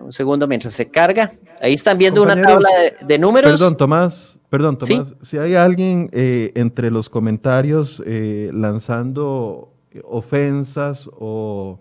Un 0.04 0.12
segundo 0.12 0.47
mientras 0.47 0.74
se 0.74 0.89
carga. 0.89 1.32
Ahí 1.62 1.74
están 1.74 1.97
viendo 1.97 2.24
una 2.24 2.41
tabla 2.41 2.69
de 3.02 3.19
números. 3.19 3.52
Perdón, 3.52 3.78
Tomás. 3.78 4.38
Perdón, 4.50 4.78
Tomás, 4.78 5.15
si 5.21 5.38
hay 5.38 5.56
alguien 5.56 6.10
eh, 6.12 6.52
entre 6.56 6.91
los 6.91 7.08
comentarios 7.08 8.04
eh, 8.06 8.50
lanzando 8.54 9.71
ofensas 10.04 11.10
o 11.13 11.80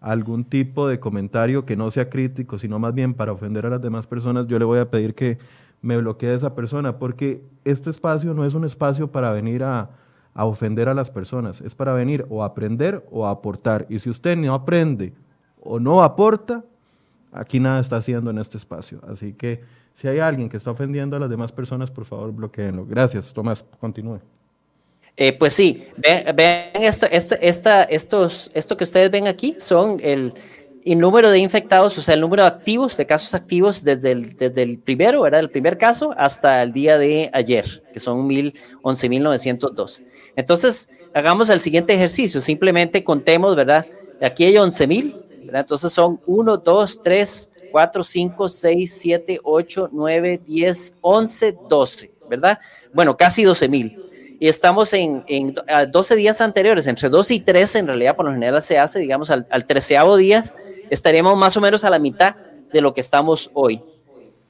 algún 0.00 0.44
tipo 0.44 0.88
de 0.88 0.98
comentario 0.98 1.64
que 1.64 1.76
no 1.76 1.90
sea 1.90 2.08
crítico, 2.08 2.58
sino 2.58 2.78
más 2.78 2.94
bien 2.94 3.14
para 3.14 3.32
ofender 3.32 3.66
a 3.66 3.70
las 3.70 3.82
demás 3.82 4.06
personas, 4.06 4.46
yo 4.46 4.58
le 4.58 4.64
voy 4.64 4.78
a 4.80 4.90
pedir 4.90 5.14
que 5.14 5.38
me 5.80 5.96
bloquee 5.96 6.30
a 6.30 6.34
esa 6.34 6.54
persona, 6.54 6.98
porque 6.98 7.42
este 7.64 7.90
espacio 7.90 8.34
no 8.34 8.44
es 8.44 8.54
un 8.54 8.64
espacio 8.64 9.12
para 9.12 9.30
venir 9.32 9.62
a, 9.62 9.90
a 10.34 10.44
ofender 10.44 10.88
a 10.88 10.94
las 10.94 11.10
personas, 11.10 11.60
es 11.60 11.74
para 11.74 11.92
venir 11.92 12.26
o 12.30 12.42
a 12.42 12.46
aprender 12.46 13.06
o 13.10 13.26
a 13.26 13.30
aportar. 13.30 13.86
Y 13.88 13.98
si 14.00 14.10
usted 14.10 14.36
no 14.36 14.54
aprende 14.54 15.12
o 15.60 15.78
no 15.78 16.02
aporta, 16.02 16.64
Aquí 17.32 17.60
nada 17.60 17.80
está 17.80 17.96
haciendo 17.96 18.30
en 18.30 18.38
este 18.38 18.56
espacio. 18.56 19.00
Así 19.08 19.32
que 19.32 19.60
si 19.92 20.08
hay 20.08 20.18
alguien 20.18 20.48
que 20.48 20.56
está 20.56 20.70
ofendiendo 20.70 21.16
a 21.16 21.20
las 21.20 21.30
demás 21.30 21.52
personas, 21.52 21.90
por 21.90 22.04
favor, 22.04 22.32
bloqueenlo. 22.32 22.86
Gracias, 22.86 23.32
Tomás. 23.32 23.64
Continúe. 23.80 24.20
Eh, 25.20 25.32
pues 25.32 25.52
sí, 25.52 25.82
vean, 25.96 26.84
esto, 26.84 27.06
esto, 27.10 27.34
esta, 27.40 27.82
estos, 27.82 28.52
esto 28.54 28.76
que 28.76 28.84
ustedes 28.84 29.10
ven 29.10 29.26
aquí 29.26 29.56
son 29.58 29.98
el, 30.00 30.32
número 30.84 31.32
de 31.32 31.40
infectados, 31.40 31.98
o 31.98 32.02
sea, 32.02 32.14
el 32.14 32.20
número 32.20 32.44
de 32.44 32.48
activos, 32.48 32.96
de 32.96 33.04
casos 33.04 33.34
activos 33.34 33.82
desde 33.82 34.12
el, 34.12 34.36
desde 34.36 34.62
el 34.62 34.78
primero, 34.78 35.26
era 35.26 35.40
el 35.40 35.50
primer 35.50 35.76
caso, 35.76 36.14
hasta 36.16 36.62
el 36.62 36.72
día 36.72 36.98
de 36.98 37.30
ayer, 37.32 37.82
que 37.92 37.98
son 37.98 38.28
11.902. 38.28 40.04
Entonces, 40.36 40.88
hagamos 41.12 41.50
el 41.50 41.60
siguiente 41.60 41.92
ejercicio, 41.92 42.40
simplemente 42.40 43.02
contemos, 43.02 43.56
¿verdad? 43.56 43.86
Aquí 44.22 44.44
hay 44.44 44.54
11.000, 44.54 45.16
¿verdad? 45.48 45.62
Entonces 45.62 45.90
son 45.90 46.20
1, 46.26 46.58
2, 46.58 47.02
3, 47.02 47.50
4, 47.72 48.04
5, 48.04 48.48
6, 48.50 48.98
7, 49.00 49.40
8, 49.42 49.88
9, 49.90 50.40
10, 50.46 50.96
11, 51.00 51.56
12, 51.70 52.12
¿verdad? 52.28 52.58
Bueno, 52.92 53.16
casi 53.16 53.44
12.000 53.44 54.04
y 54.38 54.46
estamos 54.46 54.92
en, 54.92 55.24
en 55.26 55.54
12 55.90 56.16
días 56.16 56.42
anteriores, 56.42 56.86
entre 56.86 57.08
2 57.08 57.30
y 57.30 57.40
13 57.40 57.78
en 57.78 57.86
realidad 57.86 58.14
por 58.14 58.26
lo 58.26 58.32
general 58.32 58.62
se 58.62 58.78
hace, 58.78 58.98
digamos 58.98 59.30
al, 59.30 59.46
al 59.48 59.64
13 59.64 59.96
día, 60.18 60.44
estaríamos 60.90 61.34
más 61.36 61.56
o 61.56 61.62
menos 61.62 61.82
a 61.82 61.90
la 61.90 61.98
mitad 61.98 62.36
de 62.70 62.82
lo 62.82 62.92
que 62.92 63.00
estamos 63.00 63.50
hoy. 63.54 63.82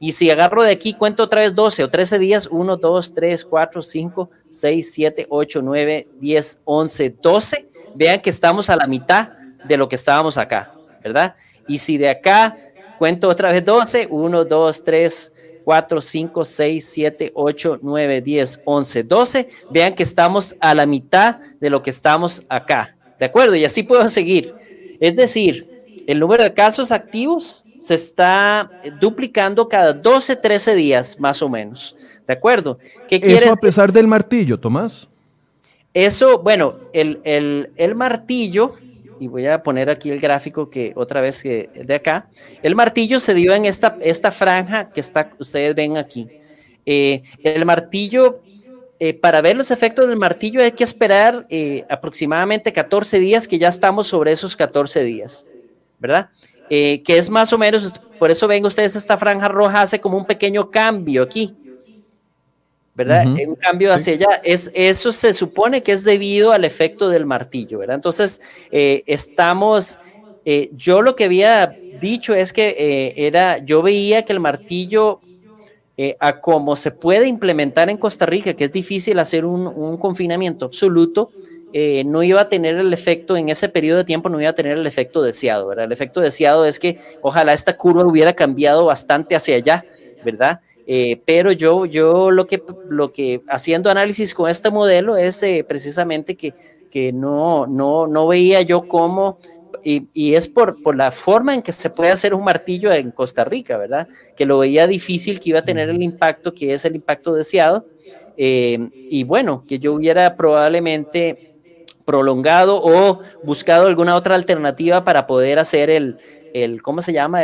Y 0.01 0.13
si 0.13 0.31
agarro 0.31 0.65
de 0.65 0.73
aquí, 0.73 0.95
cuento 0.95 1.23
otra 1.23 1.43
vez 1.43 1.55
12 1.55 1.85
o 1.85 1.91
13 1.91 2.19
días, 2.19 2.49
1, 2.51 2.77
2, 2.77 3.15
3, 3.15 3.45
4, 3.45 3.83
5, 3.83 4.31
6, 4.51 4.93
7, 4.93 5.27
8, 5.31 5.63
9, 5.63 6.09
10, 6.21 6.61
11, 6.65 7.17
12, 7.23 7.69
vean 7.95 8.21
que 8.21 8.31
estamos 8.31 8.69
a 8.71 8.77
la 8.77 8.87
mitad 8.89 9.31
de 9.65 9.77
lo 9.77 9.89
que 9.89 9.97
estábamos 9.97 10.39
acá, 10.39 10.73
¿verdad? 11.03 11.37
Y 11.67 11.79
si 11.79 11.99
de 11.99 12.09
acá 12.11 12.57
cuento 12.99 13.29
otra 13.29 13.53
vez 13.53 13.65
12, 13.65 14.09
1, 14.11 14.45
2, 14.45 14.85
3, 14.85 15.33
4, 15.69 16.01
5, 16.01 16.45
6, 16.45 16.91
7, 16.93 17.33
8, 17.35 17.79
9, 17.83 18.21
10, 18.23 18.63
11, 18.65 19.03
12. 19.03 19.49
Vean 19.71 19.95
que 19.95 20.03
estamos 20.03 20.57
a 20.61 20.75
la 20.75 20.87
mitad 20.87 21.41
de 21.61 21.69
lo 21.69 21.83
que 21.83 21.91
estamos 21.91 22.43
acá. 22.49 22.97
¿De 23.19 23.27
acuerdo? 23.27 23.55
Y 23.55 23.67
así 23.67 23.83
puedo 23.83 24.09
seguir. 24.09 24.55
Es 24.99 25.15
decir, 25.15 25.69
el 26.07 26.19
número 26.19 26.43
de 26.43 26.55
casos 26.55 26.91
activos 26.91 27.67
se 27.77 27.95
está 27.95 28.71
duplicando 28.99 29.69
cada 29.69 29.93
12, 29.93 30.37
13 30.37 30.75
días, 30.75 31.21
más 31.21 31.43
o 31.43 31.51
menos. 31.51 31.95
¿De 32.27 32.33
acuerdo? 32.33 32.79
¿Qué 33.07 33.21
Eso 33.23 33.53
a 33.53 33.57
pesar 33.57 33.93
del 33.93 34.07
martillo, 34.07 34.59
Tomás. 34.59 35.07
Eso, 35.93 36.39
bueno, 36.39 36.77
el, 36.93 37.21
el, 37.25 37.73
el 37.77 37.95
martillo 37.95 38.75
y 39.21 39.29
voy 39.29 39.47
a 39.47 39.63
poner 39.63 39.91
aquí 39.91 40.11
el 40.11 40.21
gráfico 40.21 40.71
que 40.71 40.93
otra 40.97 41.21
vez 41.21 41.43
que 41.43 41.71
de 41.75 41.95
acá. 41.95 42.29
El 42.63 42.75
martillo 42.75 43.21
se 43.21 43.35
dio 43.35 43.55
en 43.55 43.65
esta, 43.65 43.97
esta 44.01 44.31
franja 44.31 44.91
que 44.91 45.01
está, 45.01 45.31
ustedes 45.39 45.75
ven 45.75 45.97
aquí. 45.97 46.29
Eh, 46.87 47.23
el 47.43 47.65
martillo, 47.67 48.41
eh, 48.99 49.15
para 49.15 49.41
ver 49.41 49.57
los 49.57 49.71
efectos 49.71 50.09
del 50.09 50.19
martillo 50.19 50.63
hay 50.63 50.73
que 50.73 50.85
esperar 50.85 51.47
eh, 51.51 51.85
aproximadamente 51.89 52.73
14 52.73 53.19
días, 53.19 53.47
que 53.47 53.59
ya 53.59 53.69
estamos 53.69 54.07
sobre 54.07 54.33
esos 54.33 54.57
14 54.57 55.05
días, 55.05 55.47
¿verdad? 55.99 56.31
que 56.69 57.03
es 57.07 57.31
más 57.31 57.51
o 57.55 57.57
menos, 57.57 57.99
por 58.19 58.31
eso 58.31 58.47
ven 58.47 58.67
ustedes 58.67 58.95
esta 58.95 59.17
franja 59.17 59.49
roja 59.49 59.81
hace 59.81 60.03
como 60.03 60.19
un 60.19 60.27
pequeño 60.27 60.71
cambio 60.71 61.23
aquí. 61.23 61.57
¿Verdad? 62.99 63.31
Un 63.47 63.55
cambio 63.55 63.93
hacia 63.93 64.15
allá. 64.15 64.27
Es, 64.43 64.71
eso 64.75 65.13
se 65.13 65.33
supone 65.33 65.83
que 65.85 65.93
es 65.93 66.03
debido 66.05 66.53
al 66.53 66.65
efecto 66.65 67.09
del 67.09 67.27
martillo, 67.27 67.79
¿verdad? 67.79 67.95
Entonces, 67.97 68.41
eh, 68.73 69.05
estamos, 69.07 70.01
eh, 70.45 70.71
yo 70.73 71.01
lo 71.03 71.15
que 71.15 71.25
había 71.25 71.79
dicho 71.91 72.35
es 72.35 72.53
que 72.53 72.75
eh, 72.77 73.15
era, 73.27 73.59
yo 73.59 73.83
veía 73.83 74.25
que 74.25 74.33
el 74.33 74.41
martillo, 74.41 75.23
a 76.21 76.41
como 76.41 76.77
se 76.77 76.93
puede 76.93 77.27
implementar 77.27 77.91
en 77.91 77.99
Costa 77.99 78.25
Rica, 78.27 78.55
que 78.55 78.67
es 78.67 78.73
difícil 78.73 79.19
hacer 79.19 79.45
un, 79.45 79.67
un 79.67 79.99
confinamiento 79.99 80.65
absoluto, 80.67 81.33
no 82.07 82.23
iba 82.23 82.41
a 82.43 82.49
tener 82.49 82.77
el 82.79 82.93
efecto, 82.93 83.37
en 83.37 83.49
ese 83.49 83.69
periodo 83.69 83.99
de 83.99 84.05
tiempo 84.05 84.29
no 84.29 84.41
iba 84.41 84.51
a 84.51 84.55
tener 84.55 84.79
el 84.79 84.87
efecto 84.87 85.23
deseado, 85.23 85.67
¿verdad? 85.69 85.87
El 85.87 85.93
efecto 85.93 86.21
deseado 86.21 86.65
es 86.67 86.79
que 86.79 87.01
ojalá 87.21 87.53
esta 87.53 87.77
curva 87.77 88.07
hubiera 88.07 88.33
cambiado 88.35 88.85
bastante 88.87 89.35
hacia 89.37 89.57
allá, 89.57 89.89
¿verdad? 90.21 90.61
Eh, 90.90 91.20
pero 91.27 91.53
yo, 91.53 91.85
yo 91.85 92.31
lo, 92.31 92.46
que, 92.46 92.62
lo 92.88 93.12
que 93.12 93.42
haciendo 93.46 93.90
análisis 93.90 94.33
con 94.33 94.48
este 94.48 94.70
modelo 94.70 95.18
es 95.18 95.42
eh, 95.42 95.62
precisamente 95.68 96.35
que, 96.35 96.55
que 96.90 97.12
no, 97.12 97.66
no, 97.66 98.07
no 98.07 98.27
veía 98.27 98.62
yo 98.62 98.88
cómo, 98.88 99.38
y, 99.85 100.09
y, 100.14 100.35
es 100.35 100.48
por, 100.48 100.83
por 100.83 100.96
la 100.96 101.11
forma 101.11 101.55
en 101.55 101.61
que 101.61 101.72
se 101.72 101.90
puede 101.90 102.11
hacer 102.11 102.33
un 102.33 102.42
martillo 102.42 102.90
en 102.90 103.11
Costa 103.11 103.44
Rica, 103.44 103.77
¿verdad? 103.77 104.09
Que 104.35 104.46
lo 104.46 104.59
veía 104.59 104.87
difícil 104.87 105.40
que 105.40 105.51
iba 105.51 105.59
a 105.59 105.64
tener 105.64 105.90
el 105.90 106.03
impacto 106.03 106.55
que 106.55 106.72
es 106.72 106.87
el 106.87 106.96
impacto 106.96 107.35
deseado. 107.35 107.85
Eh, 108.38 108.88
y 109.11 109.24
bueno, 109.24 109.64
que 109.68 109.79
yo 109.79 109.92
hubiera 109.92 110.37
probablemente 110.37 111.57
prolongado 112.07 112.81
o 112.83 113.20
buscado 113.42 113.87
alguna 113.87 114.16
otra 114.16 114.35
alternativa 114.35 115.05
para 115.05 115.27
poder 115.27 115.59
hacer 115.59 115.90
el, 115.90 116.16
el 116.53 116.83
¿cómo 116.83 117.01
se 117.03 117.13
llama? 117.13 117.43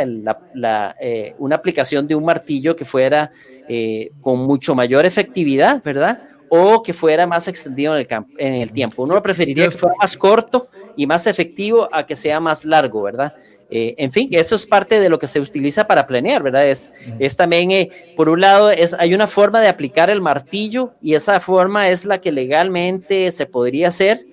la, 0.53 0.95
eh, 0.99 1.33
una 1.37 1.55
aplicación 1.55 2.07
de 2.07 2.15
un 2.15 2.25
martillo 2.25 2.75
que 2.75 2.85
fuera 2.85 3.31
eh, 3.67 4.11
con 4.21 4.39
mucho 4.39 4.75
mayor 4.75 5.05
efectividad, 5.05 5.83
¿verdad? 5.83 6.21
O 6.49 6.83
que 6.83 6.93
fuera 6.93 7.25
más 7.25 7.47
extendido 7.47 7.97
en 7.97 8.01
el, 8.09 8.25
en 8.37 8.53
el 8.55 8.71
tiempo. 8.71 9.03
Uno 9.03 9.21
preferiría 9.21 9.67
que 9.67 9.77
fuera 9.77 9.95
más 9.99 10.15
corto 10.17 10.67
y 10.95 11.07
más 11.07 11.27
efectivo 11.27 11.89
a 11.91 12.05
que 12.05 12.15
sea 12.15 12.39
más 12.39 12.65
largo, 12.65 13.01
¿verdad? 13.01 13.33
Eh, 13.69 13.95
en 13.97 14.11
fin, 14.11 14.29
eso 14.31 14.55
es 14.55 14.67
parte 14.67 14.99
de 14.99 15.09
lo 15.09 15.17
que 15.17 15.27
se 15.27 15.39
utiliza 15.39 15.87
para 15.87 16.05
planear, 16.05 16.43
¿verdad? 16.43 16.67
Es, 16.67 16.91
es 17.17 17.35
también, 17.35 17.89
por 18.15 18.29
un 18.29 18.41
lado, 18.41 18.69
es, 18.69 18.93
hay 18.93 19.13
una 19.13 19.27
forma 19.27 19.59
de 19.59 19.67
aplicar 19.67 20.09
el 20.09 20.21
martillo 20.21 20.93
y 21.01 21.15
esa 21.15 21.39
forma 21.39 21.89
es 21.89 22.05
la 22.05 22.21
que 22.21 22.31
legalmente 22.31 23.31
se 23.31 23.47
podría 23.47 23.87
hacer 23.87 24.25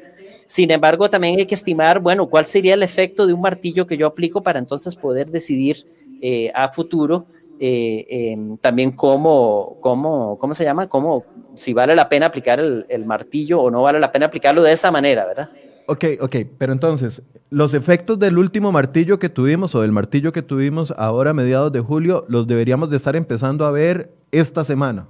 sin 0.52 0.70
embargo, 0.70 1.08
también 1.08 1.38
hay 1.38 1.46
que 1.46 1.54
estimar, 1.54 1.98
bueno, 1.98 2.26
cuál 2.26 2.44
sería 2.44 2.74
el 2.74 2.82
efecto 2.82 3.26
de 3.26 3.32
un 3.32 3.40
martillo 3.40 3.86
que 3.86 3.96
yo 3.96 4.06
aplico 4.06 4.42
para 4.42 4.58
entonces 4.58 4.94
poder 4.94 5.30
decidir 5.30 5.86
eh, 6.20 6.52
a 6.54 6.70
futuro 6.70 7.24
eh, 7.58 8.04
em, 8.10 8.58
también 8.58 8.92
cómo, 8.92 9.78
cómo, 9.80 10.36
¿cómo 10.38 10.52
se 10.52 10.64
llama? 10.64 10.90
Cómo, 10.90 11.24
si 11.54 11.72
vale 11.72 11.96
la 11.96 12.06
pena 12.06 12.26
aplicar 12.26 12.60
el, 12.60 13.06
martillo 13.06 13.62
o 13.62 13.70
no 13.70 13.80
vale 13.80 13.98
la 13.98 14.12
pena 14.12 14.26
aplicarlo 14.26 14.62
de 14.62 14.72
esa 14.72 14.90
manera, 14.90 15.24
¿verdad? 15.24 15.48
Ok, 15.86 16.04
ok, 16.20 16.36
pero 16.58 16.74
entonces, 16.74 17.22
los 17.48 17.72
efectos 17.72 18.18
del 18.18 18.36
último 18.36 18.72
martillo 18.72 19.18
que 19.18 19.30
tuvimos 19.30 19.74
o 19.74 19.80
del 19.80 19.92
martillo 19.92 20.32
que 20.32 20.42
tuvimos 20.42 20.92
ahora 20.98 21.30
a 21.30 21.34
mediados 21.34 21.72
de 21.72 21.80
julio, 21.80 22.26
los 22.28 22.46
deberíamos 22.46 22.90
de 22.90 22.98
estar 22.98 23.16
empezando 23.16 23.64
a 23.64 23.70
ver 23.70 24.12
esta 24.32 24.64
semana. 24.64 25.08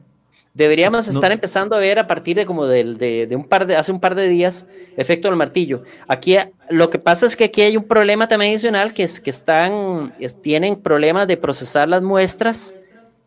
Deberíamos 0.54 1.08
estar 1.08 1.32
empezando 1.32 1.74
a 1.74 1.78
ver 1.78 1.98
a 1.98 2.06
partir 2.06 2.36
de 2.36 2.44
como 2.44 2.66
de, 2.66 3.26
de, 3.26 3.36
un 3.36 3.44
par 3.44 3.66
de, 3.66 3.74
hace 3.74 3.90
un 3.90 4.00
par 4.00 4.14
de 4.14 4.28
días, 4.28 4.66
efecto 4.98 5.28
del 5.28 5.36
martillo. 5.36 5.82
Aquí 6.06 6.36
lo 6.68 6.90
que 6.90 6.98
pasa 6.98 7.24
es 7.24 7.36
que 7.36 7.44
aquí 7.44 7.62
hay 7.62 7.76
un 7.78 7.84
problema 7.84 8.28
también 8.28 8.50
adicional, 8.52 8.92
que 8.92 9.03
es 9.03 9.18
que 9.18 9.30
están, 9.30 10.12
tienen 10.42 10.76
problemas 10.76 11.26
de 11.26 11.38
procesar 11.38 11.88
las 11.88 12.03
muestras, 12.03 12.74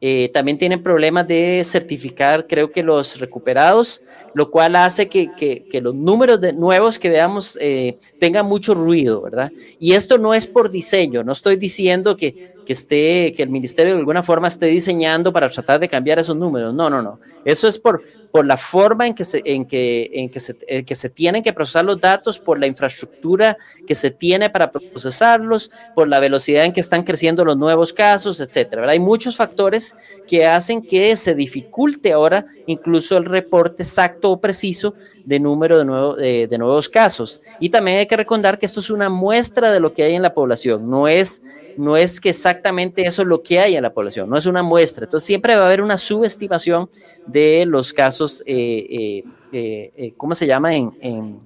eh, 0.02 0.30
también 0.36 0.60
tienen 0.60 0.84
problemas 0.84 1.28
de 1.28 1.64
certificar, 1.66 2.46
creo 2.46 2.72
que 2.72 2.84
los 2.84 3.20
recuperados, 3.20 4.04
lo 4.36 4.52
cual 4.52 4.76
hace 4.76 5.08
que, 5.08 5.32
que, 5.34 5.82
los 5.82 5.96
números 5.96 6.42
de 6.42 6.52
nuevos 6.52 7.00
que 7.00 7.10
veamos 7.10 7.58
eh, 7.62 7.98
tengan 8.20 8.46
mucho 8.46 8.74
ruido, 8.74 9.22
¿verdad? 9.22 9.50
Y 9.80 9.94
esto 9.94 10.18
no 10.18 10.34
es 10.34 10.46
por 10.46 10.70
diseño, 10.70 11.24
no 11.24 11.32
estoy 11.32 11.56
diciendo 11.56 12.18
que, 12.18 12.54
que 12.66 12.74
esté, 12.74 13.34
que 13.34 13.44
el 13.44 13.50
ministerio 13.50 13.94
de 13.94 14.00
alguna 14.00 14.24
forma 14.24 14.50
esté 14.50 14.66
diseñando 14.66 15.32
para 15.32 15.50
tratar 15.50 15.80
de 15.80 15.88
cambiar 15.88 16.20
esos 16.20 16.36
números. 16.36 16.74
No, 16.74 16.90
no, 16.90 17.02
no. 17.02 17.20
Eso 17.46 17.68
es 17.68 17.80
por, 17.80 18.02
por 18.32 18.46
la 18.46 18.58
forma 18.58 19.08
en 19.08 19.16
que, 19.16 19.24
se, 19.24 19.42
en, 19.46 19.64
que, 19.66 20.10
en, 20.14 20.30
que 20.30 20.42
se, 20.42 20.56
que 20.56 20.96
se 20.96 21.10
tienen 21.10 21.42
que 21.42 21.54
procesar 21.54 21.86
los 21.86 22.02
datos, 22.02 22.38
por 22.38 22.60
la 22.60 22.68
infraestructura 22.68 23.58
que 23.88 23.96
se 23.96 24.12
tiene 24.12 24.50
para 24.50 24.70
procesarlos, 24.72 25.72
por 25.94 26.10
la 26.10 26.20
velocidad 26.20 26.66
en 26.66 26.74
que 26.74 26.82
están 26.82 27.04
creciendo 27.04 27.46
los 27.46 27.56
nuevos 27.56 27.94
casos, 27.94 28.42
etcétera. 28.42 28.90
Hay 28.90 29.00
muchos 29.00 29.38
factores 29.38 29.96
que 30.28 30.46
hacen 30.46 30.82
que 30.82 31.16
se 31.16 31.36
dificulte 31.36 32.12
ahora 32.12 32.46
incluso 32.68 33.16
el 33.16 33.26
reporte 33.26 33.84
exacto 33.84 34.25
o 34.30 34.40
preciso 34.40 34.94
de 35.24 35.40
número 35.40 35.78
de, 35.78 35.86
nuevo, 35.86 36.16
de, 36.16 36.48
de 36.48 36.58
nuevos 36.58 36.90
casos. 36.90 37.42
Y 37.60 37.70
también 37.70 38.00
hay 38.00 38.06
que 38.06 38.18
recordar 38.18 38.60
que 38.60 38.66
esto 38.66 38.80
es 38.80 38.90
una 38.90 39.10
muestra 39.10 39.72
de 39.72 39.80
lo 39.80 39.94
que 39.94 40.04
hay 40.04 40.16
en 40.16 40.22
la 40.22 40.34
población, 40.34 40.90
no 40.90 41.08
es 41.08 41.42
no 41.78 41.98
es 41.98 42.20
que 42.20 42.30
exactamente 42.30 43.04
eso 43.06 43.22
es 43.22 43.28
lo 43.28 43.42
que 43.42 43.60
hay 43.60 43.76
en 43.76 43.84
la 43.84 43.94
población, 43.94 44.30
no 44.30 44.38
es 44.38 44.46
una 44.46 44.64
muestra. 44.64 45.06
Entonces 45.06 45.26
siempre 45.26 45.56
va 45.56 45.64
a 45.64 45.66
haber 45.66 45.82
una 45.82 45.98
subestimación 45.98 46.90
de 47.26 47.66
los 47.66 47.94
casos, 47.94 48.44
eh, 48.46 49.24
eh, 49.52 49.92
eh, 49.96 50.14
¿cómo 50.18 50.36
se 50.36 50.48
llama? 50.48 50.76
En, 50.76 51.40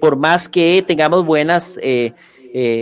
por 0.00 0.16
más 0.16 0.48
que 0.48 0.82
tengamos 0.84 1.24
buenas, 1.24 1.78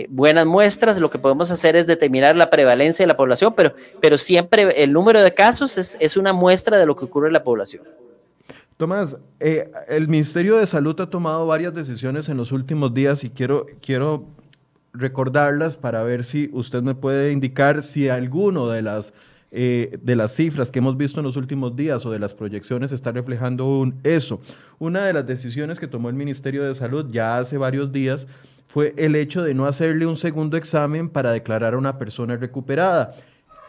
buenas 0.09 0.47
muestras, 0.47 0.99
lo 0.99 1.11
que 1.11 1.19
podemos 1.19 1.51
hacer 1.51 1.77
es 1.77 1.87
determinar 1.87 2.35
la 2.35 2.49
prevalencia 2.49 3.03
de 3.03 3.09
la 3.09 3.17
población, 3.17 3.53
pero, 3.55 3.75
pero 4.01 4.17
siempre 4.17 4.83
el 4.83 4.91
número 4.91 5.23
de 5.23 5.35
casos 5.35 5.77
es 5.77 6.17
una 6.17 6.33
muestra 6.33 6.79
de 6.79 6.87
lo 6.87 6.97
que 6.97 7.05
ocurre 7.05 7.27
en 7.27 7.35
la 7.35 7.45
población. 7.45 7.83
Tomás, 8.77 9.17
el 9.39 10.09
Ministerio 10.09 10.57
de 10.57 10.67
Salud 10.67 11.01
ha 11.01 11.09
tomado 11.09 11.47
varias 11.47 11.75
decisiones 11.75 12.29
en 12.29 12.37
los 12.37 12.51
últimos 12.51 12.93
días 12.93 13.23
y 13.23 13.31
quiero, 13.31 13.67
quiero 13.81 14.27
recordarlas 14.93 15.77
para 15.77 16.03
ver 16.03 16.25
si 16.25 16.51
usted 16.53 16.83
me 16.83 16.97
puede 16.97 17.31
indicar 17.31 17.85
si 17.85 18.09
alguno 18.09 18.69
de 18.69 18.83
las, 18.83 19.13
eh, 19.53 19.99
de 20.03 20.17
las 20.17 20.35
cifras 20.35 20.73
que 20.73 20.81
hemos 20.81 20.97
visto 20.97 21.21
en 21.21 21.27
los 21.27 21.37
últimos 21.37 21.77
días 21.77 22.05
o 22.05 22.11
de 22.11 22.19
las 22.19 22.35
proyecciones 22.35 22.91
está 22.91 23.13
reflejando 23.13 23.65
un, 23.67 24.01
eso. 24.03 24.41
Una 24.81 25.07
de 25.07 25.13
las 25.13 25.27
decisiones 25.27 25.79
que 25.79 25.87
tomó 25.87 26.09
el 26.09 26.17
Ministerio 26.17 26.65
de 26.65 26.75
Salud 26.75 27.07
ya 27.13 27.39
hace 27.39 27.57
varios 27.57 27.93
días 27.93 28.27
fue 28.67 28.93
el 28.97 29.15
hecho 29.15 29.45
de 29.45 29.55
no 29.55 29.67
hacerle 29.67 30.05
un 30.05 30.17
segundo 30.17 30.57
examen 30.57 31.09
para 31.09 31.31
declarar 31.31 31.75
a 31.75 31.79
una 31.79 31.97
persona 31.97 32.37
recuperada. 32.37 33.15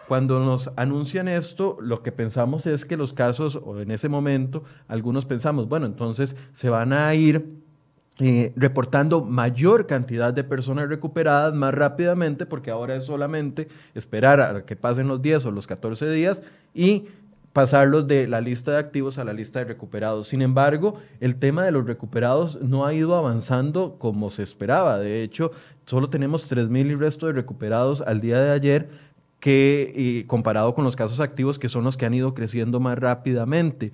Cuando 0.08 0.40
nos 0.40 0.72
anuncian 0.76 1.28
esto, 1.28 1.78
lo 1.82 2.04
que 2.04 2.12
pensamos 2.12 2.66
es 2.66 2.86
que 2.86 2.98
los 2.98 3.14
casos, 3.14 3.60
o 3.64 3.80
en 3.80 3.92
ese 3.92 4.10
momento, 4.10 4.64
algunos 4.88 5.26
pensamos, 5.26 5.68
bueno, 5.68 5.86
entonces 5.86 6.36
se 6.54 6.70
van 6.70 6.94
a 6.94 7.14
ir 7.16 7.64
eh, 8.20 8.54
reportando 8.56 9.22
mayor 9.22 9.88
cantidad 9.88 10.34
de 10.34 10.46
personas 10.46 10.88
recuperadas 10.88 11.54
más 11.54 11.74
rápidamente, 11.74 12.46
porque 12.46 12.72
ahora 12.72 12.96
es 12.96 13.06
solamente 13.06 13.68
esperar 13.94 14.40
a 14.40 14.66
que 14.66 14.76
pasen 14.76 15.08
los 15.08 15.22
10 15.22 15.48
o 15.48 15.52
los 15.52 15.68
14 15.68 16.10
días 16.10 16.42
y 16.74 17.08
pasarlos 17.56 18.06
de 18.06 18.28
la 18.28 18.42
lista 18.42 18.72
de 18.72 18.80
activos 18.80 19.18
a 19.18 19.24
la 19.24 19.32
lista 19.32 19.60
de 19.60 19.66
recuperados. 19.66 20.28
Sin 20.28 20.42
embargo, 20.42 20.96
el 21.22 21.38
tema 21.38 21.64
de 21.64 21.72
los 21.72 21.88
recuperados 21.88 22.62
no 22.62 22.86
ha 22.86 22.94
ido 22.94 23.16
avanzando 23.16 23.96
como 23.98 24.30
se 24.30 24.44
esperaba. 24.44 24.98
De 25.00 25.24
hecho, 25.24 25.52
solo 25.86 26.10
tenemos 26.10 26.52
3.000 26.52 26.92
y 26.92 26.96
resto 26.96 27.28
de 27.28 27.32
recuperados 27.32 28.02
al 28.02 28.20
día 28.20 28.42
de 28.42 28.52
ayer, 28.52 28.90
que 29.46 30.26
comparado 30.26 30.74
con 30.74 30.84
los 30.84 30.96
casos 30.96 31.20
activos, 31.20 31.60
que 31.60 31.70
son 31.70 31.84
los 31.84 31.98
que 31.98 32.08
han 32.08 32.16
ido 32.16 32.34
creciendo 32.34 32.80
más 32.80 32.98
rápidamente. 32.98 33.92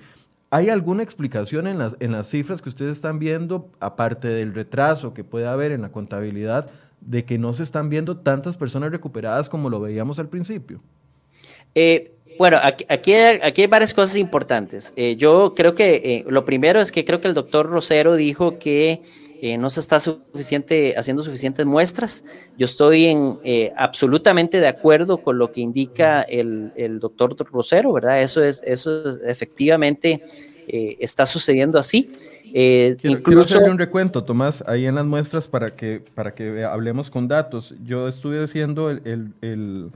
¿Hay 0.49 0.70
alguna 0.70 1.04
explicación 1.04 1.68
en 1.68 1.78
las, 1.78 1.97
en 1.99 2.14
las 2.14 2.30
cifras 2.30 2.62
que 2.62 2.70
ustedes 2.70 2.93
están 2.93 3.20
viendo, 3.20 3.70
aparte 3.82 4.30
del 4.30 4.54
retraso 4.54 5.14
que 5.14 5.26
puede 5.26 5.47
haber 5.47 5.74
en 5.74 5.82
la 5.82 5.91
contabilidad, 5.91 6.72
de 7.02 7.26
que 7.26 7.38
no 7.38 7.52
se 7.52 7.64
están 7.64 7.89
viendo 7.89 8.16
tantas 8.16 8.56
personas 8.56 8.91
recuperadas 8.91 9.49
como 9.49 9.70
lo 9.70 9.82
veíamos 9.82 10.20
al 10.20 10.30
principio? 10.30 10.80
Eh, 11.76 12.14
bueno, 12.39 12.58
aquí, 12.64 12.86
aquí, 12.88 13.12
hay 13.12 13.68
varias 13.68 13.93
cosas 13.93 14.16
importantes. 14.16 14.93
Eh, 14.95 15.18
yo 15.18 15.54
creo 15.54 15.76
que 15.76 15.95
eh, 15.95 16.26
lo 16.30 16.45
primero 16.45 16.80
es 16.80 16.93
que 16.93 17.04
creo 17.04 17.20
que 17.20 17.28
el 17.28 17.34
doctor 17.34 17.70
Rosero 17.70 18.16
dijo 18.16 18.58
que 18.58 19.02
no 19.57 19.69
se 19.69 19.79
está 19.79 19.99
suficiente, 19.99 20.93
haciendo 20.97 21.23
suficientes 21.23 21.65
muestras. 21.65 22.23
Yo 22.57 22.65
estoy 22.65 23.05
en, 23.05 23.39
absolutamente 23.75 24.59
de 24.59 24.67
acuerdo 24.67 25.17
con 25.17 25.37
lo 25.37 25.51
que 25.51 25.61
indica 25.61 26.21
el, 26.21 26.71
el 26.75 26.99
doctor 26.99 27.35
Rosero, 27.51 27.91
¿verdad? 27.93 28.21
Eso 28.21 28.43
es, 28.43 28.61
eso 28.65 29.09
es 29.09 29.19
efectivamente 29.25 30.23
está 30.67 31.25
sucediendo 31.25 31.79
así. 31.79 32.11
Eh, 32.53 32.97
quiero, 32.99 33.17
incluso... 33.17 33.55
hacerle 33.55 33.71
un 33.71 33.77
recuento, 33.77 34.23
Tomás, 34.23 34.63
ahí 34.67 34.85
en 34.85 34.95
las 34.95 35.05
muestras 35.05 35.47
para 35.47 35.69
que, 35.69 36.03
para 36.13 36.33
que 36.33 36.63
hablemos 36.65 37.09
con 37.09 37.27
datos. 37.27 37.73
Yo 37.83 38.07
estuve 38.07 38.43
haciendo 38.43 38.89
el, 38.89 39.33
el 39.41 39.91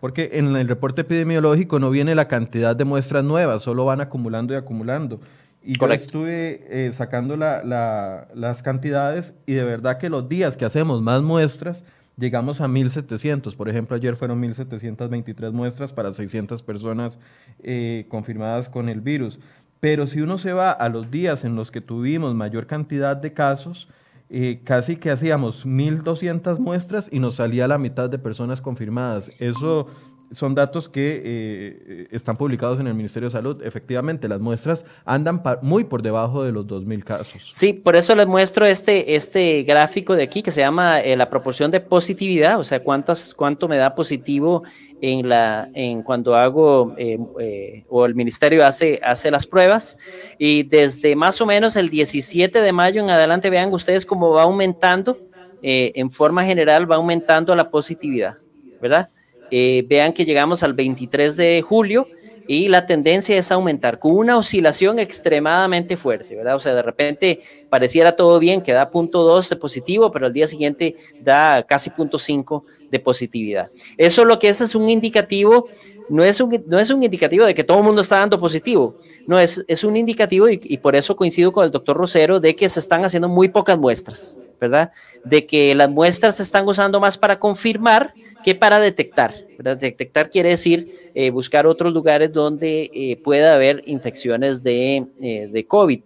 porque 0.00 0.30
en 0.32 0.56
el 0.56 0.66
reporte 0.66 1.02
epidemiológico 1.02 1.78
no 1.78 1.90
viene 1.90 2.16
la 2.16 2.26
cantidad 2.26 2.74
de 2.74 2.84
muestras 2.84 3.22
nuevas, 3.22 3.62
solo 3.62 3.84
van 3.84 4.00
acumulando 4.00 4.52
y 4.52 4.56
acumulando. 4.56 5.20
Y 5.64 5.78
yo 5.78 5.86
estuve 5.88 6.64
eh, 6.68 6.92
sacando 6.92 7.36
las 7.36 8.62
cantidades 8.62 9.34
y 9.46 9.54
de 9.54 9.64
verdad 9.64 9.98
que 9.98 10.10
los 10.10 10.28
días 10.28 10.56
que 10.56 10.64
hacemos 10.64 11.02
más 11.02 11.22
muestras, 11.22 11.84
llegamos 12.16 12.60
a 12.60 12.66
1.700. 12.66 13.54
Por 13.54 13.68
ejemplo, 13.68 13.96
ayer 13.96 14.16
fueron 14.16 14.42
1.723 14.42 15.52
muestras 15.52 15.92
para 15.92 16.12
600 16.12 16.62
personas 16.62 17.18
eh, 17.62 18.06
confirmadas 18.08 18.68
con 18.68 18.88
el 18.88 19.00
virus. 19.00 19.38
Pero 19.78 20.06
si 20.06 20.20
uno 20.20 20.38
se 20.38 20.52
va 20.52 20.70
a 20.70 20.88
los 20.88 21.10
días 21.10 21.44
en 21.44 21.56
los 21.56 21.70
que 21.70 21.80
tuvimos 21.80 22.34
mayor 22.34 22.66
cantidad 22.66 23.16
de 23.16 23.32
casos, 23.32 23.88
eh, 24.30 24.60
casi 24.64 24.96
que 24.96 25.10
hacíamos 25.10 25.66
1.200 25.66 26.58
muestras 26.58 27.08
y 27.12 27.18
nos 27.18 27.34
salía 27.34 27.68
la 27.68 27.78
mitad 27.78 28.08
de 28.08 28.18
personas 28.18 28.60
confirmadas. 28.60 29.30
Eso 29.40 29.88
son 30.34 30.54
datos 30.54 30.88
que 30.88 31.22
eh, 31.24 32.08
están 32.10 32.36
publicados 32.36 32.80
en 32.80 32.86
el 32.86 32.94
Ministerio 32.94 33.28
de 33.28 33.32
Salud. 33.32 33.62
Efectivamente, 33.62 34.28
las 34.28 34.40
muestras 34.40 34.84
andan 35.04 35.42
muy 35.62 35.84
por 35.84 36.02
debajo 36.02 36.42
de 36.42 36.52
los 36.52 36.66
2.000 36.66 37.04
casos. 37.04 37.48
Sí, 37.50 37.72
por 37.72 37.96
eso 37.96 38.14
les 38.14 38.26
muestro 38.26 38.66
este, 38.66 39.14
este 39.14 39.62
gráfico 39.62 40.14
de 40.14 40.24
aquí 40.24 40.42
que 40.42 40.50
se 40.50 40.60
llama 40.60 41.00
eh, 41.00 41.16
la 41.16 41.28
proporción 41.28 41.70
de 41.70 41.80
positividad, 41.80 42.58
o 42.58 42.64
sea, 42.64 42.80
cuántas, 42.82 43.34
cuánto 43.34 43.68
me 43.68 43.76
da 43.76 43.94
positivo 43.94 44.62
en, 45.00 45.28
la, 45.28 45.68
en 45.74 46.02
cuando 46.02 46.34
hago 46.34 46.94
eh, 46.96 47.84
o 47.88 48.06
el 48.06 48.14
ministerio 48.14 48.64
hace, 48.64 49.00
hace 49.02 49.30
las 49.30 49.46
pruebas. 49.46 49.98
Y 50.38 50.62
desde 50.64 51.16
más 51.16 51.40
o 51.40 51.46
menos 51.46 51.76
el 51.76 51.88
17 51.88 52.60
de 52.60 52.72
mayo 52.72 53.02
en 53.02 53.10
adelante, 53.10 53.50
vean 53.50 53.72
ustedes 53.72 54.06
cómo 54.06 54.30
va 54.30 54.42
aumentando, 54.42 55.18
en 55.64 56.10
forma 56.10 56.44
general 56.44 56.90
va 56.90 56.96
aumentando 56.96 57.54
la 57.54 57.70
positividad, 57.70 58.38
¿verdad? 58.80 59.10
Eh, 59.54 59.84
vean 59.86 60.14
que 60.14 60.24
llegamos 60.24 60.62
al 60.62 60.72
23 60.72 61.36
de 61.36 61.60
julio 61.60 62.08
y 62.46 62.68
la 62.68 62.86
tendencia 62.86 63.36
es 63.36 63.52
aumentar 63.52 63.98
con 63.98 64.12
una 64.12 64.38
oscilación 64.38 64.98
extremadamente 64.98 65.98
fuerte, 65.98 66.34
¿verdad? 66.34 66.56
O 66.56 66.58
sea, 66.58 66.74
de 66.74 66.80
repente 66.80 67.40
pareciera 67.68 68.16
todo 68.16 68.38
bien, 68.38 68.62
que 68.62 68.72
da 68.72 68.90
punto 68.90 69.22
2 69.22 69.50
de 69.50 69.56
positivo, 69.56 70.10
pero 70.10 70.26
al 70.26 70.32
día 70.32 70.46
siguiente 70.46 70.96
da 71.20 71.62
casi 71.64 71.90
punto 71.90 72.18
5 72.18 72.64
de 72.90 72.98
positividad. 72.98 73.70
Eso 73.98 74.24
lo 74.24 74.38
que 74.38 74.48
es 74.48 74.62
es 74.62 74.74
un 74.74 74.88
indicativo, 74.88 75.68
no 76.08 76.24
es 76.24 76.40
un, 76.40 76.64
no 76.66 76.78
es 76.78 76.88
un 76.88 77.02
indicativo 77.02 77.44
de 77.44 77.54
que 77.54 77.62
todo 77.62 77.76
el 77.78 77.84
mundo 77.84 78.00
está 78.00 78.20
dando 78.20 78.40
positivo, 78.40 78.96
no, 79.26 79.38
es, 79.38 79.62
es 79.68 79.84
un 79.84 79.98
indicativo 79.98 80.48
y, 80.48 80.58
y 80.64 80.78
por 80.78 80.96
eso 80.96 81.14
coincido 81.14 81.52
con 81.52 81.66
el 81.66 81.70
doctor 81.70 81.98
Rosero 81.98 82.40
de 82.40 82.56
que 82.56 82.70
se 82.70 82.80
están 82.80 83.04
haciendo 83.04 83.28
muy 83.28 83.48
pocas 83.48 83.76
muestras, 83.76 84.40
¿verdad? 84.58 84.92
De 85.26 85.44
que 85.44 85.74
las 85.74 85.90
muestras 85.90 86.36
se 86.36 86.42
están 86.42 86.66
usando 86.66 87.00
más 87.00 87.18
para 87.18 87.38
confirmar 87.38 88.14
que 88.42 88.54
para 88.54 88.80
detectar. 88.80 89.34
Detectar 89.58 90.28
quiere 90.28 90.50
decir 90.50 91.10
eh, 91.14 91.30
buscar 91.30 91.66
otros 91.66 91.92
lugares 91.92 92.32
donde 92.32 92.90
eh, 92.92 93.16
pueda 93.22 93.54
haber 93.54 93.82
infecciones 93.86 94.62
de, 94.62 95.06
eh, 95.20 95.48
de 95.50 95.66
COVID. 95.66 96.00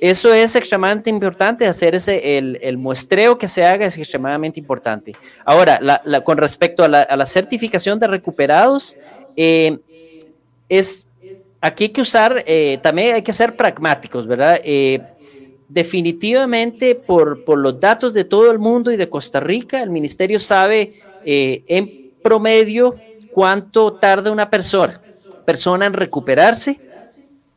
eso 0.00 0.32
es 0.32 0.54
extremadamente 0.54 1.10
importante, 1.10 1.66
hacer 1.66 1.94
ese, 1.94 2.38
el, 2.38 2.58
el, 2.62 2.76
muestreo 2.76 3.36
que 3.36 3.48
se 3.48 3.64
haga 3.64 3.86
es 3.86 3.98
extremadamente 3.98 4.60
importante. 4.60 5.12
Ahora, 5.44 5.80
con 6.24 6.38
respecto 6.38 6.84
a 6.84 6.88
la, 6.88 7.02
a 7.02 7.16
la, 7.16 7.26
certificación 7.26 7.98
de 7.98 8.06
recuperados, 8.06 8.96
es, 10.68 11.08
aquí 11.60 11.84
hay 11.84 11.90
que 11.90 12.00
usar, 12.00 12.44
también 12.80 13.16
hay 13.16 13.22
que 13.22 13.32
ser 13.32 13.56
pragmáticos, 13.56 14.26
¿verdad? 14.26 14.60
definitivamente 15.68 16.94
por, 16.94 17.44
por, 17.44 17.58
los 17.58 17.80
datos 17.80 18.14
de 18.14 18.24
todo 18.24 18.50
el 18.50 18.58
mundo 18.58 18.92
y 18.92 18.96
de 18.96 19.08
Costa 19.08 19.40
Rica, 19.40 19.82
el 19.82 19.90
ministerio 19.90 20.38
sabe 20.38 20.94
eh, 21.26 21.64
en 21.66 22.12
promedio 22.22 22.94
cuánto 23.32 23.94
tarda 23.94 24.30
una 24.30 24.48
persona, 24.48 25.00
en 25.84 25.92
recuperarse, 25.92 26.80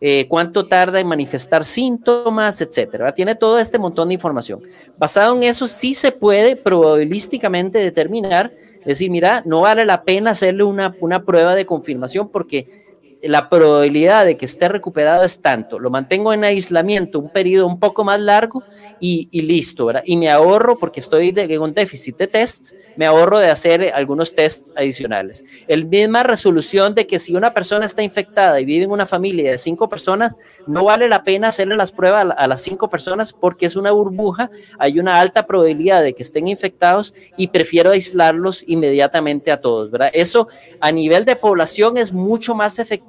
eh, 0.01 0.28
cuánto 0.28 0.67
tarda 0.67 0.99
en 0.99 1.07
manifestar 1.07 1.63
síntomas, 1.63 2.61
etcétera. 2.61 3.13
Tiene 3.13 3.36
todo 3.36 3.59
este 3.59 3.78
montón 3.78 4.07
de 4.07 4.15
información. 4.15 4.61
Basado 4.97 5.36
en 5.36 5.43
eso, 5.43 5.67
sí 5.67 5.93
se 5.93 6.11
puede 6.11 6.55
probabilísticamente 6.55 7.80
determinar, 7.80 8.51
decir, 8.84 9.11
mira, 9.11 9.43
no 9.45 9.61
vale 9.61 9.86
la 9.86 10.03
pena 10.03 10.32
hacerle 10.32 10.63
una, 10.63 10.95
una 10.99 11.24
prueba 11.24 11.53
de 11.53 11.65
confirmación 11.65 12.28
porque 12.30 12.89
la 13.22 13.49
probabilidad 13.49 14.26
de 14.26 14.38
que 14.38 14.45
esté 14.45 14.70
recuperado 14.70 15.24
es 15.24 15.41
tanto. 15.41 15.80
Lo 15.80 15.89
mantengo 15.89 16.32
en 16.32 16.43
aislamiento 16.43 17.20
un 17.20 17.30
periodo 17.30 17.67
un 17.67 17.80
poco 17.80 18.03
más 18.03 18.20
largo 18.20 18.63
y, 18.99 19.28
listo, 19.41 19.86
¿verdad? 19.86 20.03
Y 20.05 20.15
me 20.15 20.30
ahorro, 20.30 20.78
porque 20.80 20.99
estoy 20.99 21.32
de, 21.32 21.43
en 21.43 21.61
un 21.61 21.74
déficit 21.74 22.17
de 22.17 22.28
tests, 22.28 22.76
me 22.95 23.05
ahorro 23.05 23.39
de 23.39 23.49
hacer 23.49 23.91
algunos 23.93 24.34
tests 24.36 24.74
adicionales. 24.76 25.43
El 25.67 25.86
misma 25.86 26.24
resolución 26.24 26.95
de 26.95 27.07
que 27.07 27.20
si 27.20 27.36
una 27.36 27.53
persona 27.53 27.86
está 27.86 28.03
infectada 28.03 28.59
y 28.59 28.65
vive 28.65 28.86
en 28.86 28.91
una 28.91 29.05
familia 29.05 29.51
de 29.51 29.57
cinco 29.57 29.89
personas, 29.89 30.38
no 30.65 30.86
vale 30.86 31.09
la 31.09 31.24
pena 31.24 31.49
hacerle 31.49 31.76
las 31.76 31.91
pruebas 31.91 32.28
a 32.38 32.47
las 32.47 32.61
cinco 32.61 32.89
personas 32.89 33.34
porque 33.34 33.65
es 33.65 33.76
una 33.76 33.91
burbuja, 33.91 34.49
hay 34.78 34.99
una 34.99 35.20
alta 35.20 35.45
probabilidad 35.45 36.03
de 36.03 36.13
que 36.13 36.24
estén 36.24 36.47
infectados 36.47 37.13
y 37.36 37.47
prefiero 37.47 37.91
aislarlos 37.91 38.63
inmediatamente 38.67 39.51
a 39.51 39.59
todos, 39.59 39.91
¿verdad? 39.91 40.11
Eso 40.13 40.47
a 40.80 40.91
nivel 40.91 41.26
de 41.26 41.36
población 41.36 41.97
es 41.97 42.13
mucho 42.13 42.55
más 42.55 42.80
efectivo 42.80 43.09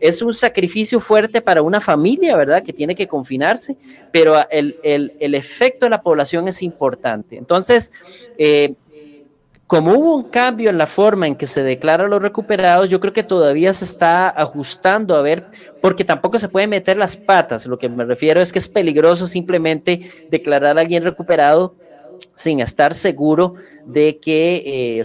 es 0.00 0.22
un 0.22 0.34
sacrificio 0.34 1.00
fuerte 1.00 1.40
para 1.40 1.62
una 1.62 1.80
familia, 1.80 2.36
¿verdad? 2.36 2.62
Que 2.62 2.72
tiene 2.72 2.94
que 2.94 3.06
confinarse, 3.06 3.76
pero 4.12 4.48
el, 4.50 4.76
el, 4.82 5.34
efecto 5.34 5.86
de 5.86 5.90
la 5.90 6.02
población 6.02 6.48
es 6.48 6.62
importante. 6.62 7.36
Entonces, 7.36 7.92
eh, 8.38 8.74
como 9.66 9.94
hubo 9.94 10.16
un 10.16 10.30
cambio 10.30 10.70
en 10.70 10.78
la 10.78 10.86
forma 10.86 11.26
en 11.26 11.34
que 11.34 11.48
se 11.48 11.62
declaran 11.62 12.10
los 12.10 12.22
recuperados, 12.22 12.88
yo 12.88 13.00
creo 13.00 13.12
que 13.12 13.24
todavía 13.24 13.72
se 13.72 13.84
está 13.84 14.28
ajustando 14.28 15.16
a 15.16 15.22
ver, 15.22 15.46
porque 15.80 16.04
tampoco 16.04 16.38
se 16.38 16.48
puede 16.48 16.68
meter 16.68 16.96
las 16.96 17.16
patas. 17.16 17.66
Lo 17.66 17.78
que 17.78 17.88
me 17.88 18.04
refiero 18.04 18.40
es 18.40 18.52
que 18.52 18.60
es 18.60 18.68
peligroso 18.68 19.26
simplemente 19.26 20.08
declarar 20.30 20.78
a 20.78 20.80
alguien 20.80 21.02
recuperado 21.02 21.74
sin 22.34 22.60
estar 22.60 22.94
seguro 22.94 23.54
de 23.84 24.18
que 24.18 24.98
eh, 24.98 25.02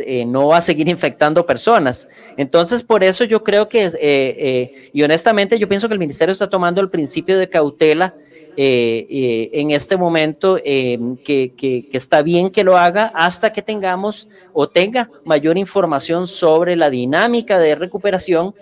eh, 0.00 0.24
no 0.24 0.48
va 0.48 0.58
a 0.58 0.60
seguir 0.60 0.88
infectando 0.88 1.46
personas. 1.46 2.08
Entonces, 2.36 2.82
por 2.82 3.02
eso 3.04 3.24
yo 3.24 3.42
creo 3.42 3.68
que, 3.68 3.90
eh, 4.00 4.90
y 4.92 5.02
honestamente 5.02 5.58
yo 5.58 5.68
pienso 5.68 5.88
que 5.88 5.94
el 5.94 6.00
ministerio 6.00 6.32
está 6.32 6.48
tomando 6.48 6.80
el 6.80 6.90
principio 6.90 7.38
de 7.38 7.48
cautela 7.48 8.14
eh, 8.56 9.06
eh, 9.10 9.50
en 9.54 9.72
este 9.72 9.96
momento 9.96 10.58
eh, 10.64 10.98
que, 11.24 11.54
que, 11.56 11.88
está 11.92 12.22
bien 12.22 12.50
que 12.50 12.62
lo 12.62 12.76
haga 12.76 13.06
hasta 13.14 13.52
que 13.52 13.62
tengamos 13.62 14.28
o 14.52 14.68
tenga 14.68 15.10
mayor 15.24 15.58
información 15.58 16.26
sobre 16.26 16.76
la 16.76 16.88
dinámica 16.88 17.58
de 17.58 17.74
recuperación 17.74 18.54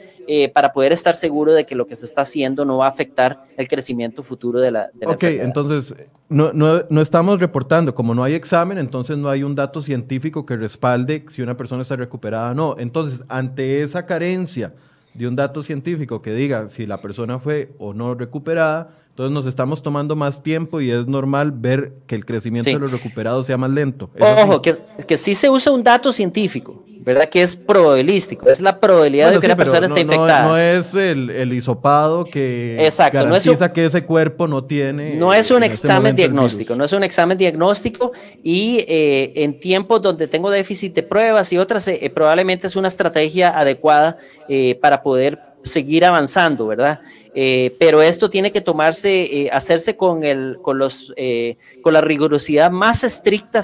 para 0.55 0.73
poder 0.73 0.93
estar 0.93 1.15
seguro 1.15 1.53
de 1.53 1.67
que 1.67 1.75
lo 1.75 1.87
que 1.87 1.97
se 1.97 2.07
está 2.07 2.23
haciendo 2.23 2.65
no 2.65 2.79
va 2.79 2.87
a 2.87 2.89
afectar 2.89 3.45
el 3.57 3.67
crecimiento 3.67 4.23
futuro 4.23 4.61
de 4.61 4.71
la, 4.71 4.89
de 4.95 5.07
Ok, 5.07 5.25
entonces 5.25 5.95
no, 6.29 6.53
no, 6.53 6.85
no, 6.89 7.01
estamos 7.03 7.41
reportando, 7.41 7.95
como 7.95 8.15
no 8.15 8.23
hay 8.23 8.35
examen, 8.35 8.79
entonces 8.79 9.19
no 9.19 9.29
hay 9.29 9.43
un 9.43 9.55
dato 9.57 9.83
científico 9.83 10.47
que 10.47 10.57
respalde 10.57 11.25
si 11.29 11.43
una 11.43 11.57
persona 11.57 11.83
está 11.83 11.97
recuperada 11.97 12.53
o 12.53 12.55
no. 12.55 12.77
Entonces, 12.79 13.25
ante 13.29 13.83
esa 13.83 14.07
carencia 14.07 14.73
de 15.13 15.29
un 15.29 15.37
dato 15.37 15.63
científico 15.63 16.23
que 16.23 16.33
diga 16.33 16.69
si 16.69 16.87
la 16.87 17.01
persona 17.01 17.39
fue 17.39 17.73
o 17.79 17.93
no 17.93 18.15
recuperada, 18.15 18.91
entonces 19.13 19.35
nos 19.35 19.45
estamos 19.45 19.83
tomando 19.83 20.17
más 20.17 20.43
tiempo 20.43 20.81
y 20.81 20.91
es 20.91 21.07
normal 21.07 21.53
ver 21.53 21.93
que 22.07 22.15
el 22.15 22.25
crecimiento 22.25 22.71
de 22.71 22.79
los 22.79 22.93
recuperados 22.93 23.47
sea 23.47 23.59
más 23.59 23.71
lento. 23.71 24.09
Ojo, 24.19 24.63
que, 24.63 24.75
que 25.07 25.19
sí 25.19 25.35
se 25.35 25.51
usa 25.51 25.71
un 25.71 25.83
dato 25.83 26.11
científico, 26.13 26.83
¿verdad? 26.99 27.29
Que 27.29 27.43
es 27.43 27.55
probabilístico, 27.55 28.49
es 28.49 28.63
la 28.63 28.81
probabilidad 28.81 29.31
de 29.31 29.39
que 29.39 29.45
una 29.45 29.57
persona 29.57 29.85
esté 29.85 30.01
infectada. 30.01 30.49
No 30.49 30.57
es 30.57 30.95
el, 30.95 31.29
el 31.29 31.53
hisopado 31.53 32.25
que 32.25 32.83
Exacto, 32.83 33.19
garantiza 33.19 33.71
que 33.71 33.85
ese 33.85 34.03
cuerpo 34.03 34.49
no 34.49 34.65
tiene. 34.65 35.15
No 35.17 35.35
es 35.35 35.51
un 35.51 35.63
este 35.63 35.77
examen 35.77 36.17
diagnóstico, 36.17 36.75
no 36.75 36.85
es 36.85 36.93
un 36.95 37.03
examen 37.03 37.37
diagnóstico 37.37 38.13
y 38.43 38.83
eh, 38.89 39.35
en 39.37 39.61
tiempos 39.61 40.01
donde 40.01 40.27
tengo 40.27 40.51
déficit 40.51 40.95
de 40.95 41.03
pruebas 41.03 41.53
y 41.53 41.59
otras, 41.59 41.87
eh, 41.87 42.11
probablemente 42.15 42.67
es 42.67 42.77
una 42.77 42.89
estrategia 42.89 43.59
adecuada 43.59 44.17
eh, 44.49 44.79
para 44.81 45.03
poder 45.03 45.52
seguir 45.63 46.05
avanzando, 46.05 46.67
¿verdad? 46.67 47.01
Eh, 47.35 47.75
pero 47.79 48.03
esto 48.03 48.29
tiene 48.29 48.53
que 48.53 48.61
tomarse, 48.61 49.23
eh, 49.23 49.51
hacerse 49.51 49.97
con, 49.97 50.25
el, 50.25 50.59
con, 50.61 50.79
los, 50.79 51.13
eh, 51.17 51.57
con 51.83 51.95
la 51.95 52.01
rigurosidad 52.01 52.71
más 52.71 53.05
estricta 53.05 53.63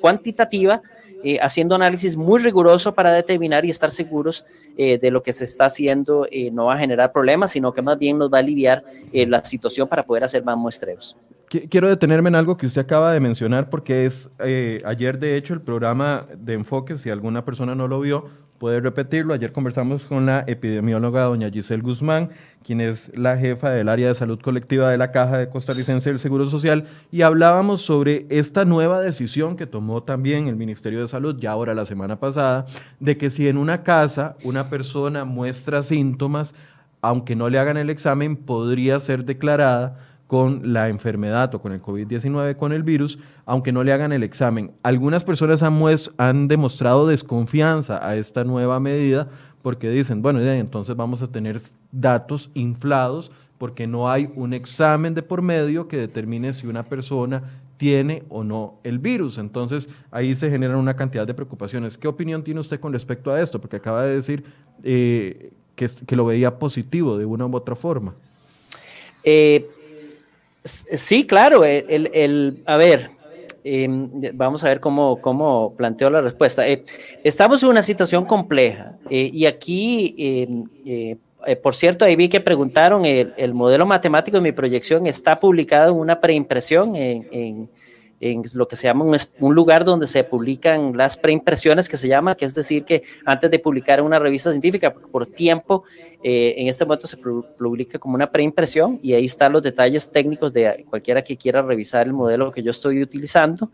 cuantitativa, 0.00 0.82
haciendo 1.40 1.76
análisis 1.76 2.16
muy 2.16 2.40
riguroso 2.40 2.92
para 2.92 3.12
determinar 3.12 3.64
y 3.64 3.70
estar 3.70 3.92
seguros 3.92 4.44
de 4.76 5.10
lo 5.12 5.22
que 5.22 5.32
se 5.32 5.44
está 5.44 5.66
haciendo 5.66 6.26
no 6.50 6.64
va 6.66 6.74
a 6.74 6.78
generar 6.78 7.12
problemas, 7.12 7.52
sino 7.52 7.72
que 7.72 7.80
más 7.80 7.96
bien 7.96 8.18
nos 8.18 8.28
va 8.28 8.38
a 8.38 8.40
aliviar 8.40 8.82
la 9.12 9.44
situación 9.44 9.86
para 9.86 10.02
poder 10.02 10.24
hacer 10.24 10.42
más 10.42 10.56
muestreos. 10.56 11.16
Quiero 11.52 11.90
detenerme 11.90 12.30
en 12.30 12.34
algo 12.34 12.56
que 12.56 12.64
usted 12.64 12.80
acaba 12.80 13.12
de 13.12 13.20
mencionar 13.20 13.68
porque 13.68 14.06
es 14.06 14.30
ayer 14.86 15.18
de 15.18 15.36
hecho 15.36 15.52
el 15.52 15.60
programa 15.60 16.26
de 16.34 16.54
enfoque, 16.54 16.96
si 16.96 17.10
alguna 17.10 17.44
persona 17.44 17.74
no 17.74 17.88
lo 17.88 18.00
vio, 18.00 18.24
puede 18.56 18.80
repetirlo. 18.80 19.34
Ayer 19.34 19.52
conversamos 19.52 20.04
con 20.04 20.24
la 20.24 20.44
epidemióloga 20.46 21.24
doña 21.24 21.50
Giselle 21.50 21.82
Guzmán, 21.82 22.30
quien 22.64 22.80
es 22.80 23.14
la 23.14 23.36
jefa 23.36 23.68
del 23.68 23.90
área 23.90 24.08
de 24.08 24.14
salud 24.14 24.40
colectiva 24.40 24.88
de 24.90 24.96
la 24.96 25.10
Caja 25.10 25.36
de 25.36 25.50
Costarricense 25.50 26.08
del 26.08 26.18
Seguro 26.18 26.48
Social, 26.48 26.84
y 27.10 27.20
hablábamos 27.20 27.82
sobre 27.82 28.24
esta 28.30 28.64
nueva 28.64 29.02
decisión 29.02 29.56
que 29.56 29.66
tomó 29.66 30.04
también 30.04 30.46
el 30.46 30.56
Ministerio 30.56 31.00
de 31.00 31.08
Salud, 31.08 31.36
ya 31.38 31.50
ahora 31.50 31.74
la 31.74 31.84
semana 31.84 32.18
pasada, 32.18 32.64
de 32.98 33.18
que 33.18 33.28
si 33.28 33.46
en 33.46 33.58
una 33.58 33.82
casa 33.82 34.36
una 34.42 34.70
persona 34.70 35.26
muestra 35.26 35.82
síntomas, 35.82 36.54
aunque 37.02 37.36
no 37.36 37.50
le 37.50 37.58
hagan 37.58 37.76
el 37.76 37.90
examen, 37.90 38.36
podría 38.36 38.98
ser 39.00 39.26
declarada 39.26 39.98
con 40.32 40.72
la 40.72 40.88
enfermedad 40.88 41.54
o 41.54 41.60
con 41.60 41.72
el 41.72 41.82
COVID-19, 41.82 42.56
con 42.56 42.72
el 42.72 42.82
virus, 42.82 43.18
aunque 43.44 43.70
no 43.70 43.84
le 43.84 43.92
hagan 43.92 44.12
el 44.12 44.22
examen. 44.22 44.72
Algunas 44.82 45.24
personas 45.24 45.62
han, 45.62 45.78
han 46.16 46.48
demostrado 46.48 47.06
desconfianza 47.06 48.02
a 48.02 48.16
esta 48.16 48.42
nueva 48.42 48.80
medida 48.80 49.28
porque 49.60 49.90
dicen, 49.90 50.22
bueno, 50.22 50.40
entonces 50.40 50.96
vamos 50.96 51.20
a 51.20 51.28
tener 51.28 51.60
datos 51.90 52.50
inflados 52.54 53.30
porque 53.58 53.86
no 53.86 54.10
hay 54.10 54.32
un 54.34 54.54
examen 54.54 55.12
de 55.12 55.22
por 55.22 55.42
medio 55.42 55.86
que 55.86 55.98
determine 55.98 56.54
si 56.54 56.66
una 56.66 56.84
persona 56.84 57.42
tiene 57.76 58.22
o 58.30 58.42
no 58.42 58.76
el 58.84 59.00
virus. 59.00 59.36
Entonces 59.36 59.90
ahí 60.10 60.34
se 60.34 60.48
generan 60.48 60.78
una 60.78 60.96
cantidad 60.96 61.26
de 61.26 61.34
preocupaciones. 61.34 61.98
¿Qué 61.98 62.08
opinión 62.08 62.42
tiene 62.42 62.60
usted 62.60 62.80
con 62.80 62.94
respecto 62.94 63.30
a 63.32 63.42
esto? 63.42 63.60
Porque 63.60 63.76
acaba 63.76 64.04
de 64.04 64.14
decir 64.14 64.44
eh, 64.82 65.52
que, 65.74 65.90
que, 66.06 66.16
lo 66.16 66.24
veía 66.24 66.58
positivo 66.58 67.18
de 67.18 67.26
una 67.26 67.44
u 67.44 67.54
otra 67.54 67.76
forma. 67.76 68.14
Eh, 69.24 69.68
Sí, 70.64 71.26
claro, 71.26 71.64
el, 71.64 72.62
a 72.66 72.76
ver, 72.76 73.10
em, 73.64 74.08
vamos 74.34 74.62
a 74.62 74.68
ver 74.68 74.80
cómo, 74.80 75.20
cómo 75.20 75.74
planteo 75.76 76.08
la 76.08 76.20
respuesta. 76.20 76.66
Eh, 76.68 76.84
estamos 77.24 77.62
en 77.62 77.70
una 77.70 77.82
situación 77.82 78.24
compleja 78.24 78.96
eh, 79.10 79.28
y 79.32 79.46
aquí, 79.46 80.14
em, 80.18 80.64
eh, 80.86 81.56
por 81.56 81.74
cierto, 81.74 82.04
ahí 82.04 82.14
vi 82.14 82.28
que 82.28 82.40
preguntaron, 82.40 83.04
el, 83.04 83.54
modelo 83.54 83.84
matemático 83.84 84.36
de 84.36 84.42
mi 84.42 84.52
proyección 84.52 85.06
está 85.06 85.40
publicado 85.40 85.90
en 85.92 85.98
una 85.98 86.20
preimpresión 86.20 86.94
en 86.94 87.68
lo 88.54 88.68
que 88.68 88.76
se 88.76 88.86
llama 88.86 89.04
un, 89.04 89.54
lugar 89.54 89.84
donde 89.84 90.06
se 90.06 90.22
publican 90.22 90.96
las 90.96 91.16
preimpresiones 91.16 91.88
que 91.88 91.96
se 91.96 92.06
llama, 92.06 92.36
que 92.36 92.44
es 92.44 92.54
decir, 92.54 92.84
que 92.84 93.02
antes 93.24 93.50
de 93.50 93.58
publicar 93.58 93.98
en 93.98 94.04
una 94.04 94.18
revista 94.18 94.50
científica, 94.50 94.94
por 94.94 95.26
tiempo, 95.26 95.82
eh, 96.22 96.54
en 96.58 96.68
este 96.68 96.84
momento 96.84 97.08
se 97.08 97.16
publica 97.16 97.98
como 97.98 98.14
una 98.14 98.30
preimpresión 98.30 99.00
y 99.02 99.14
ahí 99.14 99.24
están 99.24 99.52
los 99.52 99.62
detalles 99.62 100.08
técnicos 100.10 100.52
de 100.52 100.84
cualquiera 100.88 101.22
que 101.22 101.36
quiera 101.36 101.62
revisar 101.62 102.06
el 102.06 102.12
modelo 102.12 102.52
que 102.52 102.62
yo 102.62 102.70
estoy 102.70 103.02
utilizando. 103.02 103.72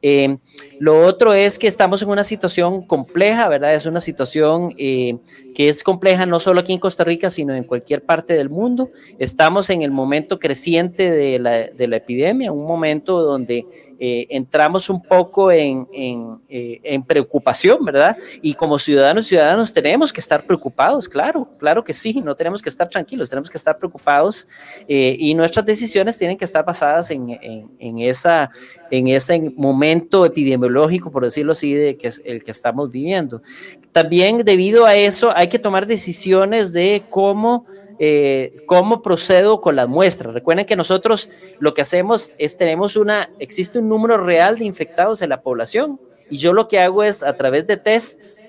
Eh, 0.00 0.38
lo 0.78 1.04
otro 1.04 1.34
es 1.34 1.58
que 1.58 1.66
estamos 1.66 2.00
en 2.02 2.08
una 2.08 2.22
situación 2.22 2.86
compleja, 2.86 3.48
¿verdad? 3.48 3.74
Es 3.74 3.84
una 3.84 4.00
situación 4.00 4.74
eh, 4.78 5.18
que 5.56 5.68
es 5.68 5.82
compleja 5.82 6.24
no 6.24 6.38
solo 6.38 6.60
aquí 6.60 6.72
en 6.72 6.78
Costa 6.78 7.02
Rica, 7.02 7.30
sino 7.30 7.52
en 7.52 7.64
cualquier 7.64 8.04
parte 8.04 8.34
del 8.34 8.48
mundo. 8.48 8.90
Estamos 9.18 9.68
en 9.70 9.82
el 9.82 9.90
momento 9.90 10.38
creciente 10.38 11.10
de 11.10 11.38
la 11.40 11.96
epidemia, 11.96 12.52
un 12.52 12.66
momento 12.66 13.22
donde 13.22 13.66
eh, 14.00 14.28
entramos 14.30 14.88
un 14.88 15.02
poco 15.02 15.50
en, 15.50 15.88
eh, 15.92 16.80
en, 16.84 17.02
preocupación, 17.02 17.84
¿verdad? 17.84 18.16
Y 18.40 18.54
como 18.54 18.78
ciudadanos 18.78 19.26
y 19.26 19.30
ciudadanos 19.30 19.72
tenemos 19.72 20.12
que 20.12 20.20
estar 20.20 20.46
preocupados, 20.46 21.08
claro, 21.08 21.48
claro 21.58 21.82
que 21.82 21.92
sí, 21.92 22.20
no 22.20 22.36
tenemos 22.36 22.62
que 22.62 22.68
estar 22.68 22.88
tranquilos, 22.88 23.28
tenemos 23.28 23.50
que 23.50 23.56
estar 23.56 23.76
preocupados 23.76 24.46
eh, 24.86 25.16
y 25.18 25.34
nuestras 25.34 25.66
decisiones 25.66 26.16
tienen 26.16 26.36
que 26.36 26.44
estar 26.44 26.64
basadas 26.64 27.10
en, 27.10 27.28
en, 27.40 27.98
esa, 27.98 28.50
en 28.90 29.08
ese 29.08 29.52
momento 29.56 30.24
epidemiológico, 30.24 31.10
por 31.10 31.24
decirlo 31.24 31.50
así, 31.50 31.74
de 31.74 31.96
que 31.96 32.06
es 32.06 32.22
el 32.24 32.44
que 32.44 32.52
estamos 32.52 32.92
viviendo. 32.92 33.42
También 33.90 34.38
debido 34.44 34.86
a 34.86 34.94
eso 34.94 35.32
hay 35.34 35.48
que 35.48 35.58
tomar 35.58 35.88
decisiones 35.88 36.72
de 36.72 37.02
cómo 37.10 37.66
eh, 37.98 38.62
cómo 38.66 39.02
procedo 39.02 39.60
con 39.60 39.76
las 39.76 39.88
muestras. 39.88 40.32
Recuerden 40.32 40.66
que 40.66 40.76
nosotros 40.76 41.28
lo 41.58 41.74
que 41.74 41.82
hacemos 41.82 42.34
es 42.38 42.56
tenemos 42.56 42.96
una, 42.96 43.30
existe 43.38 43.78
un 43.78 43.88
número 43.88 44.16
real 44.18 44.56
de 44.56 44.64
infectados 44.64 45.20
en 45.22 45.30
la 45.30 45.40
población 45.40 46.00
y 46.30 46.36
yo 46.36 46.52
lo 46.52 46.68
que 46.68 46.78
hago 46.78 47.02
es 47.02 47.22
a 47.22 47.36
través 47.36 47.66
de 47.66 47.76
tests 47.76 48.44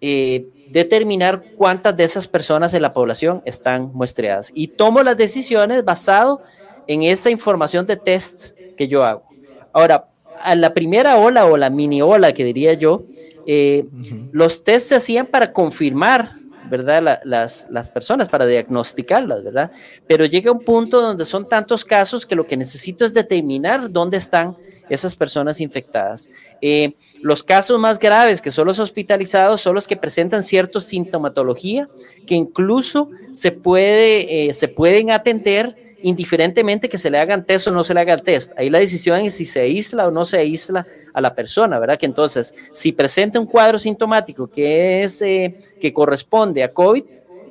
eh, 0.00 0.46
determinar 0.68 1.42
cuántas 1.56 1.96
de 1.96 2.04
esas 2.04 2.28
personas 2.28 2.74
en 2.74 2.82
la 2.82 2.92
población 2.92 3.42
están 3.44 3.90
muestreadas 3.92 4.50
y 4.54 4.68
tomo 4.68 5.02
las 5.02 5.16
decisiones 5.16 5.84
basado 5.84 6.42
en 6.86 7.02
esa 7.02 7.30
información 7.30 7.86
de 7.86 7.96
tests 7.96 8.54
que 8.76 8.88
yo 8.88 9.04
hago. 9.04 9.24
Ahora, 9.72 10.08
a 10.40 10.54
la 10.54 10.74
primera 10.74 11.18
ola 11.18 11.46
o 11.46 11.56
la 11.56 11.70
mini 11.70 12.02
ola 12.02 12.32
que 12.32 12.44
diría 12.44 12.74
yo, 12.74 13.04
eh, 13.46 13.84
los 14.32 14.64
tests 14.64 14.90
se 14.90 14.94
hacían 14.94 15.26
para 15.26 15.52
confirmar 15.52 16.41
¿verdad? 16.72 17.20
las, 17.24 17.66
las 17.68 17.90
personas 17.90 18.30
para 18.30 18.46
diagnosticarlas, 18.46 19.44
¿verdad? 19.44 19.70
Pero 20.06 20.24
llega 20.24 20.50
un 20.50 20.64
punto 20.64 21.02
donde 21.02 21.26
son 21.26 21.46
tantos 21.46 21.84
casos 21.84 22.24
que 22.24 22.34
lo 22.34 22.46
que 22.46 22.56
necesito 22.56 23.04
es 23.04 23.12
determinar 23.12 23.92
dónde 23.92 24.16
están 24.16 24.56
esas 24.88 25.14
personas 25.14 25.60
infectadas. 25.60 26.30
Eh, 26.62 26.94
los 27.20 27.42
casos 27.42 27.78
más 27.78 27.98
graves, 27.98 28.40
que 28.40 28.50
son 28.50 28.66
los 28.66 28.78
hospitalizados, 28.78 29.60
son 29.60 29.74
los 29.74 29.86
que 29.86 29.98
presentan 29.98 30.42
cierta 30.42 30.80
sintomatología, 30.80 31.90
que 32.26 32.36
incluso 32.36 33.10
se, 33.32 33.52
puede, 33.52 34.48
eh, 34.48 34.54
se 34.54 34.68
pueden 34.68 35.10
atender 35.10 35.76
indiferentemente 36.02 36.88
que 36.88 36.98
se 36.98 37.10
le 37.10 37.18
hagan 37.18 37.44
test 37.44 37.68
o 37.68 37.70
no 37.70 37.82
se 37.82 37.94
le 37.94 38.00
haga 38.00 38.14
el 38.14 38.22
test. 38.22 38.52
Ahí 38.56 38.70
la 38.70 38.78
decisión 38.78 39.20
es 39.20 39.34
si 39.34 39.44
se 39.44 39.60
aísla 39.60 40.06
o 40.06 40.10
no 40.10 40.24
se 40.24 40.38
aísla 40.38 40.86
a 41.12 41.20
la 41.20 41.34
persona, 41.34 41.78
¿verdad? 41.78 41.98
Que 41.98 42.06
entonces, 42.06 42.54
si 42.72 42.92
presenta 42.92 43.38
un 43.38 43.46
cuadro 43.46 43.78
sintomático 43.78 44.48
que 44.48 45.02
es 45.02 45.22
eh, 45.22 45.56
que 45.80 45.92
corresponde 45.92 46.62
a 46.62 46.72
COVID, 46.72 47.04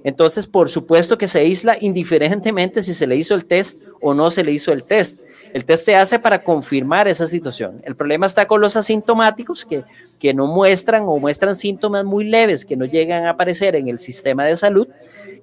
entonces 0.04 0.48
por 0.48 0.70
supuesto 0.70 1.18
que 1.18 1.28
se 1.28 1.40
aísla 1.40 1.78
indiferentemente 1.80 2.82
si 2.82 2.94
se 2.94 3.06
le 3.06 3.16
hizo 3.16 3.36
el 3.36 3.46
test 3.46 3.80
o 4.02 4.14
no 4.14 4.32
se 4.32 4.44
le 4.44 4.52
hizo 4.52 4.72
el 4.72 4.84
test. 4.84 5.22
El 5.54 5.66
test 5.66 5.86
se 5.86 5.96
hace 5.96 6.18
para 6.18 6.44
confirmar 6.44 7.08
esa 7.08 7.28
situación. 7.28 7.82
El 7.84 7.96
problema 7.96 8.26
está 8.26 8.48
con 8.48 8.62
los 8.62 8.76
asintomáticos 8.76 9.64
que, 9.66 9.84
que 10.18 10.34
no 10.34 10.48
muestran 10.48 11.04
o 11.06 11.20
muestran 11.20 11.56
síntomas 11.56 12.04
muy 12.04 12.26
leves 12.26 12.66
que 12.66 12.76
no 12.76 12.86
llegan 12.86 13.26
a 13.26 13.32
aparecer 13.32 13.76
en 13.76 13.90
el 13.90 14.00
sistema 14.00 14.46
de 14.46 14.56
salud, 14.56 14.88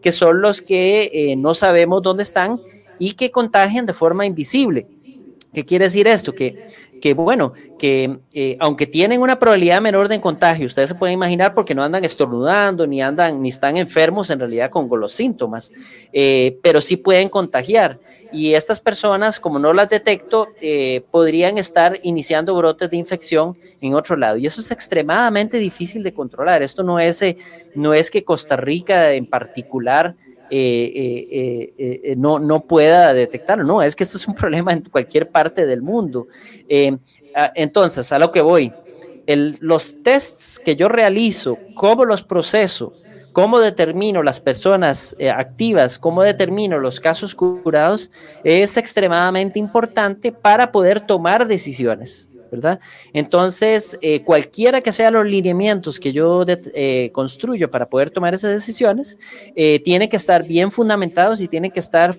que 0.03 0.13
son 0.13 0.41
los 0.41 0.61
que 0.61 1.11
eh, 1.13 1.37
no 1.37 1.55
sabemos 1.55 2.03
dónde 2.03 2.23
están 2.25 2.61
y 2.99 3.12
que 3.12 3.30
contagian 3.30 3.86
de 3.86 3.94
forma 3.94 4.26
invisible. 4.26 4.86
¿Qué 5.53 5.64
quiere 5.64 5.86
decir 5.86 6.07
esto? 6.07 6.34
Que 6.34 6.66
que 7.01 7.14
bueno, 7.14 7.53
que 7.78 8.18
eh, 8.32 8.57
aunque 8.61 8.86
tienen 8.86 9.20
una 9.20 9.38
probabilidad 9.38 9.80
menor 9.80 10.09
de 10.09 10.20
contagio, 10.20 10.66
ustedes 10.66 10.90
se 10.90 10.94
pueden 10.94 11.14
imaginar 11.14 11.55
porque 11.55 11.74
no 11.74 11.82
andan 11.82 12.05
estornudando, 12.05 12.86
ni 12.86 13.01
andan, 13.03 13.40
ni 13.40 13.49
están 13.49 13.76
enfermos 13.76 14.30
en 14.30 14.40
realidad 14.40 14.70
con, 14.70 14.88
los 14.99 15.12
síntomas, 15.12 15.70
eh, 16.12 16.59
pero 16.62 16.80
sí 16.80 16.96
pueden 16.96 17.28
contagiar. 17.28 17.99
Y 18.32 18.55
estas 18.55 18.80
personas, 18.80 19.40
como 19.40 19.59
no 19.59 19.72
las 19.72 19.88
detecto, 19.88 20.49
eh, 20.61 21.03
podrían 21.11 21.57
estar 21.57 21.99
iniciando 22.03 22.55
brotes 22.55 22.90
de 22.90 22.96
infección 22.96 23.57
en 23.80 23.94
otro 23.94 24.16
lado. 24.16 24.36
Y 24.36 24.46
eso 24.46 24.61
es 24.61 24.70
extremadamente 24.70 25.57
difícil 25.59 26.03
de 26.03 26.12
controlar. 26.12 26.62
Esto 26.62 26.82
no 26.82 26.99
es, 26.99 27.24
no 27.74 27.94
es 27.94 28.11
que 28.11 28.24
Costa 28.24 28.57
Rica 28.57 29.12
en 29.12 29.26
particular 29.26 30.14
eh, 30.51 31.72
eh, 31.78 32.01
eh, 32.03 32.14
no, 32.16 32.38
no 32.38 32.61
pueda 32.61 33.12
detectarlo. 33.12 33.64
No, 33.64 33.82
es 33.82 33.94
que 33.94 34.05
esto 34.05 34.16
es 34.16 34.26
un 34.26 34.34
problema 34.36 34.72
en 34.72 34.82
cualquier 34.82 35.28
parte 35.28 35.66
del 35.66 35.82
mundo. 35.82 36.28
entonces, 36.68 38.12
a 38.12 38.18
lo 38.18 38.32
que 38.32 38.40
voy, 38.40 38.72
los 39.26 40.03
tests 40.03 40.59
que 40.59 40.76
yo 40.76 40.88
realizo, 40.88 41.59
cómo 41.74 42.05
los 42.05 42.22
proceso, 42.22 42.94
cómo 43.32 43.61
determino 43.61 44.22
las 44.22 44.40
personas 44.40 45.16
activas, 45.34 45.99
cómo 45.99 46.22
determino 46.22 46.78
los 46.78 46.99
casos 46.99 47.34
curados, 47.34 48.11
es 48.42 48.76
extremadamente 48.76 49.59
importante 49.59 50.32
para 50.32 50.72
poder 50.72 51.01
tomar 51.01 51.46
decisiones. 51.46 52.28
¿Verdad? 52.51 52.80
Entonces, 53.12 53.96
eh, 54.01 54.22
cualquiera 54.22 54.80
que 54.80 54.92
sean 54.92 55.14
los 55.14 55.26
lineamientos 55.26 56.01
que 56.01 56.12
yo 56.12 56.44
eh, 56.46 57.11
construyo 57.12 57.70
para 57.70 57.88
poder 57.88 58.11
tomar 58.11 58.34
esas 58.34 58.53
decisiones, 58.53 59.18
eh, 59.55 59.80
tiene 59.80 60.09
que 60.09 60.16
estar 60.16 60.44
bien 60.44 60.70
fundamentados 60.70 61.40
y 61.40 61.49
tiene 61.49 61.70
que 61.70 61.80
estar 61.80 62.14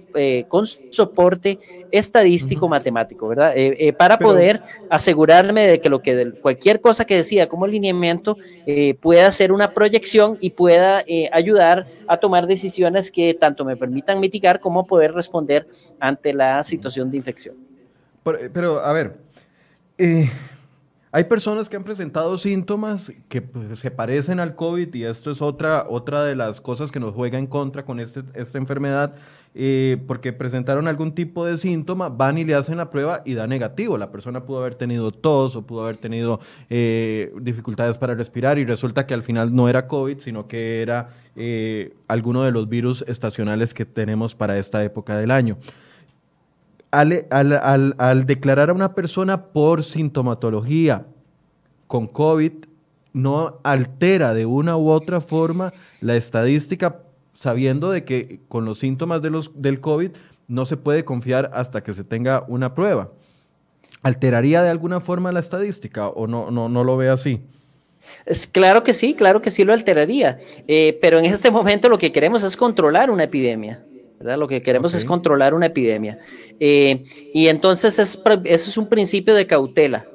con 0.47 0.65
soporte 0.65 1.59
estadístico 1.91 2.67
matemático, 2.67 3.27
¿verdad? 3.27 3.53
para 3.97 4.17
poder 4.17 4.61
asegurarme 4.89 5.65
de 5.65 5.81
que 5.81 5.89
lo 5.89 6.01
que 6.01 6.33
cualquier 6.39 6.81
cosa 6.81 7.05
que 7.05 7.15
decida 7.15 7.47
como 7.47 7.67
lineamiento 7.67 8.37
pueda 8.99 9.31
ser 9.31 9.51
una 9.51 9.73
proyección 9.73 10.37
y 10.39 10.51
pueda 10.51 11.03
ayudar 11.31 11.87
a 12.07 12.17
tomar 12.17 12.47
decisiones 12.47 13.11
que 13.11 13.33
tanto 13.33 13.65
me 13.65 13.77
permitan 13.77 14.19
mitigar 14.19 14.59
como 14.59 14.85
poder 14.85 15.13
responder 15.13 15.67
ante 15.99 16.33
la 16.33 16.63
situación 16.63 17.09
de 17.09 17.17
infección. 17.17 17.55
pero 18.53 18.79
a 18.79 18.93
ver, 18.93 19.17
eh, 19.99 20.31
hay 21.11 21.25
personas 21.25 21.67
que 21.67 21.75
han 21.75 21.83
presentado 21.83 22.37
síntomas 22.37 23.11
que 23.27 23.41
pues, 23.41 23.79
se 23.79 23.91
parecen 23.91 24.39
al 24.39 24.55
COVID 24.55 24.93
y 24.93 25.03
esto 25.03 25.29
es 25.29 25.41
otra, 25.41 25.85
otra 25.89 26.23
de 26.23 26.35
las 26.35 26.61
cosas 26.61 26.89
que 26.89 27.01
nos 27.01 27.13
juega 27.13 27.37
en 27.37 27.47
contra 27.47 27.83
con 27.83 27.99
este, 27.99 28.21
esta 28.33 28.57
enfermedad, 28.57 29.15
eh, 29.55 29.97
porque 30.07 30.31
presentaron 30.31 30.87
algún 30.87 31.13
tipo 31.13 31.45
de 31.45 31.57
síntoma, 31.57 32.07
van 32.07 32.37
y 32.37 32.45
le 32.45 32.55
hacen 32.55 32.77
la 32.77 32.89
prueba 32.89 33.23
y 33.25 33.33
da 33.33 33.45
negativo. 33.45 33.97
La 33.97 34.09
persona 34.09 34.45
pudo 34.45 34.59
haber 34.59 34.75
tenido 34.75 35.11
tos 35.11 35.57
o 35.57 35.63
pudo 35.63 35.83
haber 35.83 35.97
tenido 35.97 36.39
eh, 36.69 37.33
dificultades 37.41 37.97
para 37.97 38.15
respirar 38.15 38.57
y 38.57 38.63
resulta 38.63 39.05
que 39.05 39.13
al 39.13 39.23
final 39.23 39.53
no 39.53 39.67
era 39.67 39.85
COVID, 39.85 40.19
sino 40.19 40.47
que 40.47 40.81
era 40.81 41.09
alguno 42.07 42.43
de 42.43 42.51
los 42.51 42.67
virus 42.67 43.03
estacionales 43.07 43.73
que 43.73 43.85
tenemos 43.85 44.35
para 44.35 44.57
esta 44.57 44.83
época 44.83 45.17
del 45.17 45.31
año 45.31 45.57
al, 46.91 48.25
declarar 48.25 48.69
a 48.69 48.73
una 48.73 48.95
persona 48.95 49.45
por 49.45 49.83
sintomatología 49.83 51.05
con 51.87 52.07
COVID, 52.07 52.51
no 53.13 53.59
altera 53.63 54.33
de 54.33 54.45
una 54.45 54.77
u 54.77 54.89
otra 54.89 55.21
forma 55.21 55.73
la 56.01 56.15
estadística, 56.15 57.01
sabiendo 57.33 57.91
de 57.91 58.03
que 58.03 58.39
con 58.47 58.65
los 58.65 58.79
síntomas 58.79 59.21
de 59.21 59.29
los, 59.29 59.51
del 59.61 59.81
COVID 59.81 60.11
no 60.47 60.65
se 60.65 60.77
puede 60.77 61.05
confiar 61.05 61.51
hasta 61.53 61.81
que 61.81 61.93
se 61.93 62.03
tenga 62.03 62.43
una 62.47 62.73
prueba. 62.73 63.09
¿Alteraría 64.01 64.61
de 64.61 64.69
alguna 64.69 64.99
forma 64.99 65.31
la 65.31 65.39
estadística 65.39 66.07
o 66.07 66.27
no, 66.27 66.51
no, 66.51 66.69
no 66.69 66.83
lo 66.83 66.97
ve 66.97 67.09
así? 67.09 67.41
Es, 68.25 68.47
claro 68.47 68.83
que 68.83 68.93
sí, 68.93 69.13
claro 69.13 69.41
que 69.41 69.51
sí 69.51 69.63
lo 69.63 69.73
alteraría, 69.73 70.39
eh, 70.67 70.97
pero 71.01 71.19
en 71.19 71.25
este 71.25 71.51
momento 71.51 71.89
lo 71.89 71.97
que 71.97 72.11
queremos 72.11 72.43
es 72.43 72.55
controlar 72.55 73.09
una 73.11 73.23
epidemia. 73.23 73.83
Lo 74.19 74.47
que 74.47 74.61
queremos 74.61 74.93
es 74.93 75.05
controlar 75.05 75.53
una 75.53 75.67
epidemia. 75.67 76.19
Eh, 76.59 77.03
y 77.33 77.47
entonces 77.47 77.99
es, 77.99 78.19
eso 78.43 78.69
es 78.69 78.77
un 78.77 78.87
principio 78.89 79.33
de 79.33 79.47
cautela, 79.47 80.05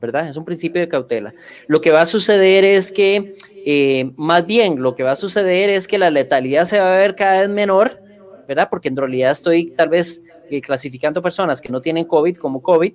¿verdad? 0.00 0.28
Es 0.28 0.36
un 0.36 0.44
principio 0.44 0.82
de 0.82 0.88
cautela. 0.88 1.34
Lo 1.66 1.80
que 1.80 1.90
va 1.90 2.02
a 2.02 2.06
suceder 2.06 2.64
es 2.64 2.92
que, 2.92 3.34
eh, 3.64 4.10
más 4.16 4.46
bien, 4.46 4.82
lo 4.82 4.94
que 4.94 5.02
va 5.02 5.12
a 5.12 5.16
suceder 5.16 5.70
es 5.70 5.88
que 5.88 5.96
la 5.96 6.10
letalidad 6.10 6.66
se 6.66 6.78
va 6.78 6.94
a 6.94 6.98
ver 6.98 7.14
cada 7.14 7.40
vez 7.40 7.48
menor, 7.48 8.02
¿verdad? 8.46 8.68
Porque 8.70 8.88
en 8.88 8.96
realidad 8.96 9.30
estoy 9.30 9.70
tal 9.70 9.88
vez 9.88 10.22
eh, 10.50 10.60
clasificando 10.60 11.22
personas 11.22 11.60
que 11.60 11.70
no 11.70 11.80
tienen 11.80 12.04
COVID 12.04 12.36
como 12.36 12.60
COVID. 12.60 12.92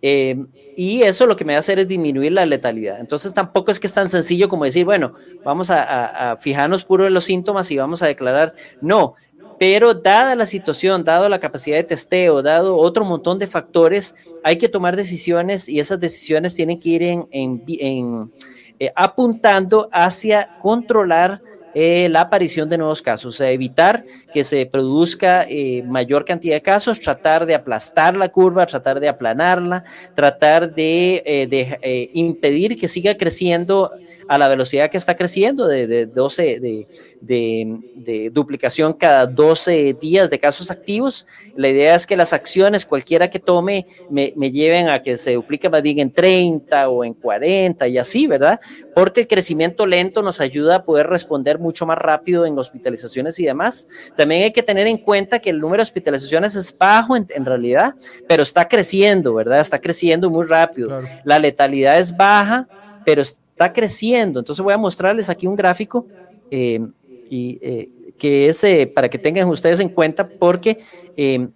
y 0.00 1.02
eso 1.02 1.26
lo 1.26 1.34
que 1.34 1.44
me 1.44 1.54
va 1.54 1.56
a 1.56 1.60
hacer 1.60 1.78
es 1.78 1.88
disminuir 1.88 2.32
la 2.32 2.44
letalidad. 2.44 3.00
Entonces 3.00 3.32
tampoco 3.32 3.70
es 3.70 3.80
que 3.80 3.86
es 3.86 3.94
tan 3.94 4.08
sencillo 4.08 4.48
como 4.48 4.64
decir, 4.64 4.84
bueno, 4.84 5.14
vamos 5.44 5.70
a, 5.70 6.32
a 6.32 6.36
fijarnos 6.36 6.84
puro 6.84 7.06
en 7.06 7.14
los 7.14 7.24
síntomas 7.24 7.70
y 7.70 7.78
vamos 7.78 8.02
a 8.02 8.06
declarar. 8.06 8.54
No, 8.80 9.16
pero 9.58 9.92
dada 9.92 10.36
la 10.36 10.46
situación, 10.46 11.04
dado 11.04 11.28
la 11.28 11.40
capacidad 11.40 11.76
de 11.76 11.84
testeo, 11.84 12.42
dado 12.42 12.76
otro 12.76 13.04
montón 13.04 13.38
de 13.38 13.48
factores, 13.48 14.14
hay 14.44 14.56
que 14.56 14.68
tomar 14.68 14.96
decisiones 14.96 15.68
y 15.68 15.80
esas 15.80 15.98
decisiones 15.98 16.54
tienen 16.54 16.78
que 16.78 16.88
ir 16.88 17.02
en, 17.02 18.30
eh, 18.78 18.92
apuntando 18.94 19.88
hacia 19.92 20.56
controlar 20.60 21.42
eh, 21.74 22.08
la 22.08 22.22
aparición 22.22 22.68
de 22.68 22.78
nuevos 22.78 23.02
casos, 23.02 23.34
o 23.34 23.38
sea, 23.38 23.50
evitar 23.50 24.04
que 24.32 24.42
se 24.42 24.64
produzca 24.66 25.44
eh, 25.48 25.82
mayor 25.86 26.24
cantidad 26.24 26.54
de 26.54 26.62
casos, 26.62 26.98
tratar 26.98 27.44
de 27.44 27.54
aplastar 27.54 28.16
la 28.16 28.30
curva, 28.30 28.66
tratar 28.66 29.00
de 29.00 29.08
aplanarla, 29.08 29.84
tratar 30.14 30.72
de, 30.72 32.08
impedir 32.14 32.78
que 32.78 32.88
siga 32.88 33.16
creciendo 33.16 33.92
a 34.28 34.38
la 34.38 34.48
velocidad 34.48 34.90
que 34.90 34.96
está 34.96 35.14
creciendo 35.14 35.66
de 35.66 36.06
12, 36.06 36.58
de, 36.60 36.86
de, 37.20 38.30
duplicación 38.32 38.92
cada 38.92 39.26
12 39.26 39.96
días 40.00 40.30
de 40.30 40.38
casos 40.38 40.70
activos. 40.70 41.26
La 41.56 41.68
idea 41.68 41.94
es 41.94 42.06
que 42.06 42.16
las 42.16 42.32
acciones, 42.32 42.86
cualquiera 42.86 43.28
que 43.28 43.38
tome, 43.38 43.86
me, 44.10 44.32
me 44.36 44.50
lleven 44.50 44.88
a 44.88 45.02
que 45.02 45.16
se 45.16 45.34
duplique 45.34 45.68
más 45.68 45.82
bien 45.82 45.98
en 45.98 46.12
30 46.12 46.88
o 46.88 47.04
en 47.04 47.14
40 47.14 47.86
y 47.88 47.98
así, 47.98 48.26
¿verdad? 48.26 48.60
Porque 48.94 49.22
el 49.22 49.28
crecimiento 49.28 49.86
lento 49.86 50.22
nos 50.22 50.40
ayuda 50.40 50.76
a 50.76 50.82
poder 50.82 51.06
responder 51.06 51.58
mucho 51.58 51.86
más 51.86 51.98
rápido 51.98 52.46
en 52.46 52.58
hospitalizaciones 52.58 53.38
y 53.38 53.46
demás. 53.46 53.88
También 54.16 54.42
hay 54.42 54.52
que 54.52 54.62
tener 54.62 54.86
en 54.86 54.98
cuenta 54.98 55.38
que 55.38 55.50
el 55.50 55.58
número 55.58 55.78
de 55.78 55.84
hospitalizaciones 55.84 56.56
es 56.56 56.76
bajo 56.76 57.16
en, 57.16 57.26
en 57.30 57.44
realidad, 57.44 57.94
pero 58.26 58.42
está 58.42 58.68
creciendo, 58.68 59.34
¿verdad? 59.34 59.60
Está 59.60 59.80
creciendo 59.80 60.30
muy 60.30 60.46
rápido. 60.46 61.00
La 61.24 61.38
letalidad 61.38 61.98
es 61.98 62.16
baja, 62.16 62.68
pero 63.04 63.22
está 63.22 63.72
creciendo. 63.72 64.40
Entonces 64.40 64.62
voy 64.62 64.74
a 64.74 64.78
mostrarles 64.78 65.28
aquí 65.28 65.46
un 65.46 65.56
gráfico 65.56 66.06
eh, 66.50 66.80
y, 67.28 67.58
eh, 67.62 67.88
que 68.18 68.48
es 68.48 68.62
eh, 68.64 68.86
para 68.86 69.08
que 69.08 69.18
tengan 69.18 69.48
ustedes 69.48 69.80
en 69.80 69.88
cuenta 69.88 70.28
porque 70.28 70.80
eh, 71.16 71.48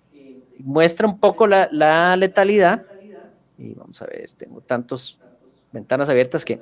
muestra 0.58 1.06
un 1.06 1.18
poco 1.18 1.46
la, 1.46 2.16
letalidad. 2.16 2.84
Y 3.58 3.74
vamos 3.74 4.00
a 4.02 4.06
ver, 4.06 4.30
tengo 4.32 4.60
tantas 4.60 5.18
ventanas 5.72 6.08
abiertas 6.08 6.44
que, 6.44 6.60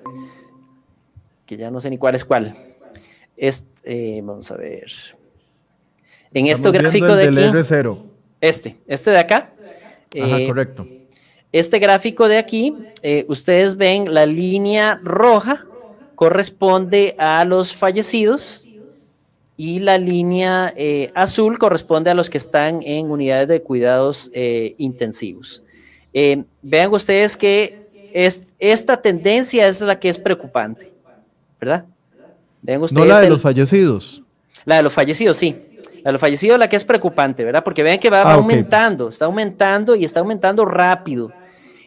que 1.46 1.56
ya 1.56 1.70
no 1.70 1.80
sé 1.80 1.90
ni 1.90 1.98
cuál 1.98 2.14
es 2.14 2.24
cuál. 2.24 2.54
vamos 4.22 4.50
a 4.50 4.56
ver. 4.56 4.92
En 6.32 6.46
este 6.46 6.70
gráfico 6.70 7.14
de 7.14 7.28
aquí. 7.28 7.94
Este, 8.40 8.76
este 8.86 9.10
de 9.10 9.18
acá. 9.18 9.52
Ajá, 10.20 10.46
correcto. 10.46 10.86
Este 11.52 11.78
gráfico 11.78 12.28
de 12.28 12.38
aquí, 12.38 12.74
ustedes 13.26 13.76
ven 13.76 14.14
la 14.14 14.24
línea 14.24 15.00
roja 15.02 15.66
corresponde 16.14 17.16
a 17.18 17.44
los 17.44 17.74
fallecidos 17.74 18.69
y 19.62 19.78
la 19.78 19.98
línea 19.98 20.72
eh, 20.74 21.12
azul 21.14 21.58
corresponde 21.58 22.08
a 22.08 22.14
los 22.14 22.30
que 22.30 22.38
están 22.38 22.80
en 22.82 23.10
unidades 23.10 23.46
de 23.46 23.60
cuidados 23.60 24.30
eh, 24.32 24.74
intensivos. 24.78 25.62
Eh, 26.14 26.44
vean 26.62 26.90
ustedes 26.94 27.36
que 27.36 27.90
es, 28.14 28.54
esta 28.58 29.02
tendencia 29.02 29.68
es 29.68 29.82
la 29.82 30.00
que 30.00 30.08
es 30.08 30.16
preocupante, 30.16 30.94
¿verdad? 31.60 31.84
Vean 32.62 32.80
ustedes 32.80 33.06
no 33.06 33.12
la 33.12 33.20
de 33.20 33.28
los 33.28 33.42
fallecidos. 33.42 34.22
La 34.64 34.76
de 34.76 34.82
los 34.82 34.94
fallecidos, 34.94 35.36
sí. 35.36 35.54
La 35.96 36.08
de 36.08 36.12
los 36.12 36.20
fallecidos 36.22 36.58
la 36.58 36.66
que 36.66 36.76
es 36.76 36.84
preocupante, 36.84 37.44
¿verdad? 37.44 37.62
Porque 37.62 37.82
vean 37.82 37.98
que 37.98 38.08
va, 38.08 38.22
ah, 38.22 38.32
aumentando, 38.32 39.10
está 39.10 39.26
aumentando 39.26 39.94
y 39.94 40.06
está 40.06 40.20
aumentando 40.20 40.64
rápido. 40.64 41.34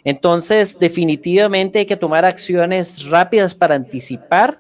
Entonces, 0.04 0.78
definitivamente 0.78 1.80
hay 1.80 1.86
que 1.88 1.98
tomar 1.98 2.24
acciones 2.24 3.10
rápidas 3.10 3.56
para 3.56 3.74
anticipar 3.74 4.60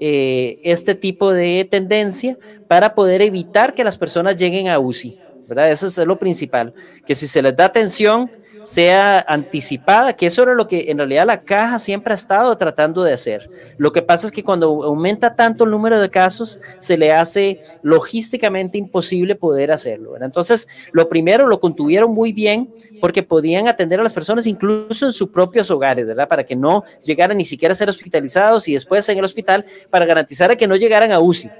eh, 0.00 0.60
este 0.64 0.94
tipo 0.94 1.32
de 1.32 1.66
tendencia 1.70 2.38
para 2.68 2.94
poder 2.94 3.22
evitar 3.22 3.74
que 3.74 3.84
las 3.84 3.96
personas 3.96 4.36
lleguen 4.36 4.68
a 4.68 4.78
UCI, 4.78 5.20
¿verdad? 5.46 5.70
Eso 5.70 5.86
es 5.86 5.96
lo 5.98 6.18
principal, 6.18 6.74
que 7.06 7.14
si 7.14 7.26
se 7.26 7.42
les 7.42 7.54
da 7.54 7.66
atención, 7.66 8.30
sea 8.64 9.24
anticipada, 9.28 10.14
que 10.14 10.26
eso 10.26 10.42
era 10.42 10.54
lo 10.54 10.66
que 10.66 10.90
en 10.90 10.98
realidad 10.98 11.26
la 11.26 11.42
caja 11.42 11.78
siempre 11.78 12.12
ha 12.12 12.16
estado 12.16 12.56
tratando 12.56 13.02
de 13.02 13.12
hacer. 13.12 13.48
Lo 13.76 13.92
que 13.92 14.02
pasa 14.02 14.26
es 14.26 14.32
que 14.32 14.42
cuando 14.42 14.82
aumenta 14.82 15.34
tanto 15.34 15.64
el 15.64 15.70
número 15.70 16.00
de 16.00 16.10
casos, 16.10 16.60
se 16.80 16.96
le 16.96 17.12
hace 17.12 17.60
logísticamente 17.82 18.78
imposible 18.78 19.34
poder 19.34 19.70
hacerlo. 19.70 20.16
Entonces, 20.20 20.66
lo 20.92 21.08
primero 21.08 21.46
lo 21.46 21.60
contuvieron 21.60 22.12
muy 22.12 22.32
bien 22.32 22.72
porque 23.00 23.22
podían 23.22 23.68
atender 23.68 24.00
a 24.00 24.02
las 24.02 24.12
personas 24.12 24.46
incluso 24.46 25.06
en 25.06 25.12
sus 25.12 25.28
propios 25.28 25.70
hogares, 25.70 26.06
¿verdad? 26.06 26.28
Para 26.28 26.44
que 26.44 26.56
no 26.56 26.84
llegaran 27.02 27.36
ni 27.36 27.44
siquiera 27.44 27.72
a 27.72 27.76
ser 27.76 27.88
hospitalizados 27.88 28.66
y 28.68 28.72
después 28.72 29.08
en 29.08 29.18
el 29.18 29.24
hospital 29.24 29.64
para 29.90 30.06
garantizar 30.06 30.56
que 30.56 30.66
no 30.66 30.76
llegaran 30.76 31.12
a 31.12 31.20
UCI. 31.20 31.50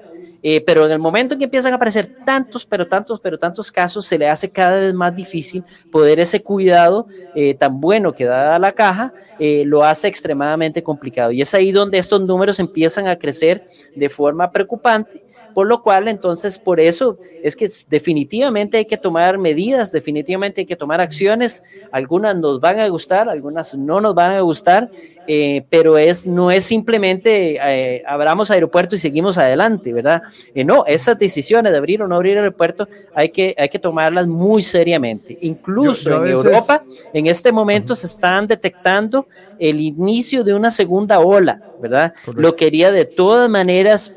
Eh, 0.46 0.60
pero 0.60 0.84
en 0.84 0.92
el 0.92 0.98
momento 0.98 1.32
en 1.32 1.38
que 1.38 1.46
empiezan 1.46 1.72
a 1.72 1.76
aparecer 1.76 2.12
tantos, 2.22 2.66
pero 2.66 2.86
tantos, 2.86 3.18
pero 3.18 3.38
tantos 3.38 3.72
casos, 3.72 4.04
se 4.04 4.18
le 4.18 4.28
hace 4.28 4.50
cada 4.50 4.78
vez 4.78 4.92
más 4.92 5.14
difícil 5.14 5.64
poder 5.90 6.20
ese 6.20 6.42
cuidado 6.42 7.06
eh, 7.32 7.54
tan 7.54 7.80
bueno 7.80 8.14
que 8.14 8.26
da 8.26 8.58
la 8.58 8.72
caja, 8.72 9.14
eh, 9.38 9.62
lo 9.64 9.84
hace 9.84 10.06
extremadamente 10.06 10.82
complicado. 10.82 11.32
Y 11.32 11.40
es 11.40 11.54
ahí 11.54 11.72
donde 11.72 11.96
estos 11.96 12.20
números 12.20 12.60
empiezan 12.60 13.08
a 13.08 13.16
crecer 13.16 13.64
de 13.94 14.10
forma 14.10 14.52
preocupante 14.52 15.24
por 15.54 15.66
lo 15.66 15.82
cual 15.82 16.08
entonces 16.08 16.58
por 16.58 16.80
eso 16.80 17.16
es 17.42 17.56
que 17.56 17.70
definitivamente 17.88 18.76
hay 18.76 18.84
que 18.84 18.96
tomar 18.96 19.38
medidas, 19.38 19.92
definitivamente 19.92 20.62
hay 20.62 20.66
que 20.66 20.76
tomar 20.76 21.00
acciones, 21.00 21.62
algunas 21.92 22.36
nos 22.36 22.60
van 22.60 22.80
a 22.80 22.88
gustar, 22.88 23.28
algunas 23.28 23.74
no 23.76 24.00
nos 24.00 24.14
van 24.14 24.32
a 24.32 24.40
gustar, 24.40 24.90
eh, 25.26 25.64
pero 25.70 25.96
es, 25.96 26.26
no 26.26 26.50
es 26.50 26.64
simplemente 26.64 27.56
eh, 27.56 28.02
abramos 28.06 28.50
aeropuerto 28.50 28.94
y 28.94 28.98
seguimos 28.98 29.38
adelante, 29.38 29.92
¿verdad? 29.92 30.22
Eh, 30.54 30.64
no, 30.64 30.84
esas 30.86 31.18
decisiones 31.18 31.72
de 31.72 31.78
abrir 31.78 32.02
o 32.02 32.08
no 32.08 32.16
abrir 32.16 32.36
aeropuerto 32.36 32.88
hay 33.14 33.30
que, 33.30 33.54
hay 33.56 33.68
que 33.68 33.78
tomarlas 33.78 34.26
muy 34.26 34.62
seriamente. 34.62 35.38
Incluso 35.40 36.24
en 36.24 36.30
Europa, 36.30 36.84
en 37.12 37.26
este 37.26 37.52
momento 37.52 37.94
se 37.94 38.06
están 38.06 38.46
detectando 38.46 39.26
el 39.58 39.80
inicio 39.80 40.44
de 40.44 40.52
una 40.52 40.70
segunda 40.70 41.20
ola, 41.20 41.62
¿verdad? 41.80 42.12
Lo 42.34 42.54
quería 42.56 42.90
de 42.90 43.04
todas 43.04 43.48
maneras 43.48 44.12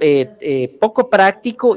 poco 0.79 1.09
práctico 1.09 1.26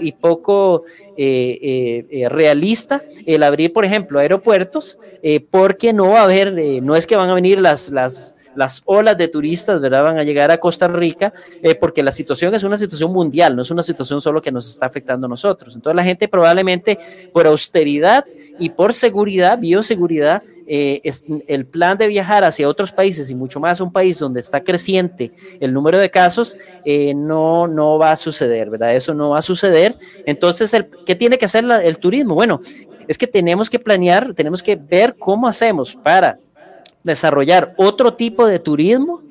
y 0.00 0.12
poco 0.12 0.84
realista 1.16 3.02
el 3.26 3.42
abrir, 3.42 3.72
por 3.72 3.84
ejemplo, 3.84 4.18
aeropuertos, 4.18 4.98
porque 5.50 5.92
no 5.92 6.10
va 6.10 6.20
a 6.20 6.24
haber, 6.24 6.54
no 6.82 6.96
es 6.96 7.06
que 7.06 7.16
van 7.16 7.30
a 7.30 7.34
venir 7.34 7.60
las, 7.60 7.90
las 7.90 8.34
las 8.54 8.82
olas 8.84 9.16
de 9.16 9.28
turistas. 9.28 9.80
Van 9.80 10.18
a 10.18 10.24
llegar 10.24 10.50
a 10.50 10.58
Costa 10.58 10.88
Rica 10.88 11.32
eh, 11.62 11.74
porque 11.74 12.02
la 12.02 12.10
situación 12.10 12.54
es 12.54 12.62
una 12.62 12.76
situación 12.76 13.12
mundial, 13.12 13.56
no 13.56 13.62
es 13.62 13.70
una 13.70 13.82
situación 13.82 14.20
solo 14.20 14.40
que 14.40 14.52
nos 14.52 14.68
está 14.68 14.86
afectando 14.86 15.26
a 15.26 15.30
nosotros. 15.30 15.74
Entonces 15.74 15.96
la 15.96 16.04
gente 16.04 16.28
probablemente 16.28 16.98
por 17.32 17.46
austeridad 17.46 18.24
y 18.58 18.70
por 18.70 18.92
seguridad, 18.92 19.58
bioseguridad, 19.58 20.42
eh, 20.72 21.00
el 21.48 21.66
plan 21.66 21.98
de 21.98 22.06
viajar 22.06 22.44
hacia 22.44 22.68
otros 22.68 22.92
países 22.92 23.28
y 23.28 23.34
mucho 23.34 23.58
más 23.58 23.80
un 23.80 23.90
país 23.90 24.18
donde 24.18 24.38
está 24.38 24.62
creciente 24.62 25.32
el 25.58 25.72
número 25.72 25.98
de 25.98 26.10
casos, 26.10 26.56
eh, 26.84 27.12
no, 27.14 27.66
no 27.66 27.98
va 27.98 28.12
a 28.12 28.16
suceder, 28.16 28.70
¿verdad? 28.70 28.94
Eso 28.94 29.12
no 29.12 29.30
va 29.30 29.38
a 29.38 29.42
suceder. 29.42 29.96
Entonces, 30.24 30.72
el, 30.74 30.88
¿qué 31.04 31.16
tiene 31.16 31.38
que 31.38 31.46
hacer 31.46 31.64
el 31.82 31.98
turismo? 31.98 32.36
Bueno, 32.36 32.60
es 33.08 33.18
que 33.18 33.26
tenemos 33.26 33.68
que 33.68 33.80
planear, 33.80 34.32
tenemos 34.34 34.62
que 34.62 34.76
ver 34.76 35.16
cómo 35.18 35.48
hacemos 35.48 35.96
para 35.96 36.38
desarrollar 37.02 37.72
otro 37.76 38.14
tipo 38.14 38.46
de 38.46 38.58
turismo, 38.58 39.22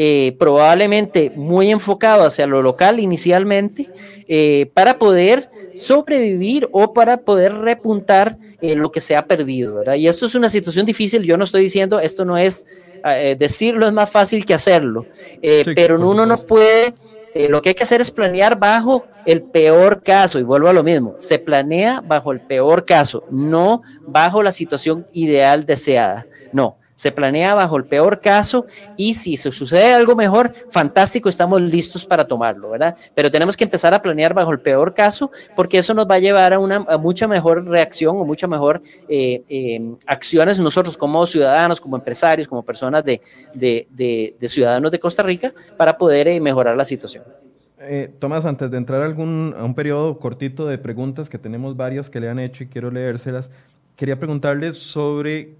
eh, 0.00 0.36
probablemente 0.38 1.32
muy 1.34 1.70
enfocado 1.72 2.24
hacia 2.24 2.46
lo 2.46 2.62
local 2.62 3.00
inicialmente, 3.00 3.90
eh, 4.28 4.70
para 4.72 4.96
poder 4.96 5.50
sobrevivir 5.74 6.68
o 6.70 6.92
para 6.92 7.16
poder 7.16 7.52
repuntar 7.54 8.36
lo 8.60 8.92
que 8.92 9.00
se 9.00 9.16
ha 9.16 9.26
perdido. 9.26 9.82
Y 9.96 10.06
esto 10.06 10.26
es 10.26 10.34
una 10.34 10.48
situación 10.48 10.86
difícil, 10.86 11.22
yo 11.22 11.36
no 11.36 11.44
estoy 11.44 11.62
diciendo, 11.62 11.98
esto 11.98 12.24
no 12.24 12.36
es, 12.36 12.64
eh, 13.04 13.36
decirlo 13.38 13.86
es 13.86 13.92
más 13.92 14.08
fácil 14.08 14.46
que 14.46 14.54
hacerlo, 14.54 15.04
pero 15.74 15.96
uno 15.96 16.26
no 16.26 16.38
puede... 16.38 16.94
lo 17.48 17.60
que 17.60 17.70
hay 17.70 17.74
que 17.74 17.82
hacer 17.84 18.00
es 18.00 18.10
planear 18.10 18.58
bajo 18.58 19.04
el 19.26 19.42
peor 19.42 20.02
caso, 20.02 20.38
y 20.38 20.42
vuelvo 20.42 20.68
a 20.68 20.72
lo 20.72 20.82
mismo, 20.82 21.16
se 21.18 21.38
planea 21.38 22.00
bajo 22.00 22.32
el 22.32 22.40
peor 22.40 22.84
caso, 22.84 23.24
no 23.30 23.82
bajo 24.06 24.42
la 24.42 24.52
situación 24.52 25.06
ideal 25.12 25.66
deseada. 25.66 26.26
No, 26.52 26.78
se 26.98 27.12
planea 27.12 27.54
bajo 27.54 27.76
el 27.76 27.84
peor 27.84 28.20
caso 28.20 28.66
y 28.96 29.14
si 29.14 29.36
se 29.36 29.52
sucede 29.52 29.94
algo 29.94 30.16
mejor, 30.16 30.52
fantástico, 30.68 31.28
estamos 31.28 31.62
listos 31.62 32.04
para 32.04 32.26
tomarlo, 32.26 32.70
¿verdad? 32.70 32.96
Pero 33.14 33.30
tenemos 33.30 33.56
que 33.56 33.62
empezar 33.62 33.94
a 33.94 34.02
planear 34.02 34.34
bajo 34.34 34.50
el 34.50 34.58
peor 34.58 34.92
caso 34.92 35.30
porque 35.54 35.78
eso 35.78 35.94
nos 35.94 36.10
va 36.10 36.16
a 36.16 36.18
llevar 36.18 36.52
a 36.52 36.58
una 36.58 36.80
mucha 36.98 37.28
mejor 37.28 37.64
reacción 37.66 38.16
o 38.16 38.24
mucha 38.24 38.48
mejor 38.48 38.82
eh, 39.08 39.44
eh, 39.48 39.94
acciones 40.06 40.58
nosotros 40.58 40.96
como 40.96 41.24
ciudadanos, 41.24 41.80
como 41.80 41.96
empresarios, 41.96 42.48
como 42.48 42.64
personas 42.64 43.04
de, 43.04 43.20
ciudadanos 44.48 44.90
de 44.90 44.98
Costa 44.98 45.22
Rica 45.22 45.54
para 45.76 45.96
poder 45.96 46.26
eh, 46.26 46.40
mejorar 46.40 46.76
la 46.76 46.84
situación. 46.84 47.22
Tomás, 48.18 48.44
antes 48.44 48.72
de 48.72 48.76
entrar 48.76 49.00
a, 49.04 49.08
un 49.08 49.74
periodo 49.76 50.18
cortito 50.18 50.66
de 50.66 50.78
preguntas, 50.78 51.28
que 51.28 51.38
tenemos 51.38 51.76
varias 51.76 52.10
que 52.10 52.18
le 52.18 52.28
han 52.28 52.40
hecho 52.40 52.64
y 52.64 52.66
quiero 52.66 52.90
leérselas, 52.90 53.50
quería 53.94 54.18
preguntarles 54.18 54.76
sobre 54.76 55.54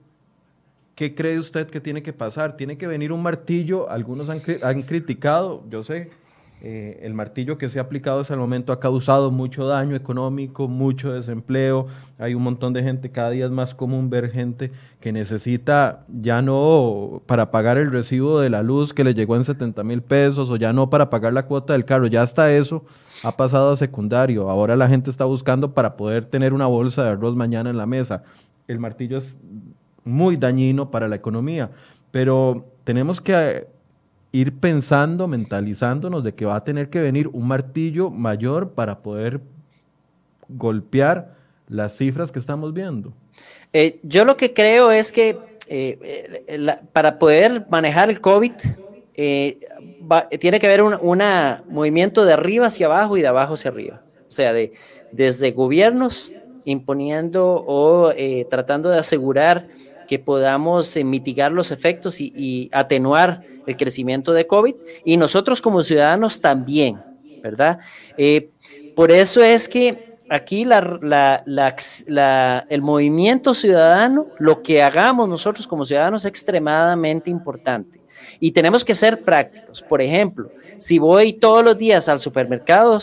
¿Qué 0.98 1.14
cree 1.14 1.38
usted 1.38 1.70
que 1.70 1.80
tiene 1.80 2.02
que 2.02 2.12
pasar? 2.12 2.56
¿Tiene 2.56 2.76
que 2.76 2.88
venir 2.88 3.12
un 3.12 3.22
martillo? 3.22 3.88
Algunos 3.88 4.28
han, 4.30 4.40
criticado, 4.82 5.62
yo 5.70 5.84
sé, 5.84 6.10
eh, 6.60 6.98
el 7.04 7.14
martillo 7.14 7.56
que 7.56 7.70
se 7.70 7.78
ha 7.78 7.82
aplicado 7.82 8.18
hasta 8.18 8.34
el 8.34 8.40
momento 8.40 8.72
ha 8.72 8.80
causado 8.80 9.30
mucho 9.30 9.64
daño 9.68 9.94
económico, 9.94 10.66
mucho 10.66 11.12
desempleo. 11.12 11.86
Hay 12.18 12.34
un 12.34 12.42
montón 12.42 12.72
de 12.72 12.82
gente, 12.82 13.12
cada 13.12 13.30
día 13.30 13.44
es 13.44 13.52
más 13.52 13.76
común 13.76 14.10
ver 14.10 14.32
gente 14.32 14.72
que 14.98 15.12
necesita 15.12 16.04
ya 16.08 16.42
no 16.42 17.22
para 17.26 17.52
pagar 17.52 17.78
el 17.78 17.92
recibo 17.92 18.40
de 18.40 18.50
la 18.50 18.64
luz 18.64 18.92
que 18.92 19.04
le 19.04 19.14
llegó 19.14 19.36
en 19.36 19.44
70 19.44 19.84
mil 19.84 20.02
pesos 20.02 20.50
o 20.50 20.56
ya 20.56 20.72
no 20.72 20.90
para 20.90 21.10
pagar 21.10 21.32
la 21.32 21.46
cuota 21.46 21.74
del 21.74 21.84
carro. 21.84 22.08
Ya 22.08 22.22
hasta 22.22 22.52
eso 22.52 22.84
ha 23.22 23.36
pasado 23.36 23.70
a 23.70 23.76
secundario. 23.76 24.50
Ahora 24.50 24.74
la 24.74 24.88
gente 24.88 25.10
está 25.10 25.26
buscando 25.26 25.74
para 25.74 25.96
poder 25.96 26.24
tener 26.24 26.52
una 26.52 26.66
bolsa 26.66 27.04
de 27.04 27.10
arroz 27.10 27.36
mañana 27.36 27.70
en 27.70 27.76
la 27.76 27.86
mesa. 27.86 28.24
El 28.66 28.80
martillo 28.80 29.18
es 29.18 29.38
muy 30.08 30.36
dañino 30.36 30.90
para 30.90 31.06
la 31.06 31.16
economía. 31.16 31.70
Pero 32.10 32.64
tenemos 32.84 33.20
que 33.20 33.32
eh, 33.34 33.66
ir 34.32 34.58
pensando, 34.58 35.28
mentalizándonos 35.28 36.24
de 36.24 36.34
que 36.34 36.46
va 36.46 36.56
a 36.56 36.64
tener 36.64 36.88
que 36.88 37.00
venir 37.00 37.28
un 37.28 37.46
martillo 37.46 38.10
mayor 38.10 38.70
para 38.70 39.00
poder 39.00 39.40
golpear 40.48 41.36
las 41.68 41.96
cifras 41.96 42.32
que 42.32 42.38
estamos 42.38 42.72
viendo. 42.72 43.12
Eh, 43.72 44.00
yo 44.02 44.24
lo 44.24 44.36
que 44.36 44.54
creo 44.54 44.90
es 44.90 45.12
que 45.12 45.38
eh, 45.66 46.78
para 46.92 47.18
poder 47.18 47.66
manejar 47.68 48.08
el 48.08 48.22
COVID 48.22 48.52
tiene 50.40 50.58
que 50.58 50.66
haber 50.66 50.82
un 50.82 51.22
movimiento 51.68 52.24
de 52.24 52.32
arriba 52.32 52.68
hacia 52.68 52.86
abajo 52.86 53.18
y 53.18 53.20
de 53.20 53.28
abajo 53.28 53.54
hacia 53.54 53.70
arriba. 53.70 54.00
O 54.26 54.30
sea, 54.30 54.54
de, 54.54 54.72
desde 55.12 55.50
gobiernos 55.50 56.34
imponiendo 56.64 57.64
o 57.66 58.12
tratando 58.48 58.88
de 58.88 58.98
asegurar 58.98 59.66
que 60.08 60.18
podamos 60.18 60.96
eh, 60.96 61.04
mitigar 61.04 61.52
los 61.52 61.70
efectos 61.70 62.20
y, 62.20 62.70
atenuar 62.72 63.42
el 63.66 63.76
crecimiento 63.76 64.32
de 64.32 64.46
COVID 64.46 64.74
y 65.04 65.18
nosotros 65.18 65.60
como 65.60 65.82
ciudadanos 65.82 66.40
también, 66.40 66.98
¿verdad? 67.42 67.78
Eh, 68.16 68.48
por 68.96 69.12
eso 69.12 69.42
es 69.42 69.68
que 69.68 70.16
aquí 70.30 70.64
la, 70.64 71.44
el 72.68 72.82
movimiento 72.82 73.52
ciudadano, 73.52 74.28
lo 74.38 74.62
que 74.62 74.82
hagamos 74.82 75.28
nosotros 75.28 75.66
como 75.66 75.84
ciudadanos 75.84 76.24
es 76.24 76.30
extremadamente 76.30 77.28
importante. 77.30 78.00
Y 78.40 78.52
tenemos 78.52 78.84
que 78.84 78.94
ser 78.94 79.22
prácticos. 79.22 79.82
Por 79.82 80.00
ejemplo, 80.00 80.50
si 80.78 80.98
voy 80.98 81.34
todos 81.34 81.62
los 81.62 81.76
días 81.76 82.08
al 82.08 82.18
supermercado, 82.18 82.98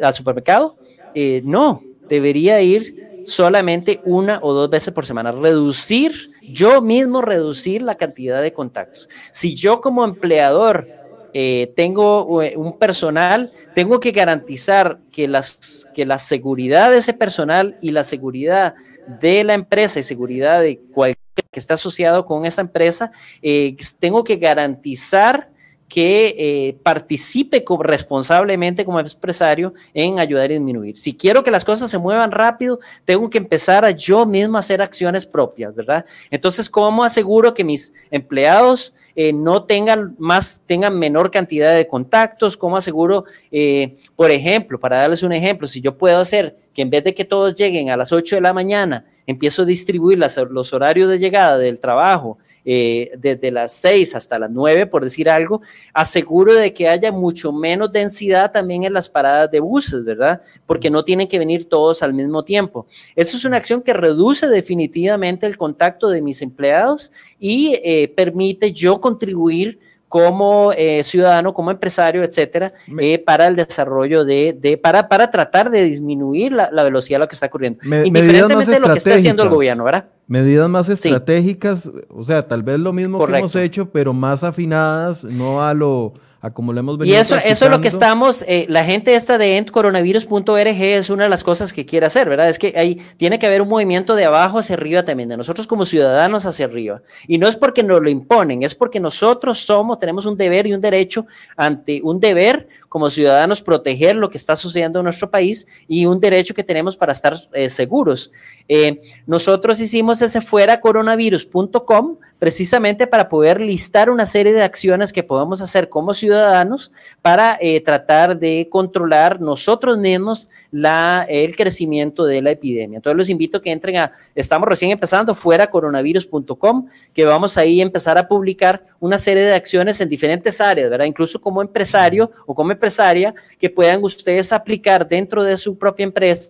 al 0.00 0.14
supermercado, 0.14 0.76
eh, 1.14 1.42
no, 1.44 1.82
debería 2.08 2.60
ir 2.60 3.22
solamente 3.24 4.00
una 4.04 4.40
o 4.42 4.52
dos 4.52 4.68
veces 4.68 4.92
por 4.92 5.06
semana. 5.06 5.32
Reducir 5.32 6.29
yo 6.52 6.82
mismo 6.82 7.22
reducir 7.22 7.82
la 7.82 7.96
cantidad 7.96 8.42
de 8.42 8.52
contactos. 8.52 9.08
Si 9.32 9.54
yo 9.54 9.80
como 9.80 10.04
empleador 10.04 10.86
eh, 11.32 11.72
tengo 11.76 12.42
eh, 12.42 12.54
un 12.56 12.78
personal, 12.78 13.52
tengo 13.74 14.00
que 14.00 14.10
garantizar 14.10 14.98
que, 15.12 15.28
las, 15.28 15.86
que 15.94 16.04
la 16.04 16.18
seguridad 16.18 16.90
de 16.90 16.98
ese 16.98 17.14
personal 17.14 17.76
y 17.80 17.92
la 17.92 18.04
seguridad 18.04 18.74
de 19.20 19.44
la 19.44 19.54
empresa 19.54 20.00
y 20.00 20.02
seguridad 20.02 20.60
de 20.60 20.80
cualquier 20.92 21.18
que 21.50 21.60
está 21.60 21.74
asociado 21.74 22.26
con 22.26 22.44
esa 22.46 22.60
empresa, 22.60 23.12
eh, 23.42 23.76
tengo 23.98 24.24
que 24.24 24.36
garantizar 24.36 25.50
que 25.90 26.36
eh, 26.38 26.76
participe 26.84 27.64
responsablemente 27.82 28.84
como 28.84 29.00
empresario 29.00 29.74
en 29.92 30.20
ayudar 30.20 30.44
a 30.44 30.54
disminuir. 30.54 30.96
Si 30.96 31.14
quiero 31.14 31.42
que 31.42 31.50
las 31.50 31.64
cosas 31.64 31.90
se 31.90 31.98
muevan 31.98 32.30
rápido, 32.30 32.78
tengo 33.04 33.28
que 33.28 33.38
empezar 33.38 33.84
a 33.84 33.90
yo 33.90 34.24
mismo 34.24 34.56
hacer 34.56 34.80
acciones 34.80 35.26
propias, 35.26 35.74
¿verdad? 35.74 36.06
Entonces, 36.30 36.70
¿cómo 36.70 37.02
aseguro 37.02 37.52
que 37.54 37.64
mis 37.64 37.92
empleados 38.12 38.94
eh, 39.22 39.34
no 39.34 39.64
tengan 39.64 40.16
más, 40.18 40.62
tengan 40.64 40.98
menor 40.98 41.30
cantidad 41.30 41.74
de 41.74 41.86
contactos, 41.86 42.56
cómo 42.56 42.78
aseguro, 42.78 43.26
eh, 43.52 43.94
por 44.16 44.30
ejemplo, 44.30 44.80
para 44.80 44.96
darles 44.96 45.22
un 45.22 45.34
ejemplo, 45.34 45.68
si 45.68 45.82
yo 45.82 45.98
puedo 45.98 46.18
hacer 46.18 46.56
que 46.72 46.80
en 46.80 46.88
vez 46.88 47.04
de 47.04 47.14
que 47.14 47.26
todos 47.26 47.54
lleguen 47.54 47.90
a 47.90 47.98
las 47.98 48.12
8 48.12 48.36
de 48.36 48.40
la 48.40 48.54
mañana, 48.54 49.04
empiezo 49.26 49.62
a 49.62 49.64
distribuir 49.66 50.18
los 50.18 50.72
horarios 50.72 51.10
de 51.10 51.18
llegada 51.18 51.58
del 51.58 51.80
trabajo 51.80 52.38
eh, 52.64 53.10
desde 53.16 53.50
las 53.50 53.72
6 53.72 54.14
hasta 54.14 54.38
las 54.38 54.50
9, 54.50 54.86
por 54.86 55.02
decir 55.04 55.30
algo, 55.30 55.62
aseguro 55.92 56.54
de 56.54 56.72
que 56.72 56.88
haya 56.88 57.12
mucho 57.12 57.52
menos 57.52 57.92
densidad 57.92 58.52
también 58.52 58.84
en 58.84 58.92
las 58.92 59.08
paradas 59.08 59.50
de 59.50 59.60
buses, 59.60 60.04
¿verdad? 60.04 60.42
Porque 60.66 60.90
no 60.90 61.04
tienen 61.04 61.28
que 61.28 61.38
venir 61.38 61.68
todos 61.68 62.02
al 62.02 62.12
mismo 62.12 62.44
tiempo. 62.44 62.86
Eso 63.16 63.36
es 63.36 63.44
una 63.44 63.56
acción 63.56 63.82
que 63.82 63.92
reduce 63.92 64.48
definitivamente 64.48 65.46
el 65.46 65.56
contacto 65.56 66.08
de 66.08 66.22
mis 66.22 66.42
empleados 66.42 67.12
y 67.38 67.78
eh, 67.82 68.12
permite 68.14 68.72
yo 68.72 69.00
contribuir 69.10 69.78
como 70.08 70.72
eh, 70.76 71.04
ciudadano, 71.04 71.54
como 71.54 71.70
empresario, 71.70 72.24
etcétera, 72.24 72.72
eh, 73.00 73.20
para 73.20 73.46
el 73.46 73.54
desarrollo 73.54 74.24
de, 74.24 74.56
de, 74.58 74.76
para, 74.76 75.08
para 75.08 75.30
tratar 75.30 75.70
de 75.70 75.84
disminuir 75.84 76.50
la, 76.50 76.82
velocidad 76.82 77.18
de 77.18 77.20
lo 77.20 77.28
que 77.28 77.34
está 77.34 77.46
ocurriendo. 77.46 77.78
Indiferentemente 78.04 78.72
de 78.72 78.80
lo 78.80 78.90
que 78.90 78.98
está 78.98 79.14
haciendo 79.14 79.44
el 79.44 79.48
gobierno, 79.48 79.84
¿verdad? 79.84 80.06
Medidas 80.26 80.68
más 80.68 80.88
estratégicas, 80.88 81.88
o 82.08 82.24
sea, 82.24 82.46
tal 82.48 82.64
vez 82.64 82.80
lo 82.80 82.92
mismo 82.92 83.24
que 83.24 83.38
hemos 83.38 83.54
hecho, 83.54 83.88
pero 83.90 84.12
más 84.12 84.42
afinadas, 84.42 85.22
no 85.22 85.62
a 85.64 85.74
lo 85.74 86.14
como 86.48 86.72
hemos 86.72 86.96
venido 86.96 87.14
Y 87.14 87.20
eso, 87.20 87.36
eso 87.36 87.66
es 87.66 87.70
lo 87.70 87.82
que 87.82 87.88
estamos, 87.88 88.42
eh, 88.48 88.64
la 88.70 88.82
gente 88.82 89.14
esta 89.14 89.36
de 89.36 89.58
endcoronavirus.org 89.58 90.82
es 90.82 91.10
una 91.10 91.24
de 91.24 91.28
las 91.28 91.44
cosas 91.44 91.74
que 91.74 91.84
quiere 91.84 92.06
hacer, 92.06 92.30
¿verdad? 92.30 92.48
Es 92.48 92.58
que 92.58 92.72
ahí 92.76 92.98
tiene 93.18 93.38
que 93.38 93.44
haber 93.44 93.60
un 93.60 93.68
movimiento 93.68 94.14
de 94.14 94.24
abajo 94.24 94.58
hacia 94.58 94.74
arriba 94.74 95.04
también, 95.04 95.28
de 95.28 95.36
nosotros 95.36 95.66
como 95.66 95.84
ciudadanos 95.84 96.46
hacia 96.46 96.64
arriba. 96.64 97.02
Y 97.28 97.36
no 97.36 97.46
es 97.46 97.56
porque 97.56 97.82
nos 97.82 98.00
lo 98.00 98.08
imponen, 98.08 98.62
es 98.62 98.74
porque 98.74 99.00
nosotros 99.00 99.58
somos, 99.58 99.98
tenemos 99.98 100.24
un 100.24 100.38
deber 100.38 100.66
y 100.66 100.72
un 100.72 100.80
derecho 100.80 101.26
ante 101.56 102.00
un 102.02 102.20
deber 102.20 102.68
como 102.88 103.10
ciudadanos 103.10 103.62
proteger 103.62 104.16
lo 104.16 104.30
que 104.30 104.38
está 104.38 104.56
sucediendo 104.56 105.00
en 105.00 105.04
nuestro 105.04 105.30
país 105.30 105.66
y 105.86 106.06
un 106.06 106.20
derecho 106.20 106.54
que 106.54 106.64
tenemos 106.64 106.96
para 106.96 107.12
estar 107.12 107.36
eh, 107.52 107.68
seguros. 107.68 108.32
Eh, 108.66 109.00
nosotros 109.26 109.78
hicimos 109.78 110.22
ese 110.22 110.40
fuera 110.40 110.80
coronavirus.com 110.80 112.16
precisamente 112.40 113.06
para 113.06 113.28
poder 113.28 113.60
listar 113.60 114.10
una 114.10 114.26
serie 114.26 114.54
de 114.54 114.62
acciones 114.62 115.12
que 115.12 115.22
podemos 115.22 115.60
hacer 115.60 115.90
como 115.90 116.14
ciudadanos 116.14 116.90
para 117.22 117.58
eh, 117.60 117.80
tratar 117.82 118.38
de 118.38 118.66
controlar 118.70 119.40
nosotros 119.40 119.98
mismos 119.98 120.48
el 120.72 121.54
crecimiento 121.54 122.24
de 122.24 122.40
la 122.40 122.50
epidemia. 122.50 122.96
Entonces 122.96 123.16
los 123.16 123.28
invito 123.28 123.58
a 123.58 123.62
que 123.62 123.70
entren 123.70 123.98
a, 123.98 124.12
estamos 124.34 124.66
recién 124.68 124.90
empezando, 124.90 125.34
fuera 125.34 125.68
coronavirus.com, 125.68 126.86
que 127.12 127.24
vamos 127.26 127.58
ahí 127.58 127.80
a 127.80 127.84
empezar 127.84 128.16
a 128.16 128.26
publicar 128.26 128.84
una 128.98 129.18
serie 129.18 129.44
de 129.44 129.54
acciones 129.54 130.00
en 130.00 130.08
diferentes 130.08 130.62
áreas, 130.62 130.88
¿verdad? 130.88 131.04
Incluso 131.04 131.40
como 131.40 131.60
empresario 131.60 132.30
o 132.46 132.54
como 132.54 132.72
empresaria, 132.72 133.34
que 133.58 133.68
puedan 133.68 134.02
ustedes 134.02 134.50
aplicar 134.52 135.06
dentro 135.06 135.44
de 135.44 135.58
su 135.58 135.76
propia 135.76 136.04
empresa 136.04 136.48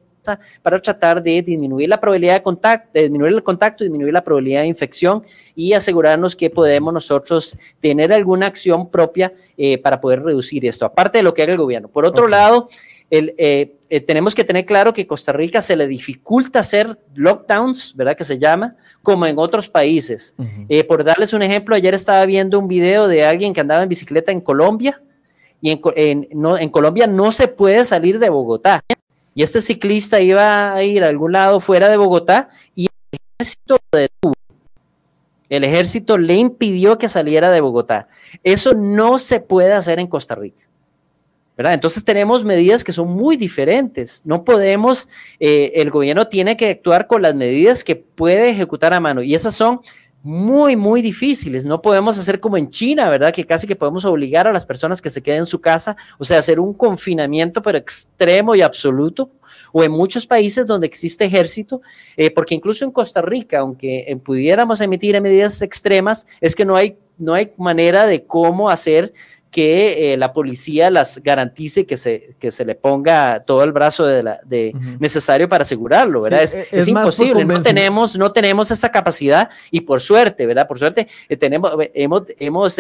para 0.62 0.80
tratar 0.80 1.22
de 1.22 1.42
disminuir 1.42 1.88
la 1.88 2.00
probabilidad 2.00 2.34
de 2.34 2.42
contacto, 2.42 2.90
disminuir 2.92 3.32
el 3.32 3.42
contacto, 3.42 3.84
disminuir 3.84 4.12
la 4.12 4.22
probabilidad 4.22 4.62
de 4.62 4.66
infección 4.68 5.22
y 5.54 5.72
asegurarnos 5.72 6.36
que 6.36 6.50
podemos 6.50 6.92
nosotros 6.92 7.56
tener 7.80 8.12
alguna 8.12 8.46
acción 8.46 8.90
propia 8.90 9.32
eh, 9.56 9.78
para 9.78 10.00
poder 10.00 10.22
reducir 10.22 10.64
esto, 10.66 10.84
aparte 10.84 11.18
de 11.18 11.24
lo 11.24 11.34
que 11.34 11.42
haga 11.42 11.52
el 11.52 11.58
gobierno. 11.58 11.88
Por 11.88 12.04
otro 12.04 12.28
lado, 12.28 12.68
el, 13.10 13.34
eh, 13.38 13.74
eh, 13.88 14.00
tenemos 14.00 14.34
que 14.34 14.44
tener 14.44 14.64
claro 14.64 14.92
que 14.92 15.06
Costa 15.06 15.32
Rica 15.32 15.62
se 15.62 15.74
le 15.76 15.86
dificulta 15.86 16.60
hacer 16.60 16.98
lockdowns, 17.14 17.96
¿verdad? 17.96 18.16
Que 18.16 18.24
se 18.24 18.38
llama, 18.38 18.76
como 19.02 19.26
en 19.26 19.38
otros 19.38 19.68
países. 19.68 20.34
por 20.86 21.04
darles 21.04 21.32
un 21.32 21.42
ejemplo, 21.42 21.74
ayer 21.74 21.94
estaba 21.94 22.24
viendo 22.26 22.58
un 22.58 22.68
video 22.68 23.08
de 23.08 23.24
alguien 23.24 23.52
que 23.52 23.60
andaba 23.60 23.82
en 23.82 23.88
bicicleta 23.88 24.30
en 24.32 24.40
Colombia 24.40 25.02
y 25.60 25.70
en, 25.70 26.28
no, 26.32 26.56
en 26.56 26.68
Colombia 26.70 27.06
no 27.06 27.32
se 27.32 27.48
puede 27.48 27.84
salir 27.84 28.18
de 28.18 28.30
Bogotá. 28.30 28.80
Y 29.34 29.42
este 29.42 29.60
ciclista 29.60 30.20
iba 30.20 30.74
a 30.74 30.82
ir 30.82 31.04
a 31.04 31.08
algún 31.08 31.32
lado 31.32 31.60
fuera 31.60 31.88
de 31.88 31.96
Bogotá 31.96 32.50
y 32.74 32.88
el 33.12 33.18
ejército 33.38 33.78
lo 33.92 33.98
detuvo. 33.98 34.34
El 35.48 35.64
ejército 35.64 36.16
le 36.16 36.34
impidió 36.34 36.98
que 36.98 37.08
saliera 37.08 37.50
de 37.50 37.60
Bogotá. 37.60 38.08
Eso 38.44 38.74
no 38.74 39.18
se 39.18 39.40
puede 39.40 39.72
hacer 39.72 39.98
en 39.98 40.06
Costa 40.06 40.34
Rica. 40.34 40.70
¿verdad? 41.60 41.74
Entonces 41.74 42.04
tenemos 42.04 42.42
medidas 42.42 42.84
que 42.84 42.92
son 42.92 43.08
muy 43.08 43.36
diferentes. 43.36 44.22
No 44.24 44.44
podemos, 44.44 45.10
eh, 45.40 45.72
el 45.74 45.90
gobierno 45.90 46.26
tiene 46.26 46.56
que 46.56 46.70
actuar 46.70 47.06
con 47.06 47.20
las 47.20 47.34
medidas 47.34 47.84
que 47.84 47.96
puede 47.96 48.48
ejecutar 48.48 48.94
a 48.94 49.00
mano. 49.00 49.22
Y 49.22 49.34
esas 49.34 49.54
son 49.54 49.80
muy, 50.22 50.76
muy 50.76 51.00
difíciles. 51.00 51.64
No 51.64 51.80
podemos 51.80 52.18
hacer 52.18 52.40
como 52.40 52.56
en 52.56 52.70
China, 52.70 53.08
¿verdad? 53.08 53.32
Que 53.32 53.44
casi 53.44 53.66
que 53.66 53.76
podemos 53.76 54.04
obligar 54.04 54.46
a 54.46 54.52
las 54.52 54.66
personas 54.66 55.00
que 55.00 55.10
se 55.10 55.22
queden 55.22 55.40
en 55.40 55.46
su 55.46 55.60
casa, 55.60 55.96
o 56.18 56.24
sea, 56.24 56.38
hacer 56.38 56.60
un 56.60 56.74
confinamiento 56.74 57.62
pero 57.62 57.78
extremo 57.78 58.54
y 58.54 58.62
absoluto, 58.62 59.30
o 59.72 59.82
en 59.82 59.92
muchos 59.92 60.26
países 60.26 60.66
donde 60.66 60.86
existe 60.86 61.24
ejército, 61.24 61.80
eh, 62.16 62.30
porque 62.30 62.54
incluso 62.54 62.84
en 62.84 62.90
Costa 62.90 63.22
Rica, 63.22 63.60
aunque 63.60 64.04
eh, 64.06 64.16
pudiéramos 64.16 64.80
emitir 64.80 65.20
medidas 65.20 65.62
extremas, 65.62 66.26
es 66.40 66.54
que 66.54 66.64
no 66.64 66.76
hay, 66.76 66.98
no 67.18 67.34
hay 67.34 67.52
manera 67.56 68.06
de 68.06 68.24
cómo 68.24 68.68
hacer 68.68 69.12
que 69.50 70.12
eh, 70.12 70.16
la 70.16 70.32
policía 70.32 70.90
las 70.90 71.22
garantice 71.22 71.84
que 71.84 71.96
se, 71.96 72.34
que 72.38 72.50
se 72.50 72.64
le 72.64 72.74
ponga 72.74 73.42
todo 73.44 73.64
el 73.64 73.72
brazo 73.72 74.06
de, 74.06 74.22
la, 74.22 74.40
de 74.44 74.74
necesario 75.00 75.48
para 75.48 75.62
asegurarlo, 75.62 76.20
¿verdad? 76.22 76.42
es, 76.42 76.54
es, 76.70 76.86
imposible, 76.86 77.44
no 77.44 77.60
tenemos, 77.60 78.16
no 78.16 78.30
tenemos 78.30 78.70
esa 78.70 78.90
capacidad 78.90 79.50
y 79.70 79.80
por 79.80 80.00
suerte, 80.00 80.46
¿verdad? 80.46 80.68
Por 80.68 80.78
suerte 80.78 81.08
eh, 81.28 81.36
tenemos, 81.36 81.72
eh, 81.80 81.90
hemos, 81.94 82.22
hemos, 82.38 82.76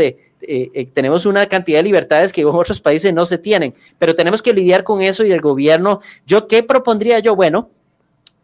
tenemos 0.92 1.26
una 1.26 1.46
cantidad 1.46 1.80
de 1.80 1.82
libertades 1.82 2.32
que 2.32 2.42
en 2.42 2.46
otros 2.46 2.80
países 2.80 3.12
no 3.12 3.26
se 3.26 3.38
tienen, 3.38 3.74
pero 3.98 4.14
tenemos 4.14 4.40
que 4.40 4.52
lidiar 4.52 4.84
con 4.84 5.00
eso 5.00 5.24
y 5.24 5.32
el 5.32 5.40
gobierno, 5.40 6.00
¿yo 6.26 6.46
qué 6.46 6.62
propondría 6.62 7.18
yo? 7.18 7.34
Bueno, 7.34 7.70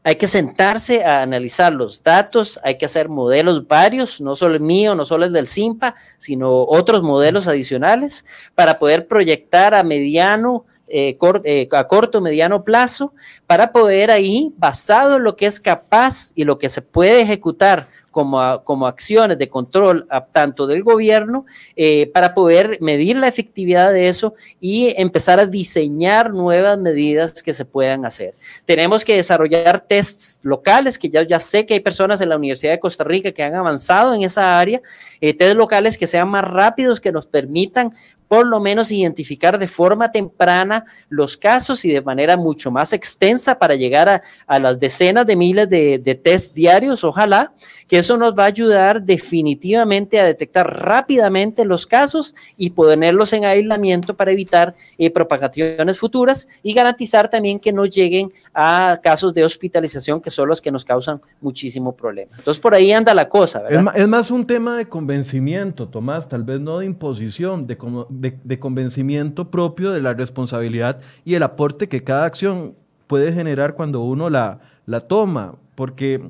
hay 0.06 0.14
que 0.14 0.28
sentarse 0.28 1.04
a 1.04 1.22
analizar 1.22 1.72
los 1.72 2.00
datos, 2.00 2.60
hay 2.62 2.78
que 2.78 2.86
hacer 2.86 3.08
modelos 3.08 3.66
varios, 3.66 4.20
no 4.20 4.36
solo 4.36 4.54
el 4.54 4.60
mío, 4.60 4.94
no 4.94 5.04
solo 5.04 5.24
el 5.24 5.32
del 5.32 5.48
CIMPA, 5.48 5.96
sino 6.16 6.62
otros 6.62 7.02
modelos 7.02 7.48
adicionales 7.48 8.24
para 8.54 8.78
poder 8.78 9.08
proyectar 9.08 9.74
a 9.74 9.82
mediano, 9.82 10.64
eh, 10.86 11.18
eh, 11.42 11.68
a 11.72 11.88
corto, 11.88 12.20
mediano 12.20 12.62
plazo, 12.62 13.14
para 13.48 13.72
poder 13.72 14.12
ahí, 14.12 14.52
basado 14.56 15.16
en 15.16 15.24
lo 15.24 15.34
que 15.34 15.46
es 15.46 15.58
capaz 15.58 16.30
y 16.36 16.44
lo 16.44 16.56
que 16.56 16.70
se 16.70 16.82
puede 16.82 17.22
ejecutar 17.22 17.88
como, 18.16 18.86
acciones 18.86 19.36
de 19.36 19.50
control 19.50 20.08
tanto 20.32 20.66
del 20.66 20.82
gobierno 20.82 21.44
eh, 21.76 22.10
para 22.14 22.32
poder 22.32 22.78
medir 22.80 23.18
la 23.18 23.28
efectividad 23.28 23.92
de 23.92 24.08
eso 24.08 24.34
y 24.58 24.94
empezar 24.96 25.38
a 25.38 25.44
diseñar 25.44 26.32
nuevas 26.32 26.78
medidas 26.78 27.42
que 27.42 27.52
se 27.52 27.66
puedan 27.66 28.06
hacer. 28.06 28.34
Tenemos 28.64 29.04
que 29.04 29.16
desarrollar 29.16 29.80
tests 29.80 30.40
locales, 30.42 30.98
que 30.98 31.10
ya, 31.10 31.24
ya 31.24 31.38
sé 31.38 31.66
que 31.66 31.74
hay 31.74 31.80
personas 31.80 32.22
en 32.22 32.30
la 32.30 32.36
Universidad 32.36 32.72
de 32.72 32.80
Costa 32.80 33.04
Rica 33.04 33.32
que 33.32 33.42
han 33.42 33.54
avanzado 33.54 34.14
en 34.14 34.22
esa 34.22 34.58
área, 34.58 34.80
eh, 35.20 35.34
test 35.34 35.56
locales 35.56 35.98
que 35.98 36.06
sean 36.06 36.28
más 36.28 36.44
rápidos, 36.44 37.02
que 37.02 37.12
nos 37.12 37.26
permitan 37.26 37.92
por 38.28 38.46
lo 38.46 38.60
menos 38.60 38.90
identificar 38.90 39.58
de 39.58 39.68
forma 39.68 40.10
temprana 40.10 40.84
los 41.08 41.36
casos 41.36 41.84
y 41.84 41.90
de 41.90 42.02
manera 42.02 42.36
mucho 42.36 42.70
más 42.70 42.92
extensa 42.92 43.58
para 43.58 43.74
llegar 43.74 44.08
a, 44.08 44.22
a 44.46 44.58
las 44.58 44.78
decenas 44.78 45.26
de 45.26 45.36
miles 45.36 45.68
de, 45.68 45.98
de 45.98 46.14
test 46.14 46.54
diarios, 46.54 47.04
ojalá, 47.04 47.52
que 47.88 47.98
eso 47.98 48.16
nos 48.16 48.36
va 48.36 48.44
a 48.44 48.46
ayudar 48.46 49.02
definitivamente 49.02 50.18
a 50.18 50.24
detectar 50.24 50.66
rápidamente 50.66 51.64
los 51.64 51.86
casos 51.86 52.34
y 52.56 52.70
ponerlos 52.70 53.32
en 53.32 53.44
aislamiento 53.44 54.16
para 54.16 54.32
evitar 54.32 54.74
eh, 54.98 55.10
propagaciones 55.10 55.98
futuras 55.98 56.48
y 56.62 56.72
garantizar 56.72 57.30
también 57.30 57.60
que 57.60 57.72
no 57.72 57.86
lleguen 57.86 58.32
a 58.52 58.98
casos 59.02 59.34
de 59.34 59.44
hospitalización 59.44 60.20
que 60.20 60.30
son 60.30 60.48
los 60.48 60.60
que 60.60 60.70
nos 60.70 60.84
causan 60.84 61.20
muchísimo 61.40 61.94
problema. 61.94 62.32
Entonces 62.36 62.60
por 62.60 62.74
ahí 62.74 62.92
anda 62.92 63.14
la 63.14 63.28
cosa, 63.28 63.62
¿verdad? 63.62 63.92
Es, 63.96 64.08
más 64.08 64.30
un 64.30 64.46
tema 64.46 64.76
de 64.76 64.88
convencimiento, 64.88 65.88
Tomás, 65.88 66.28
tal 66.28 66.42
vez 66.42 66.60
no 66.60 66.78
de 66.78 66.86
imposición, 66.86 67.66
de, 67.66 67.76
de 68.20 68.58
convencimiento 68.58 69.50
propio 69.50 69.90
de 69.90 70.00
la 70.00 70.14
responsabilidad 70.14 71.00
y 71.24 71.34
el 71.34 71.42
aporte 71.42 71.88
que 71.88 72.04
cada 72.04 72.24
acción 72.24 72.74
puede 73.06 73.32
generar 73.32 73.74
cuando 73.74 74.00
uno 74.00 74.30
la, 74.30 74.60
la 74.86 75.00
toma, 75.00 75.54
porque 75.74 76.20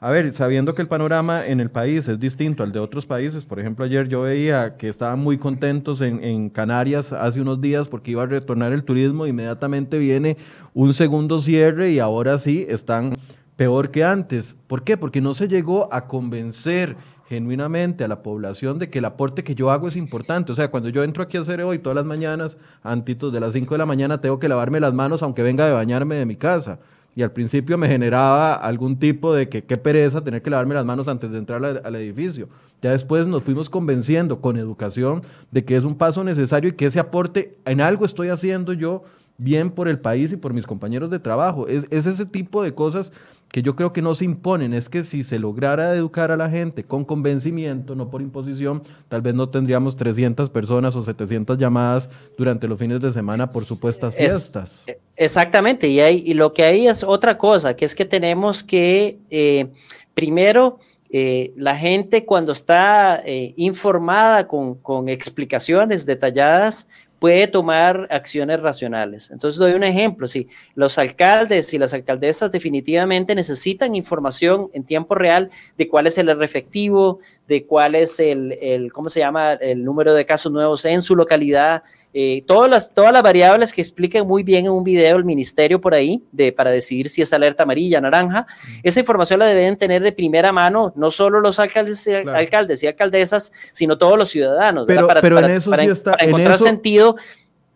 a 0.00 0.10
ver, 0.10 0.30
sabiendo 0.30 0.76
que 0.76 0.82
el 0.82 0.86
panorama 0.86 1.44
en 1.44 1.58
el 1.58 1.70
país 1.70 2.06
es 2.06 2.20
distinto 2.20 2.62
al 2.62 2.70
de 2.70 2.78
otros 2.78 3.04
países, 3.04 3.44
por 3.44 3.58
ejemplo, 3.58 3.84
ayer 3.84 4.08
yo 4.08 4.22
veía 4.22 4.76
que 4.76 4.88
estaban 4.88 5.18
muy 5.18 5.38
contentos 5.38 6.00
en, 6.00 6.50
Canarias 6.50 7.12
hace 7.12 7.40
unos 7.40 7.60
días 7.60 7.88
porque 7.88 8.12
iba 8.12 8.22
a 8.22 8.26
retornar 8.26 8.72
el 8.72 8.84
turismo, 8.84 9.26
inmediatamente 9.26 9.98
viene 9.98 10.36
un 10.72 10.92
segundo 10.92 11.40
cierre 11.40 11.90
y 11.90 11.98
ahora 11.98 12.38
sí 12.38 12.64
están 12.68 13.14
peor 13.56 13.90
que 13.90 14.04
antes. 14.04 14.54
¿Por 14.68 14.84
qué? 14.84 14.96
Porque 14.96 15.20
no 15.20 15.34
se 15.34 15.48
llegó 15.48 15.92
a 15.92 16.06
convencer 16.06 16.94
genuinamente 17.28 18.04
a 18.04 18.08
la 18.08 18.22
población 18.22 18.78
de 18.78 18.88
que 18.88 19.00
el 19.00 19.04
aporte 19.04 19.44
que 19.44 19.54
yo 19.54 19.70
hago 19.70 19.86
es 19.86 19.96
importante. 19.96 20.50
O 20.50 20.54
sea, 20.54 20.70
cuando 20.70 20.88
yo 20.88 21.04
entro 21.04 21.22
aquí 21.22 21.36
a 21.36 21.40
hacer 21.40 21.60
hoy 21.60 21.78
todas 21.78 21.94
las 21.94 22.06
mañanas, 22.06 22.56
antitos 22.82 23.32
de 23.32 23.40
las 23.40 23.52
5 23.52 23.74
de 23.74 23.78
la 23.78 23.86
mañana, 23.86 24.20
tengo 24.20 24.38
que 24.38 24.48
lavarme 24.48 24.80
las 24.80 24.94
manos 24.94 25.22
aunque 25.22 25.42
venga 25.42 25.66
de 25.66 25.72
bañarme 25.72 26.16
de 26.16 26.26
mi 26.26 26.36
casa. 26.36 26.78
y 27.14 27.22
al 27.22 27.32
principio 27.32 27.76
me 27.76 27.88
generaba 27.88 28.54
algún 28.54 28.96
tipo 28.96 29.34
de 29.34 29.48
que 29.48 29.64
qué 29.64 29.76
pereza 29.76 30.22
tener 30.22 30.40
que 30.40 30.50
lavarme 30.50 30.76
las 30.76 30.84
manos 30.84 31.08
antes 31.08 31.32
de 31.32 31.38
entrar 31.38 31.64
al, 31.64 31.96
edificio. 31.96 32.48
Ya 32.80 32.92
después 32.92 33.26
nos 33.26 33.42
fuimos 33.42 33.68
convenciendo 33.68 34.40
con 34.40 34.56
educación 34.56 35.22
de 35.50 35.64
que 35.64 35.76
es 35.76 35.82
un 35.82 35.96
paso 35.96 36.22
necesario 36.22 36.70
y 36.70 36.74
que 36.74 36.86
ese 36.86 37.00
aporte 37.00 37.56
en 37.64 37.80
algo 37.80 38.04
estoy 38.04 38.28
haciendo 38.28 38.72
yo 38.72 39.02
bien 39.36 39.70
por 39.70 39.88
el 39.88 39.98
país 39.98 40.32
y 40.32 40.36
por 40.36 40.54
mis 40.54 40.64
compañeros 40.64 41.10
de 41.10 41.18
trabajo. 41.18 41.66
Es, 41.66 41.86
es 41.90 42.06
ese 42.06 42.24
tipo 42.24 42.62
de 42.62 42.72
cosas 42.72 43.12
que 43.50 43.62
yo 43.62 43.74
creo 43.74 43.92
que 43.92 44.02
no 44.02 44.14
se 44.14 44.24
imponen, 44.24 44.74
es 44.74 44.88
que 44.88 45.04
si 45.04 45.24
se 45.24 45.38
lograra 45.38 45.94
educar 45.94 46.30
a 46.30 46.36
la 46.36 46.50
gente 46.50 46.84
con 46.84 47.04
convencimiento, 47.04 47.94
no 47.94 48.10
por 48.10 48.20
imposición, 48.20 48.82
tal 49.08 49.22
vez 49.22 49.34
no 49.34 49.48
tendríamos 49.48 49.96
300 49.96 50.50
personas 50.50 50.94
o 50.96 51.02
700 51.02 51.56
llamadas 51.56 52.10
durante 52.36 52.68
los 52.68 52.78
fines 52.78 53.00
de 53.00 53.10
semana 53.10 53.48
por 53.48 53.64
supuestas 53.64 54.14
fiestas. 54.14 54.84
E, 54.86 54.98
exactamente, 55.16 55.88
y, 55.88 56.00
hay, 56.00 56.22
y 56.26 56.34
lo 56.34 56.52
que 56.52 56.64
hay 56.64 56.86
es 56.86 57.02
otra 57.02 57.38
cosa, 57.38 57.74
que 57.74 57.86
es 57.86 57.94
que 57.94 58.04
tenemos 58.04 58.62
que, 58.62 59.18
eh, 59.30 59.68
primero, 60.14 60.78
eh, 61.10 61.54
la 61.56 61.74
gente 61.74 62.26
cuando 62.26 62.52
está 62.52 63.22
eh, 63.24 63.54
informada 63.56 64.46
con, 64.46 64.74
con, 64.74 65.08
explicaciones 65.08 66.04
detalladas 66.04 66.86
puede 67.18 67.48
tomar 67.48 68.06
acciones 68.10 68.60
racionales. 68.60 69.30
Entonces 69.30 69.58
doy 69.58 69.72
un 69.72 69.84
ejemplo, 69.84 70.28
si 70.28 70.48
los 70.74 70.98
alcaldes 70.98 71.72
y 71.74 71.78
las 71.78 71.94
alcaldesas 71.94 72.52
definitivamente 72.52 73.34
necesitan 73.34 73.94
información 73.94 74.70
en 74.72 74.84
tiempo 74.84 75.14
real 75.14 75.50
de 75.76 75.88
cuál 75.88 76.06
es 76.06 76.18
el 76.18 76.28
efectivo, 76.28 77.18
de 77.46 77.66
cuál 77.66 77.94
es 77.94 78.20
el, 78.20 78.52
el, 78.60 78.92
¿cómo 78.92 79.08
se 79.08 79.20
llama?, 79.20 79.54
el 79.54 79.84
número 79.84 80.14
de 80.14 80.26
casos 80.26 80.52
nuevos 80.52 80.84
en 80.84 81.02
su 81.02 81.16
localidad, 81.16 81.82
eh, 82.14 82.42
todas, 82.46 82.70
las, 82.70 82.94
todas 82.94 83.12
las 83.12 83.22
variables 83.22 83.72
que 83.72 83.82
expliquen 83.82 84.26
muy 84.26 84.42
bien 84.42 84.64
en 84.64 84.72
un 84.72 84.82
video 84.82 85.16
el 85.16 85.24
ministerio 85.24 85.80
por 85.80 85.94
ahí, 85.94 86.22
de, 86.32 86.52
para 86.52 86.70
decidir 86.70 87.08
si 87.08 87.20
es 87.20 87.32
alerta 87.32 87.64
amarilla, 87.64 88.00
naranja, 88.00 88.46
esa 88.82 89.00
información 89.00 89.40
la 89.40 89.46
deben 89.46 89.76
tener 89.76 90.02
de 90.02 90.12
primera 90.12 90.50
mano, 90.50 90.92
no 90.96 91.10
solo 91.10 91.40
los 91.40 91.58
alcaldes 91.58 92.06
y, 92.06 92.12
alcaldes 92.12 92.82
y 92.82 92.86
alcaldesas, 92.86 93.52
sino 93.72 93.98
todos 93.98 94.18
los 94.18 94.30
ciudadanos. 94.30 94.84
Pero, 94.86 95.06
para, 95.06 95.20
pero 95.20 95.38
en 95.38 95.50
eso 95.50 95.74
sí 95.74 95.86
está, 95.86 96.16
encontrar 96.18 96.58
sentido. 96.58 97.16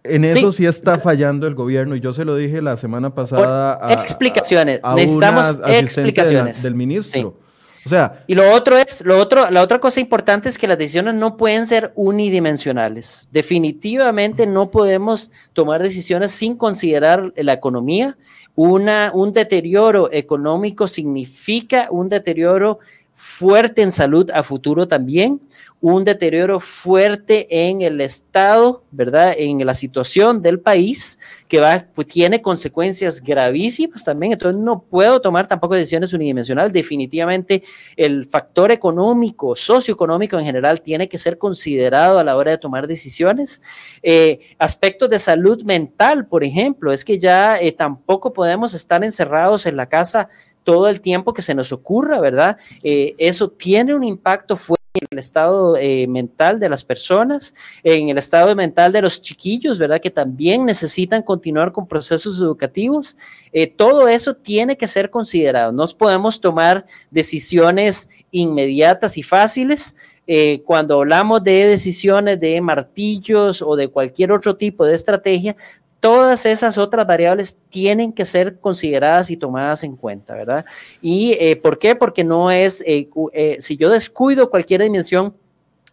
En 0.05 0.25
eso 0.25 0.51
sí. 0.51 0.67
está 0.67 0.99
fallando 0.99 1.47
el 1.47 1.55
gobierno 1.55 1.95
y 1.95 2.01
yo 2.01 2.13
se 2.13 2.25
lo 2.25 2.35
dije 2.35 2.61
la 2.61 2.77
semana 2.77 3.15
pasada. 3.15 3.79
A, 3.81 3.93
explicaciones. 3.93 4.81
Necesitamos 4.97 5.59
explicaciones 5.69 6.63
del 6.63 6.75
ministro. 6.75 7.37
O 7.85 7.89
sea, 7.89 8.25
y 8.27 8.35
lo 8.35 8.53
otro 8.53 8.79
es, 8.79 9.05
lo 9.05 9.19
otro, 9.19 9.51
la 9.51 9.63
otra 9.63 9.81
cosa 9.81 10.01
importante 10.01 10.49
es 10.49 10.57
que 10.57 10.69
las 10.69 10.79
decisiones 10.79 11.15
no 11.15 11.37
pueden 11.37 11.67
ser 11.67 11.93
unidimensionales. 11.97 13.29
Definitivamente 13.33 14.47
no 14.47 14.71
podemos 14.71 15.31
tomar 15.53 15.83
decisiones 15.83 16.33
sin 16.33 16.57
considerar 16.57 17.33
la 17.37 17.53
economía. 17.53 18.17
Una, 18.55 19.11
un 19.15 19.33
deterioro 19.33 20.13
económico 20.13 20.87
significa 20.87 21.89
un 21.91 22.09
deterioro 22.09 22.79
fuerte 23.15 23.83
en 23.83 23.91
salud 23.91 24.31
a 24.33 24.43
futuro 24.43 24.87
también 24.87 25.41
un 25.83 26.05
deterioro 26.05 26.61
fuerte 26.61 27.69
en 27.69 27.83
el 27.83 28.01
estado, 28.01 28.85
¿verdad? 28.93 29.35
En 29.37 29.67
la 29.67 29.75
situación 29.75 30.41
del 30.41 30.61
país, 30.61 31.19
que 31.49 31.59
va, 31.59 31.85
pues, 31.93 32.07
tiene 32.07 32.41
consecuencias 32.41 33.21
gravísimas 33.21 34.05
también. 34.05 34.33
Entonces, 34.33 34.63
no 34.63 34.81
puedo 34.81 35.21
tomar 35.21 35.49
tampoco 35.49 35.75
decisiones 35.75 36.13
unidimensionales. 36.13 36.73
Definitivamente, 36.73 37.65
el 37.97 38.27
factor 38.27 38.71
económico, 38.71 39.57
socioeconómico 39.57 40.39
en 40.39 40.45
general, 40.45 40.81
tiene 40.81 41.09
que 41.09 41.19
ser 41.19 41.37
considerado 41.37 42.21
a 42.21 42.25
la 42.25 42.37
hora 42.37 42.53
de 42.53 42.59
tomar 42.59 42.87
decisiones. 42.87 43.61
Eh, 44.05 44.39
aspectos 44.61 45.11
de 45.11 45.19
salud 45.19 45.65
mental, 45.65 46.29
por 46.29 46.45
ejemplo, 46.45 46.93
es 46.93 47.05
que 47.05 47.19
ya 47.19 47.61
eh, 47.61 47.73
tampoco 47.73 48.33
podemos 48.33 48.73
estar 48.73 49.03
encerrados 49.03 49.67
en 49.67 49.77
la 49.77 49.87
casa 49.87 50.29
todo 50.63 50.89
el 50.89 51.01
tiempo 51.01 51.35
que 51.35 51.43
se 51.43 51.57
nos 51.57 51.73
ocurra, 51.73 52.21
¿verdad? 52.21 52.57
Eh, 52.85 53.17
eso 53.19 53.51
tiene 53.51 53.97
un 53.97 54.05
impacto 54.05 54.57
fuerte 54.57 54.82
en 54.95 55.07
el 55.11 55.19
estado 55.19 55.77
eh, 55.77 56.07
mental 56.07 56.61
de 56.61 56.69
las 56.69 56.85
personas, 56.85 57.55
en 57.83 58.11
el 58.11 58.19
estado 58.19 58.55
mental 58.55 58.93
de 58.93 59.01
los 59.01 59.21
chiquillos, 59.23 59.79
¿verdad? 59.79 60.01
Que 60.01 60.11
también 60.11 60.67
necesitan 60.67 61.23
continuar 61.23 61.73
con 61.73 61.87
procesos 61.87 62.39
educativos. 62.39 63.17
Eh, 63.53 63.67
todo 63.67 64.09
eso 64.09 64.35
tiene 64.35 64.77
que 64.77 64.87
ser 64.87 65.11
considerado. 65.11 65.73
No 65.73 65.87
podemos 65.97 66.41
tomar 66.41 66.87
decisiones 67.11 68.09
inmediatas 68.31 69.17
y 69.17 69.23
fáciles. 69.23 69.97
Eh, 70.27 70.63
cuando 70.65 70.99
hablamos 70.99 71.43
de 71.43 71.67
decisiones 71.67 72.39
de 72.39 72.61
martillos 72.61 73.61
o 73.61 73.75
de 73.75 73.89
cualquier 73.89 74.31
otro 74.31 74.57
tipo 74.57 74.85
de 74.85 74.95
estrategia, 74.95 75.57
todas 76.03 76.47
esas 76.47 76.79
otras 76.79 77.07
variables 77.07 77.59
tienen 77.69 78.13
que 78.13 78.25
ser 78.25 78.59
consideradas 78.59 79.31
y 79.31 79.37
tomadas 79.37 79.85
en 79.85 79.95
cuenta, 79.95 80.35
¿verdad? 80.35 80.65
¿Y 81.01 81.37
eh, 81.39 81.55
por 81.55 81.79
qué? 81.79 81.95
Porque 81.95 82.25
no 82.25 82.51
es, 82.51 82.83
eh, 82.85 83.09
eh, 83.33 83.57
si 83.61 83.77
yo 83.77 83.89
descuido 83.89 84.51
cualquier 84.51 84.83
dimensión, 84.83 85.33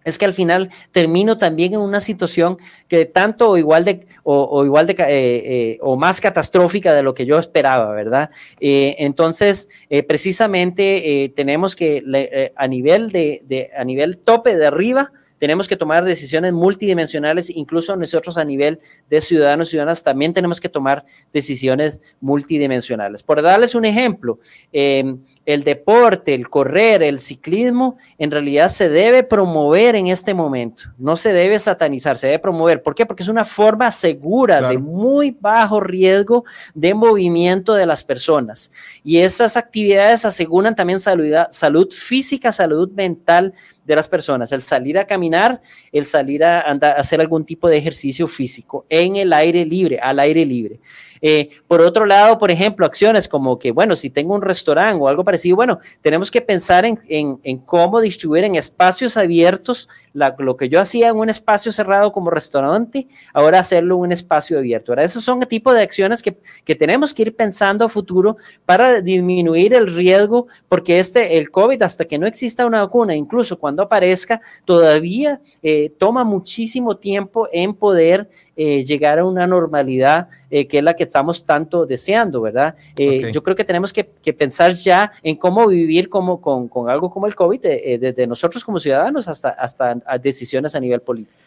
es 0.04 0.18
que 0.18 0.26
al 0.26 0.34
final 0.34 0.72
termino 0.92 1.38
también 1.38 1.76
en 1.76 1.82
una 1.82 2.02
situación 2.02 2.58
que 2.88 3.06
tanto 3.06 3.52
o 3.52 3.58
igual 3.60 3.86
de 3.86 4.08
o, 4.24 4.66
igual 4.66 4.88
de 4.88 5.78
o 5.82 5.96
más 5.96 6.20
catastrófica 6.20 6.92
de 6.96 7.04
lo 7.04 7.14
que 7.14 7.28
yo 7.28 7.38
esperaba, 7.38 7.92
¿verdad? 7.94 8.32
entonces, 8.60 9.70
precisamente 10.08 11.32
tenemos 11.36 11.76
que 11.76 12.52
a 12.56 12.68
nivel 12.68 13.12
de, 13.12 13.44
de, 13.46 13.70
a 13.78 13.84
nivel 13.84 14.18
tope 14.18 14.56
de 14.56 14.66
arriba 14.66 15.12
tenemos 15.40 15.68
que 15.68 15.76
tomar 15.76 16.04
decisiones 16.04 16.54
multidimensionales, 16.54 17.50
incluso 17.50 17.96
nosotros 17.96 18.38
a 18.38 18.44
nivel 18.44 18.80
de 19.10 19.22
ciudadanos 19.22 19.70
y 19.70 19.72
ciudadanas 19.72 20.04
también 20.04 20.34
tenemos 20.34 20.60
que 20.60 20.70
tomar 20.70 21.06
decisiones 21.34 22.02
multidimensionales. 22.20 23.24
Por 23.24 23.42
darles 23.42 23.74
un 23.74 23.86
ejemplo, 23.86 24.38
em, 24.72 25.20
el 25.46 25.64
deporte, 25.64 26.34
el 26.34 26.50
correr, 26.50 27.02
el 27.02 27.20
ciclismo, 27.20 27.98
en 28.18 28.30
realidad 28.30 28.70
se 28.70 28.90
debe 28.90 29.24
promover 29.24 29.96
en 29.96 30.08
este 30.08 30.34
momento, 30.34 30.84
no 30.98 31.16
se 31.16 31.34
debe 31.34 31.58
satanizar, 31.58 32.18
se 32.18 32.28
debe 32.28 32.40
promover. 32.40 32.84
¿Por 32.84 32.94
qué? 32.94 33.06
Porque 33.06 33.24
es 33.24 33.30
una 33.30 33.46
forma 33.46 33.90
segura 33.92 34.70
de 34.70 34.78
muy 34.78 35.36
bajo 35.40 35.80
riesgo 35.80 36.44
de 36.74 36.94
movimiento 36.94 37.74
de 37.74 37.86
las 37.86 38.04
personas. 38.04 38.72
Y 39.04 39.20
esas 39.20 39.56
actividades 39.56 40.26
aseguran 40.26 40.76
también 40.76 41.00
salud, 41.00 41.34
salud 41.52 41.90
física, 41.92 42.52
salud 42.52 42.92
mental 42.92 43.54
de 43.90 43.96
las 43.96 44.08
personas, 44.08 44.52
el 44.52 44.62
salir 44.62 45.00
a 45.00 45.06
caminar, 45.06 45.62
el 45.92 46.06
salir 46.06 46.44
a, 46.44 46.62
hacer 46.62 47.20
algún 47.20 47.44
tipo 47.44 47.68
de 47.68 47.78
ejercicio 47.78 48.28
físico 48.28 48.86
en 48.88 49.16
el 49.16 49.34
aire 49.34 49.66
libre, 49.66 50.00
al 50.00 50.20
aire 50.20 50.46
libre. 50.46 50.80
Eh, 51.22 51.50
por 51.68 51.82
otro 51.82 52.06
lado, 52.06 52.38
por 52.38 52.52
ejemplo, 52.52 52.86
acciones 52.86 53.28
como 53.28 53.60
que, 53.60 53.72
bueno, 53.72 53.96
si 53.96 54.10
tengo 54.10 54.34
un 54.36 54.42
restaurante 54.42 55.02
o 55.02 55.08
algo 55.08 55.24
parecido, 55.24 55.56
bueno, 55.56 55.80
tenemos 56.02 56.32
que 56.32 56.42
pensar 56.42 56.86
en, 56.86 57.60
cómo 57.66 58.00
distribuir 58.00 58.44
en 58.44 58.56
espacios 58.56 59.18
abiertos 59.18 59.90
lo 60.14 60.58
que 60.58 60.70
yo 60.70 60.80
hacía 60.80 61.10
en 61.10 61.18
un 61.18 61.30
espacio 61.30 61.72
cerrado 61.72 62.12
como 62.12 62.30
restaurante, 62.30 63.08
ahora 63.34 63.60
hacerlo 63.60 63.96
en 63.96 64.02
un 64.02 64.12
espacio 64.12 64.58
abierto. 64.58 64.92
Ahora, 64.92 65.04
esos 65.04 65.24
son 65.24 65.42
el 65.42 65.48
tipo 65.48 65.74
de 65.74 65.82
acciones 65.82 66.22
que, 66.22 66.38
que 66.64 66.76
tenemos 66.76 67.14
que 67.14 67.24
ir 67.24 67.36
pensando 67.36 67.86
a 67.86 67.90
futuro 67.90 68.38
para 68.66 69.02
disminuir 69.02 69.74
el 69.74 69.94
riesgo, 69.94 70.48
porque 70.68 71.00
este, 71.00 71.38
el 71.38 71.52
COVID, 71.52 71.82
hasta 71.82 72.06
que 72.06 72.18
no 72.18 72.28
exista 72.28 72.66
una 72.66 72.82
vacuna, 72.82 73.16
incluso 73.16 73.60
cuando 73.60 73.84
aparezca, 73.84 74.42
todavía 74.66 75.42
eh, 75.62 75.92
toma 75.98 76.24
muchísimo 76.24 76.98
tiempo 76.98 77.48
en 77.52 77.74
poder 77.74 78.30
eh, 78.62 78.84
llegar 78.84 79.20
a 79.20 79.24
una 79.24 79.48
normalidad 79.48 80.28
eh, 80.52 80.68
que 80.68 80.80
es 80.80 80.84
la 80.84 80.94
que 80.94 81.04
estamos 81.04 81.46
tanto 81.46 81.86
deseando, 81.86 82.42
¿verdad? 82.42 82.76
Eh, 82.98 83.32
yo 83.32 83.42
creo 83.42 83.56
que 83.56 83.64
tenemos 83.64 83.94
que, 83.94 84.04
pensar 84.34 84.74
ya 84.74 85.14
en 85.24 85.38
cómo 85.38 85.66
vivir 85.66 86.10
como, 86.10 86.42
con, 86.42 86.68
con 86.68 86.90
algo 86.90 87.10
como 87.10 87.26
el 87.26 87.36
COVID, 87.36 87.62
desde 87.62 88.28
nosotros 88.28 88.66
como 88.66 88.78
ciudadanos 88.78 89.30
hasta, 89.30 89.52
hasta 89.52 89.96
decisiones 90.22 90.76
a 90.76 90.82
nivel 90.82 91.00
político. 91.00 91.38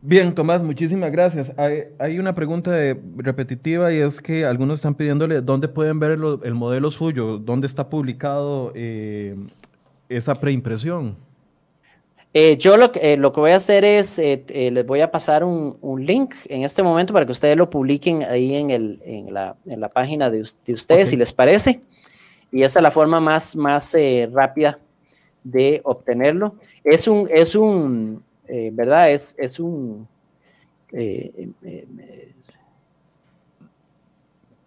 Bien, 0.00 0.32
Tomás, 0.32 0.62
muchísimas 0.62 1.10
gracias. 1.10 1.52
Hay, 1.56 1.86
hay 1.98 2.20
una 2.20 2.36
pregunta 2.36 2.70
repetitiva 3.16 3.92
y 3.92 3.96
es 3.96 4.20
que 4.20 4.44
algunos 4.44 4.78
están 4.78 4.94
pidiéndole 4.94 5.40
dónde 5.40 5.66
pueden 5.66 5.98
ver 5.98 6.12
el, 6.12 6.38
el 6.44 6.54
modelo 6.54 6.92
suyo, 6.92 7.38
dónde 7.38 7.66
está 7.66 7.88
publicado 7.88 8.72
esa 10.08 10.36
preimpresión. 10.36 11.16
Eh, 12.32 12.56
yo 12.58 12.76
lo, 12.76 12.92
eh, 12.94 13.16
lo, 13.16 13.32
que 13.32 13.40
voy 13.40 13.50
a 13.50 13.56
hacer 13.56 13.84
es, 13.84 14.16
eh, 14.20 14.44
les 14.72 14.86
voy 14.86 15.00
a 15.00 15.10
pasar 15.10 15.42
un, 15.42 15.76
un, 15.80 16.06
link 16.06 16.34
en 16.44 16.62
este 16.62 16.80
momento 16.80 17.12
para 17.12 17.26
que 17.26 17.32
ustedes 17.32 17.56
lo 17.56 17.68
publiquen 17.68 18.22
ahí 18.22 18.54
en, 18.54 18.70
el, 18.70 19.00
en, 19.04 19.34
la, 19.34 19.56
en 19.66 19.80
la, 19.80 19.88
página 19.88 20.30
de, 20.30 20.48
de 20.64 20.72
ustedes, 20.72 21.08
si 21.10 21.16
les 21.16 21.32
parece. 21.32 21.80
Y 22.52 22.62
esa 22.62 22.78
es 22.78 22.82
la 22.84 22.92
forma 22.92 23.18
más, 23.18 23.56
más 23.56 23.96
rápida 24.32 24.78
de 25.42 25.80
obtenerlo. 25.82 26.54
Es 26.84 27.08
un, 27.08 27.28
es 27.32 27.54
un 27.54 28.22
¿verdad? 28.72 29.10
Es, 29.10 29.34
es 29.38 29.58
un... 29.58 30.06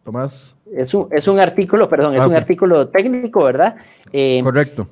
Tomás. 0.04 0.56
Es 0.74 0.94
un, 0.94 1.08
es 1.12 1.28
un 1.30 1.40
artículo, 1.40 1.88
perdón, 1.88 2.16
es 2.16 2.22
ah, 2.22 2.28
un 2.28 2.36
artículo 2.36 2.90
técnico, 2.90 3.44
¿verdad? 3.44 3.78
Correcto. 4.44 4.88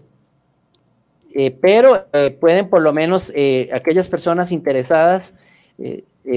Eh, 1.33 1.51
pero 1.51 2.07
eh, 2.11 2.31
pueden 2.31 2.69
por 2.69 2.81
lo 2.81 2.91
menos 2.91 3.31
eh, 3.35 3.69
aquellas 3.73 4.09
personas 4.09 4.51
interesadas 4.51 5.35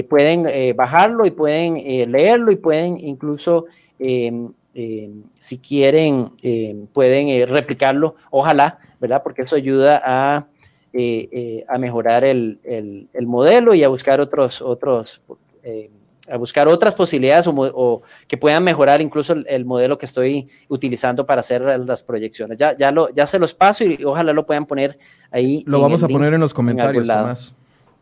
pueden 0.09 0.75
bajarlo 0.75 1.27
y 1.27 1.31
pueden 1.31 1.75
leerlo 2.11 2.51
y 2.51 2.55
pueden 2.55 2.99
incluso 2.99 3.65
si 3.99 5.57
quieren, 5.59 6.31
pueden 6.91 7.47
replicarlo, 7.47 8.15
ojalá, 8.31 8.79
¿verdad? 8.99 9.21
Porque 9.21 9.43
eso 9.43 9.55
ayuda 9.55 10.01
a, 10.03 10.47
a 11.67 11.77
mejorar 11.77 12.23
el, 12.23 12.57
el, 12.63 13.27
modelo 13.27 13.75
y 13.75 13.83
a 13.83 13.87
buscar 13.87 14.19
otros, 14.19 14.63
otros 14.63 15.21
a 16.29 16.37
buscar 16.37 16.67
otras 16.67 16.95
posibilidades 16.95 17.47
o, 17.47 18.01
que 18.27 18.37
puedan 18.37 18.63
mejorar 18.63 19.01
incluso 19.01 19.33
el, 19.33 19.65
modelo 19.65 19.97
que 19.97 20.05
estoy 20.05 20.47
utilizando 20.67 21.25
para 21.25 21.39
hacer 21.39 21.61
las 21.61 22.03
proyecciones. 22.03 22.57
Ya, 22.57 22.75
ya, 22.77 22.91
lo, 22.91 23.09
ya 23.13 23.25
se 23.25 23.39
los 23.39 23.53
paso 23.53 23.83
y, 23.83 24.03
ojalá 24.03 24.33
lo 24.33 24.45
puedan 24.45 24.65
poner 24.65 24.97
ahí. 25.31 25.63
Lo 25.67 25.81
vamos 25.81 26.03
a 26.03 26.07
poner 26.07 26.33
en 26.33 26.39
los 26.39 26.53
comentarios, 26.53 27.07
Tomás. 27.07 27.55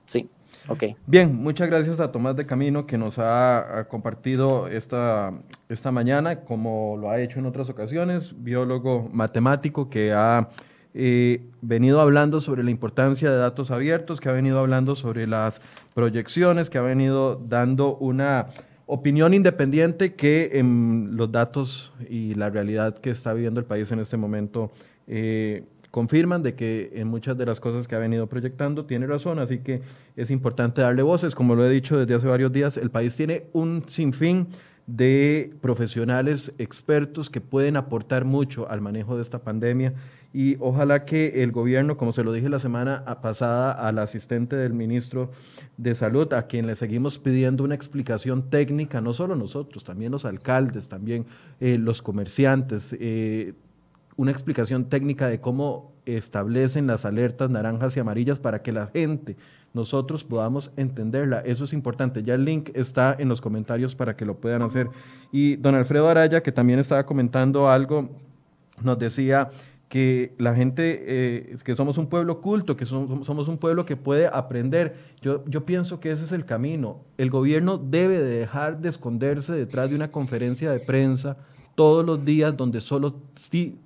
Sí, 0.05 0.29
ok. 0.67 0.83
Bien, 1.05 1.35
muchas 1.35 1.69
gracias 1.69 1.99
a 1.99 2.11
Tomás 2.11 2.35
de 2.35 2.45
Camino 2.45 2.85
que 2.85 2.97
nos 2.97 3.19
ha, 3.19 3.85
compartido 3.89 4.67
esta, 4.67 5.31
esta 5.69 5.91
mañana, 5.91 6.41
como 6.41 6.97
lo 6.97 7.09
ha 7.09 7.19
hecho 7.19 7.39
en 7.39 7.45
otras 7.45 7.69
ocasiones, 7.69 8.33
biólogo 8.43 9.09
matemático 9.11 9.89
que 9.89 10.13
ha 10.13 10.49
venido 10.93 12.01
hablando 12.01 12.39
sobre 12.39 12.63
la 12.63 12.71
importancia 12.71 13.31
de 13.31 13.37
datos 13.37 13.71
abiertos, 13.71 14.21
que 14.21 14.29
ha 14.29 14.33
venido 14.33 14.59
hablando 14.59 14.95
sobre 14.95 15.27
las 15.27 15.61
proyecciones, 15.93 16.69
que 16.69 16.77
ha 16.77 16.81
venido 16.81 17.41
dando 17.47 17.95
una 17.97 18.47
opinión 18.85 19.33
independiente 19.33 20.13
que 20.13 20.51
en 20.53 21.11
los 21.13 21.31
datos 21.31 21.93
y 22.09 22.33
la 22.35 22.49
realidad 22.49 22.97
que 22.97 23.11
está 23.11 23.33
viviendo 23.33 23.59
el 23.59 23.65
país 23.65 23.91
en 23.91 23.99
este 23.99 24.17
momento 24.17 24.71
eh, 25.07 25.63
confirman 25.89 26.43
de 26.43 26.55
que 26.55 26.91
en 26.95 27.07
muchas 27.07 27.37
de 27.37 27.45
las 27.45 27.59
cosas 27.59 27.87
que 27.87 27.95
ha 27.95 27.99
venido 27.99 28.27
proyectando 28.27 28.85
tiene 28.85 29.07
razón, 29.07 29.39
así 29.39 29.59
que 29.59 29.81
es 30.15 30.31
importante 30.31 30.81
darle 30.81 31.03
voces. 31.03 31.35
Como 31.35 31.55
lo 31.55 31.65
he 31.65 31.69
dicho 31.69 31.97
desde 31.97 32.15
hace 32.15 32.27
varios 32.27 32.51
días, 32.51 32.77
el 32.77 32.89
país 32.89 33.15
tiene 33.15 33.45
un 33.53 33.83
sinfín 33.87 34.47
de 34.87 35.53
profesionales 35.61 36.51
expertos 36.57 37.29
que 37.29 37.41
pueden 37.41 37.77
aportar 37.77 38.25
mucho 38.25 38.69
al 38.69 38.81
manejo 38.81 39.15
de 39.15 39.21
esta 39.21 39.39
pandemia 39.39 39.93
y 40.33 40.57
ojalá 40.59 41.05
que 41.05 41.43
el 41.43 41.51
gobierno, 41.51 41.95
como 41.95 42.11
se 42.11 42.23
lo 42.23 42.33
dije 42.33 42.49
la 42.49 42.57
semana 42.57 43.05
pasada 43.21 43.71
al 43.71 43.99
asistente 43.99 44.55
del 44.55 44.73
ministro 44.73 45.29
de 45.77 45.93
Salud, 45.93 46.33
a 46.33 46.47
quien 46.47 46.65
le 46.65 46.75
seguimos 46.75 47.19
pidiendo 47.19 47.63
una 47.63 47.75
explicación 47.75 48.49
técnica, 48.49 48.99
no 48.99 49.13
solo 49.13 49.35
nosotros, 49.35 49.83
también 49.83 50.11
los 50.11 50.25
alcaldes, 50.25 50.89
también 50.89 51.27
eh, 51.59 51.77
los 51.77 52.01
comerciantes, 52.01 52.95
eh, 52.99 53.53
una 54.15 54.31
explicación 54.31 54.85
técnica 54.85 55.27
de 55.27 55.39
cómo 55.39 55.93
establecen 56.07 56.87
las 56.87 57.05
alertas 57.05 57.51
naranjas 57.51 57.95
y 57.95 57.99
amarillas 57.99 58.39
para 58.39 58.63
que 58.63 58.71
la 58.71 58.87
gente, 58.87 59.37
nosotros 59.73 60.23
podamos 60.23 60.71
entenderla. 60.77 61.41
Eso 61.41 61.63
es 61.63 61.73
importante. 61.73 62.23
Ya 62.23 62.33
el 62.33 62.45
link 62.45 62.71
está 62.73 63.15
en 63.17 63.29
los 63.29 63.39
comentarios 63.39 63.95
para 63.95 64.15
que 64.15 64.25
lo 64.25 64.37
puedan 64.37 64.61
hacer. 64.61 64.89
Y 65.31 65.55
don 65.55 65.75
Alfredo 65.75 66.09
Araya, 66.09 66.43
que 66.43 66.51
también 66.51 66.79
estaba 66.79 67.05
comentando 67.05 67.69
algo, 67.69 68.09
nos 68.81 68.99
decía 68.99 69.49
que 69.93 70.33
la 70.39 70.55
gente, 70.55 71.03
eh, 71.05 71.55
que 71.63 71.75
somos 71.75 71.99
un 71.99 72.07
pueblo 72.07 72.41
culto, 72.41 72.75
que 72.75 72.83
somos, 72.83 73.27
somos, 73.27 73.47
un 73.47 73.59
pueblo 73.59 73.85
que 73.85 73.95
puede 73.95 74.25
aprender. 74.25 74.95
Yo, 75.21 75.45
yo 75.45 75.67
pienso 75.67 75.99
que 75.99 76.09
ese 76.09 76.23
es 76.23 76.31
el 76.31 76.45
camino. 76.45 77.01
El 77.19 77.29
gobierno 77.29 77.77
debe 77.77 78.19
de 78.19 78.39
dejar 78.39 78.81
de 78.81 78.89
esconderse 78.89 79.53
detrás 79.53 79.91
de 79.91 79.95
una 79.95 80.11
conferencia 80.11 80.71
de 80.71 80.79
prensa 80.79 81.37
todos 81.75 82.03
los 82.03 82.25
días 82.25 82.57
donde 82.57 82.81
solo 82.81 83.21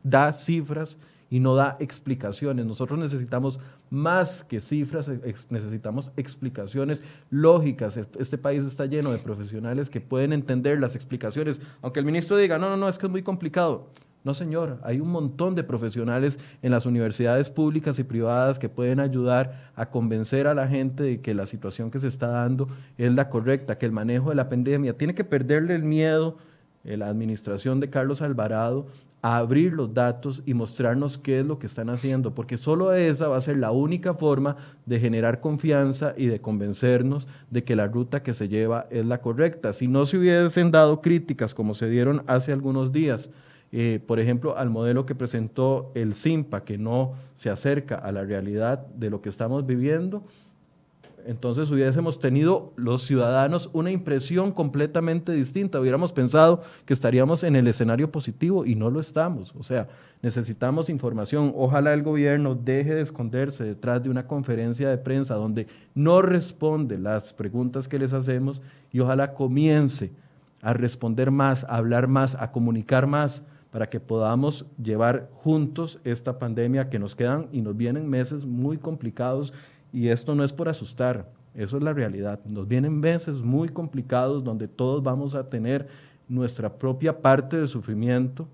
da 0.02 0.32
cifras 0.32 0.98
y 1.30 1.42
no 1.42 1.56
da 1.56 1.76
explicaciones. 1.82 2.66
Nosotros 2.66 2.98
necesitamos 2.98 3.60
más 3.90 4.46
que 4.46 4.62
cifras, 4.62 5.12
necesitamos 5.50 6.14
explicaciones 6.16 7.04
lógicas. 7.30 7.98
Este 8.18 8.38
país 8.38 8.64
está 8.64 8.86
lleno 8.86 9.12
de 9.12 9.18
profesionales 9.18 9.90
que 9.90 10.00
pueden 10.00 10.32
entender 10.32 10.80
las 10.80 10.96
explicaciones, 10.96 11.60
aunque 11.82 12.00
el 12.00 12.06
ministro 12.06 12.38
diga, 12.38 12.58
no, 12.58 12.70
no, 12.70 12.78
no, 12.78 12.88
es 12.88 12.98
que 12.98 13.08
es 13.08 13.12
muy 13.12 13.24
complicado. 13.24 13.90
No, 14.24 14.34
señor, 14.34 14.80
hay 14.84 15.00
un 15.00 15.10
montón 15.10 15.56
de 15.56 15.64
profesionales 15.64 16.38
en 16.62 16.72
las 16.72 16.86
universidades 16.86 17.50
públicas 17.50 17.98
y 18.00 18.04
privadas 18.04 18.60
que 18.60 18.68
pueden 18.68 19.00
ayudar 19.00 19.72
a 19.76 19.90
convencer 19.90 20.48
a 20.48 20.54
la 20.54 20.68
gente 20.68 21.04
de 21.04 21.22
que 21.22 21.34
la 21.34 21.46
situación 21.46 21.92
que 21.92 22.00
se 22.00 22.10
está 22.10 22.28
dando 22.28 22.68
es 22.98 23.12
la 23.14 23.30
correcta, 23.30 23.78
que 23.78 23.86
el 23.86 23.92
manejo 23.94 24.30
de 24.30 24.36
la 24.36 24.50
pandemia 24.50 24.98
tiene 24.98 25.16
que 25.16 25.24
perderle 25.24 25.76
el 25.76 25.84
miedo 25.84 26.38
la 26.96 27.10
administración 27.10 27.82
de 27.82 27.90
Carlos 27.90 28.22
Alvarado 28.22 28.88
a 29.22 29.38
abrir 29.38 29.74
los 29.74 29.94
datos 29.94 30.44
y 30.46 30.54
mostrarnos 30.54 31.18
qué 31.18 31.40
es 31.40 31.46
lo 31.46 31.60
que 31.60 31.66
están 31.66 31.90
haciendo, 31.90 32.34
porque 32.34 32.56
solo 32.56 32.94
esa 32.94 33.28
va 33.28 33.38
a 33.38 33.42
ser 33.42 33.58
la 33.58 33.72
única 33.72 34.14
forma 34.14 34.56
de 34.86 35.00
generar 35.00 35.42
confianza 35.42 36.14
y 36.16 36.28
de 36.28 36.40
convencernos 36.40 37.28
de 37.50 37.64
que 37.64 37.76
la 37.76 37.88
ruta 37.88 38.24
que 38.24 38.34
se 38.34 38.48
lleva 38.48 38.88
es 38.90 39.06
la 39.06 39.20
correcta. 39.20 39.74
Si 39.74 39.88
no 39.88 40.06
se 40.06 40.18
hubiesen 40.18 40.72
dado 40.72 41.02
críticas 41.02 41.54
como 41.54 41.74
se 41.74 41.90
dieron 41.90 42.24
hace 42.28 42.54
algunos 42.54 42.94
días, 42.94 43.30
eh, 43.72 44.00
por 44.06 44.20
ejemplo, 44.20 44.58
al 44.58 44.70
modelo 44.70 45.06
que 45.06 45.16
presentó 45.16 45.92
el 45.94 46.16
CIMPA, 46.16 46.64
que 46.64 46.78
no 46.78 47.14
se 47.34 47.50
acerca 47.50 47.96
a 47.96 48.12
la 48.12 48.24
realidad 48.24 48.86
de 48.88 49.10
lo 49.10 49.22
que 49.22 49.30
estamos 49.30 49.66
viviendo, 49.66 50.24
entonces 51.28 51.70
hubiésemos 51.70 52.22
tenido 52.22 52.72
los 52.78 53.02
ciudadanos 53.02 53.70
una 53.74 53.92
impresión 53.92 54.54
completamente 54.54 55.34
distinta. 55.34 55.78
Hubiéramos 55.78 56.14
pensado 56.14 56.62
que 56.86 56.94
estaríamos 56.94 57.44
en 57.44 57.58
el 57.58 57.68
escenario 57.68 58.10
positivo 58.10 58.66
y 58.66 58.76
no 58.76 58.90
lo 58.90 59.02
estamos. 59.02 59.54
O 59.60 59.64
sea, 59.64 59.90
necesitamos 60.22 60.90
información. 60.90 61.52
Ojalá 61.58 61.94
el 61.94 62.02
gobierno 62.02 62.56
deje 62.56 62.96
de 62.96 63.02
esconderse 63.02 63.66
detrás 63.66 64.02
de 64.02 64.10
una 64.10 64.26
conferencia 64.26 64.90
de 64.90 64.98
prensa 64.98 65.36
donde 65.36 65.68
no 65.94 66.22
responde 66.22 66.98
las 66.98 67.34
preguntas 67.34 67.90
que 67.90 68.00
les 68.00 68.14
hacemos 68.14 68.62
y 68.94 69.02
ojalá 69.02 69.34
comience 69.34 70.12
a 70.62 70.72
responder 70.72 71.30
más, 71.30 71.66
a 71.66 71.76
hablar 71.76 72.08
más, 72.08 72.36
a 72.36 72.54
comunicar 72.54 73.06
más 73.06 73.44
para 73.72 73.90
que 73.90 74.00
podamos 74.00 74.66
llevar 74.82 75.30
juntos 75.34 76.00
esta 76.04 76.40
pandemia 76.40 76.90
que 76.90 77.00
nos 77.00 77.16
quedan 77.16 77.48
y 77.52 77.62
nos 77.62 77.76
vienen 77.76 78.10
meses 78.10 78.46
muy 78.46 78.78
complicados 78.78 79.54
y 79.92 80.10
esto 80.10 80.36
no 80.36 80.44
es 80.44 80.54
por 80.54 80.70
asustar, 80.70 81.30
eso 81.54 81.78
es 81.78 81.84
la 81.84 81.94
realidad. 81.94 82.40
Nos 82.46 82.68
vienen 82.68 83.00
meses 83.00 83.42
muy 83.42 83.70
complicados 83.70 84.44
donde 84.44 84.68
todos 84.68 85.04
vamos 85.04 85.36
a 85.36 85.50
tener 85.50 85.88
nuestra 86.28 86.78
propia 86.78 87.22
parte 87.22 87.58
de 87.58 87.68
sufrimiento 87.68 88.48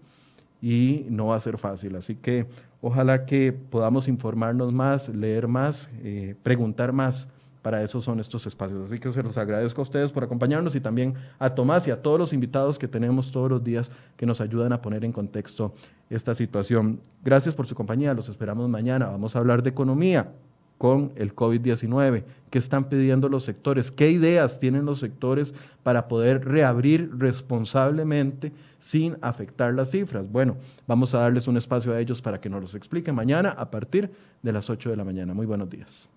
y 0.62 1.06
no 1.10 1.28
va 1.28 1.36
a 1.36 1.40
ser 1.40 1.58
fácil. 1.58 1.96
Así 1.96 2.16
que 2.16 2.48
ojalá 2.82 3.26
que 3.26 3.52
podamos 3.52 4.08
informarnos 4.08 4.72
más, 4.72 5.10
leer 5.10 5.48
más, 5.48 5.90
eh, 6.02 6.36
preguntar 6.44 6.94
más 6.94 7.28
para 7.64 7.82
eso 7.82 8.02
son 8.02 8.20
estos 8.20 8.46
espacios. 8.46 8.84
Así 8.84 9.00
que 9.00 9.12
se 9.12 9.24
los 9.24 9.38
agradezco 9.38 9.82
a 9.82 9.84
ustedes 9.84 10.12
por 10.12 10.24
acompañarnos 10.24 10.76
y 10.76 10.82
también 10.82 11.16
a 11.40 11.50
Tomás 11.50 11.88
y 11.88 11.92
a 11.92 12.02
todos 12.02 12.20
los 12.20 12.34
invitados 12.34 12.78
que 12.78 12.88
tenemos 12.88 13.32
todos 13.32 13.50
los 13.50 13.64
días 13.64 13.90
que 14.18 14.28
nos 14.28 14.42
ayudan 14.42 14.74
a 14.74 14.82
poner 14.82 15.04
en 15.06 15.14
contexto 15.14 15.74
esta 16.10 16.36
situación. 16.36 17.00
Gracias 17.24 17.56
por 17.56 17.66
su 17.66 17.74
compañía, 17.74 18.14
los 18.14 18.30
esperamos 18.30 18.70
mañana. 18.70 19.08
Vamos 19.08 19.36
a 19.36 19.40
hablar 19.40 19.64
de 19.64 19.70
economía 19.70 20.30
con 20.78 21.14
el 21.16 21.34
COVID-19. 21.34 22.24
¿Qué 22.50 22.58
están 22.58 22.90
pidiendo 22.90 23.30
los 23.30 23.46
sectores? 23.46 23.90
¿Qué 23.90 24.12
ideas 24.12 24.60
tienen 24.60 24.86
los 24.86 25.00
sectores 25.00 25.56
para 25.82 26.10
poder 26.10 26.44
reabrir 26.44 27.10
responsablemente 27.18 28.52
sin 28.80 29.16
afectar 29.22 29.74
las 29.74 29.92
cifras? 29.92 30.30
Bueno, 30.30 30.58
vamos 30.86 31.16
a 31.16 31.20
darles 31.20 31.48
un 31.48 31.56
espacio 31.56 31.94
a 31.94 32.00
ellos 32.02 32.22
para 32.22 32.42
que 32.42 32.50
nos 32.50 32.62
los 32.62 32.76
expliquen 32.76 33.16
mañana 33.16 33.52
a 33.52 33.72
partir 33.72 34.12
de 34.42 34.52
las 34.52 34.70
8 34.70 34.90
de 34.90 34.98
la 34.98 35.06
mañana. 35.06 35.34
Muy 35.34 35.46
buenos 35.46 35.70
días. 35.70 36.10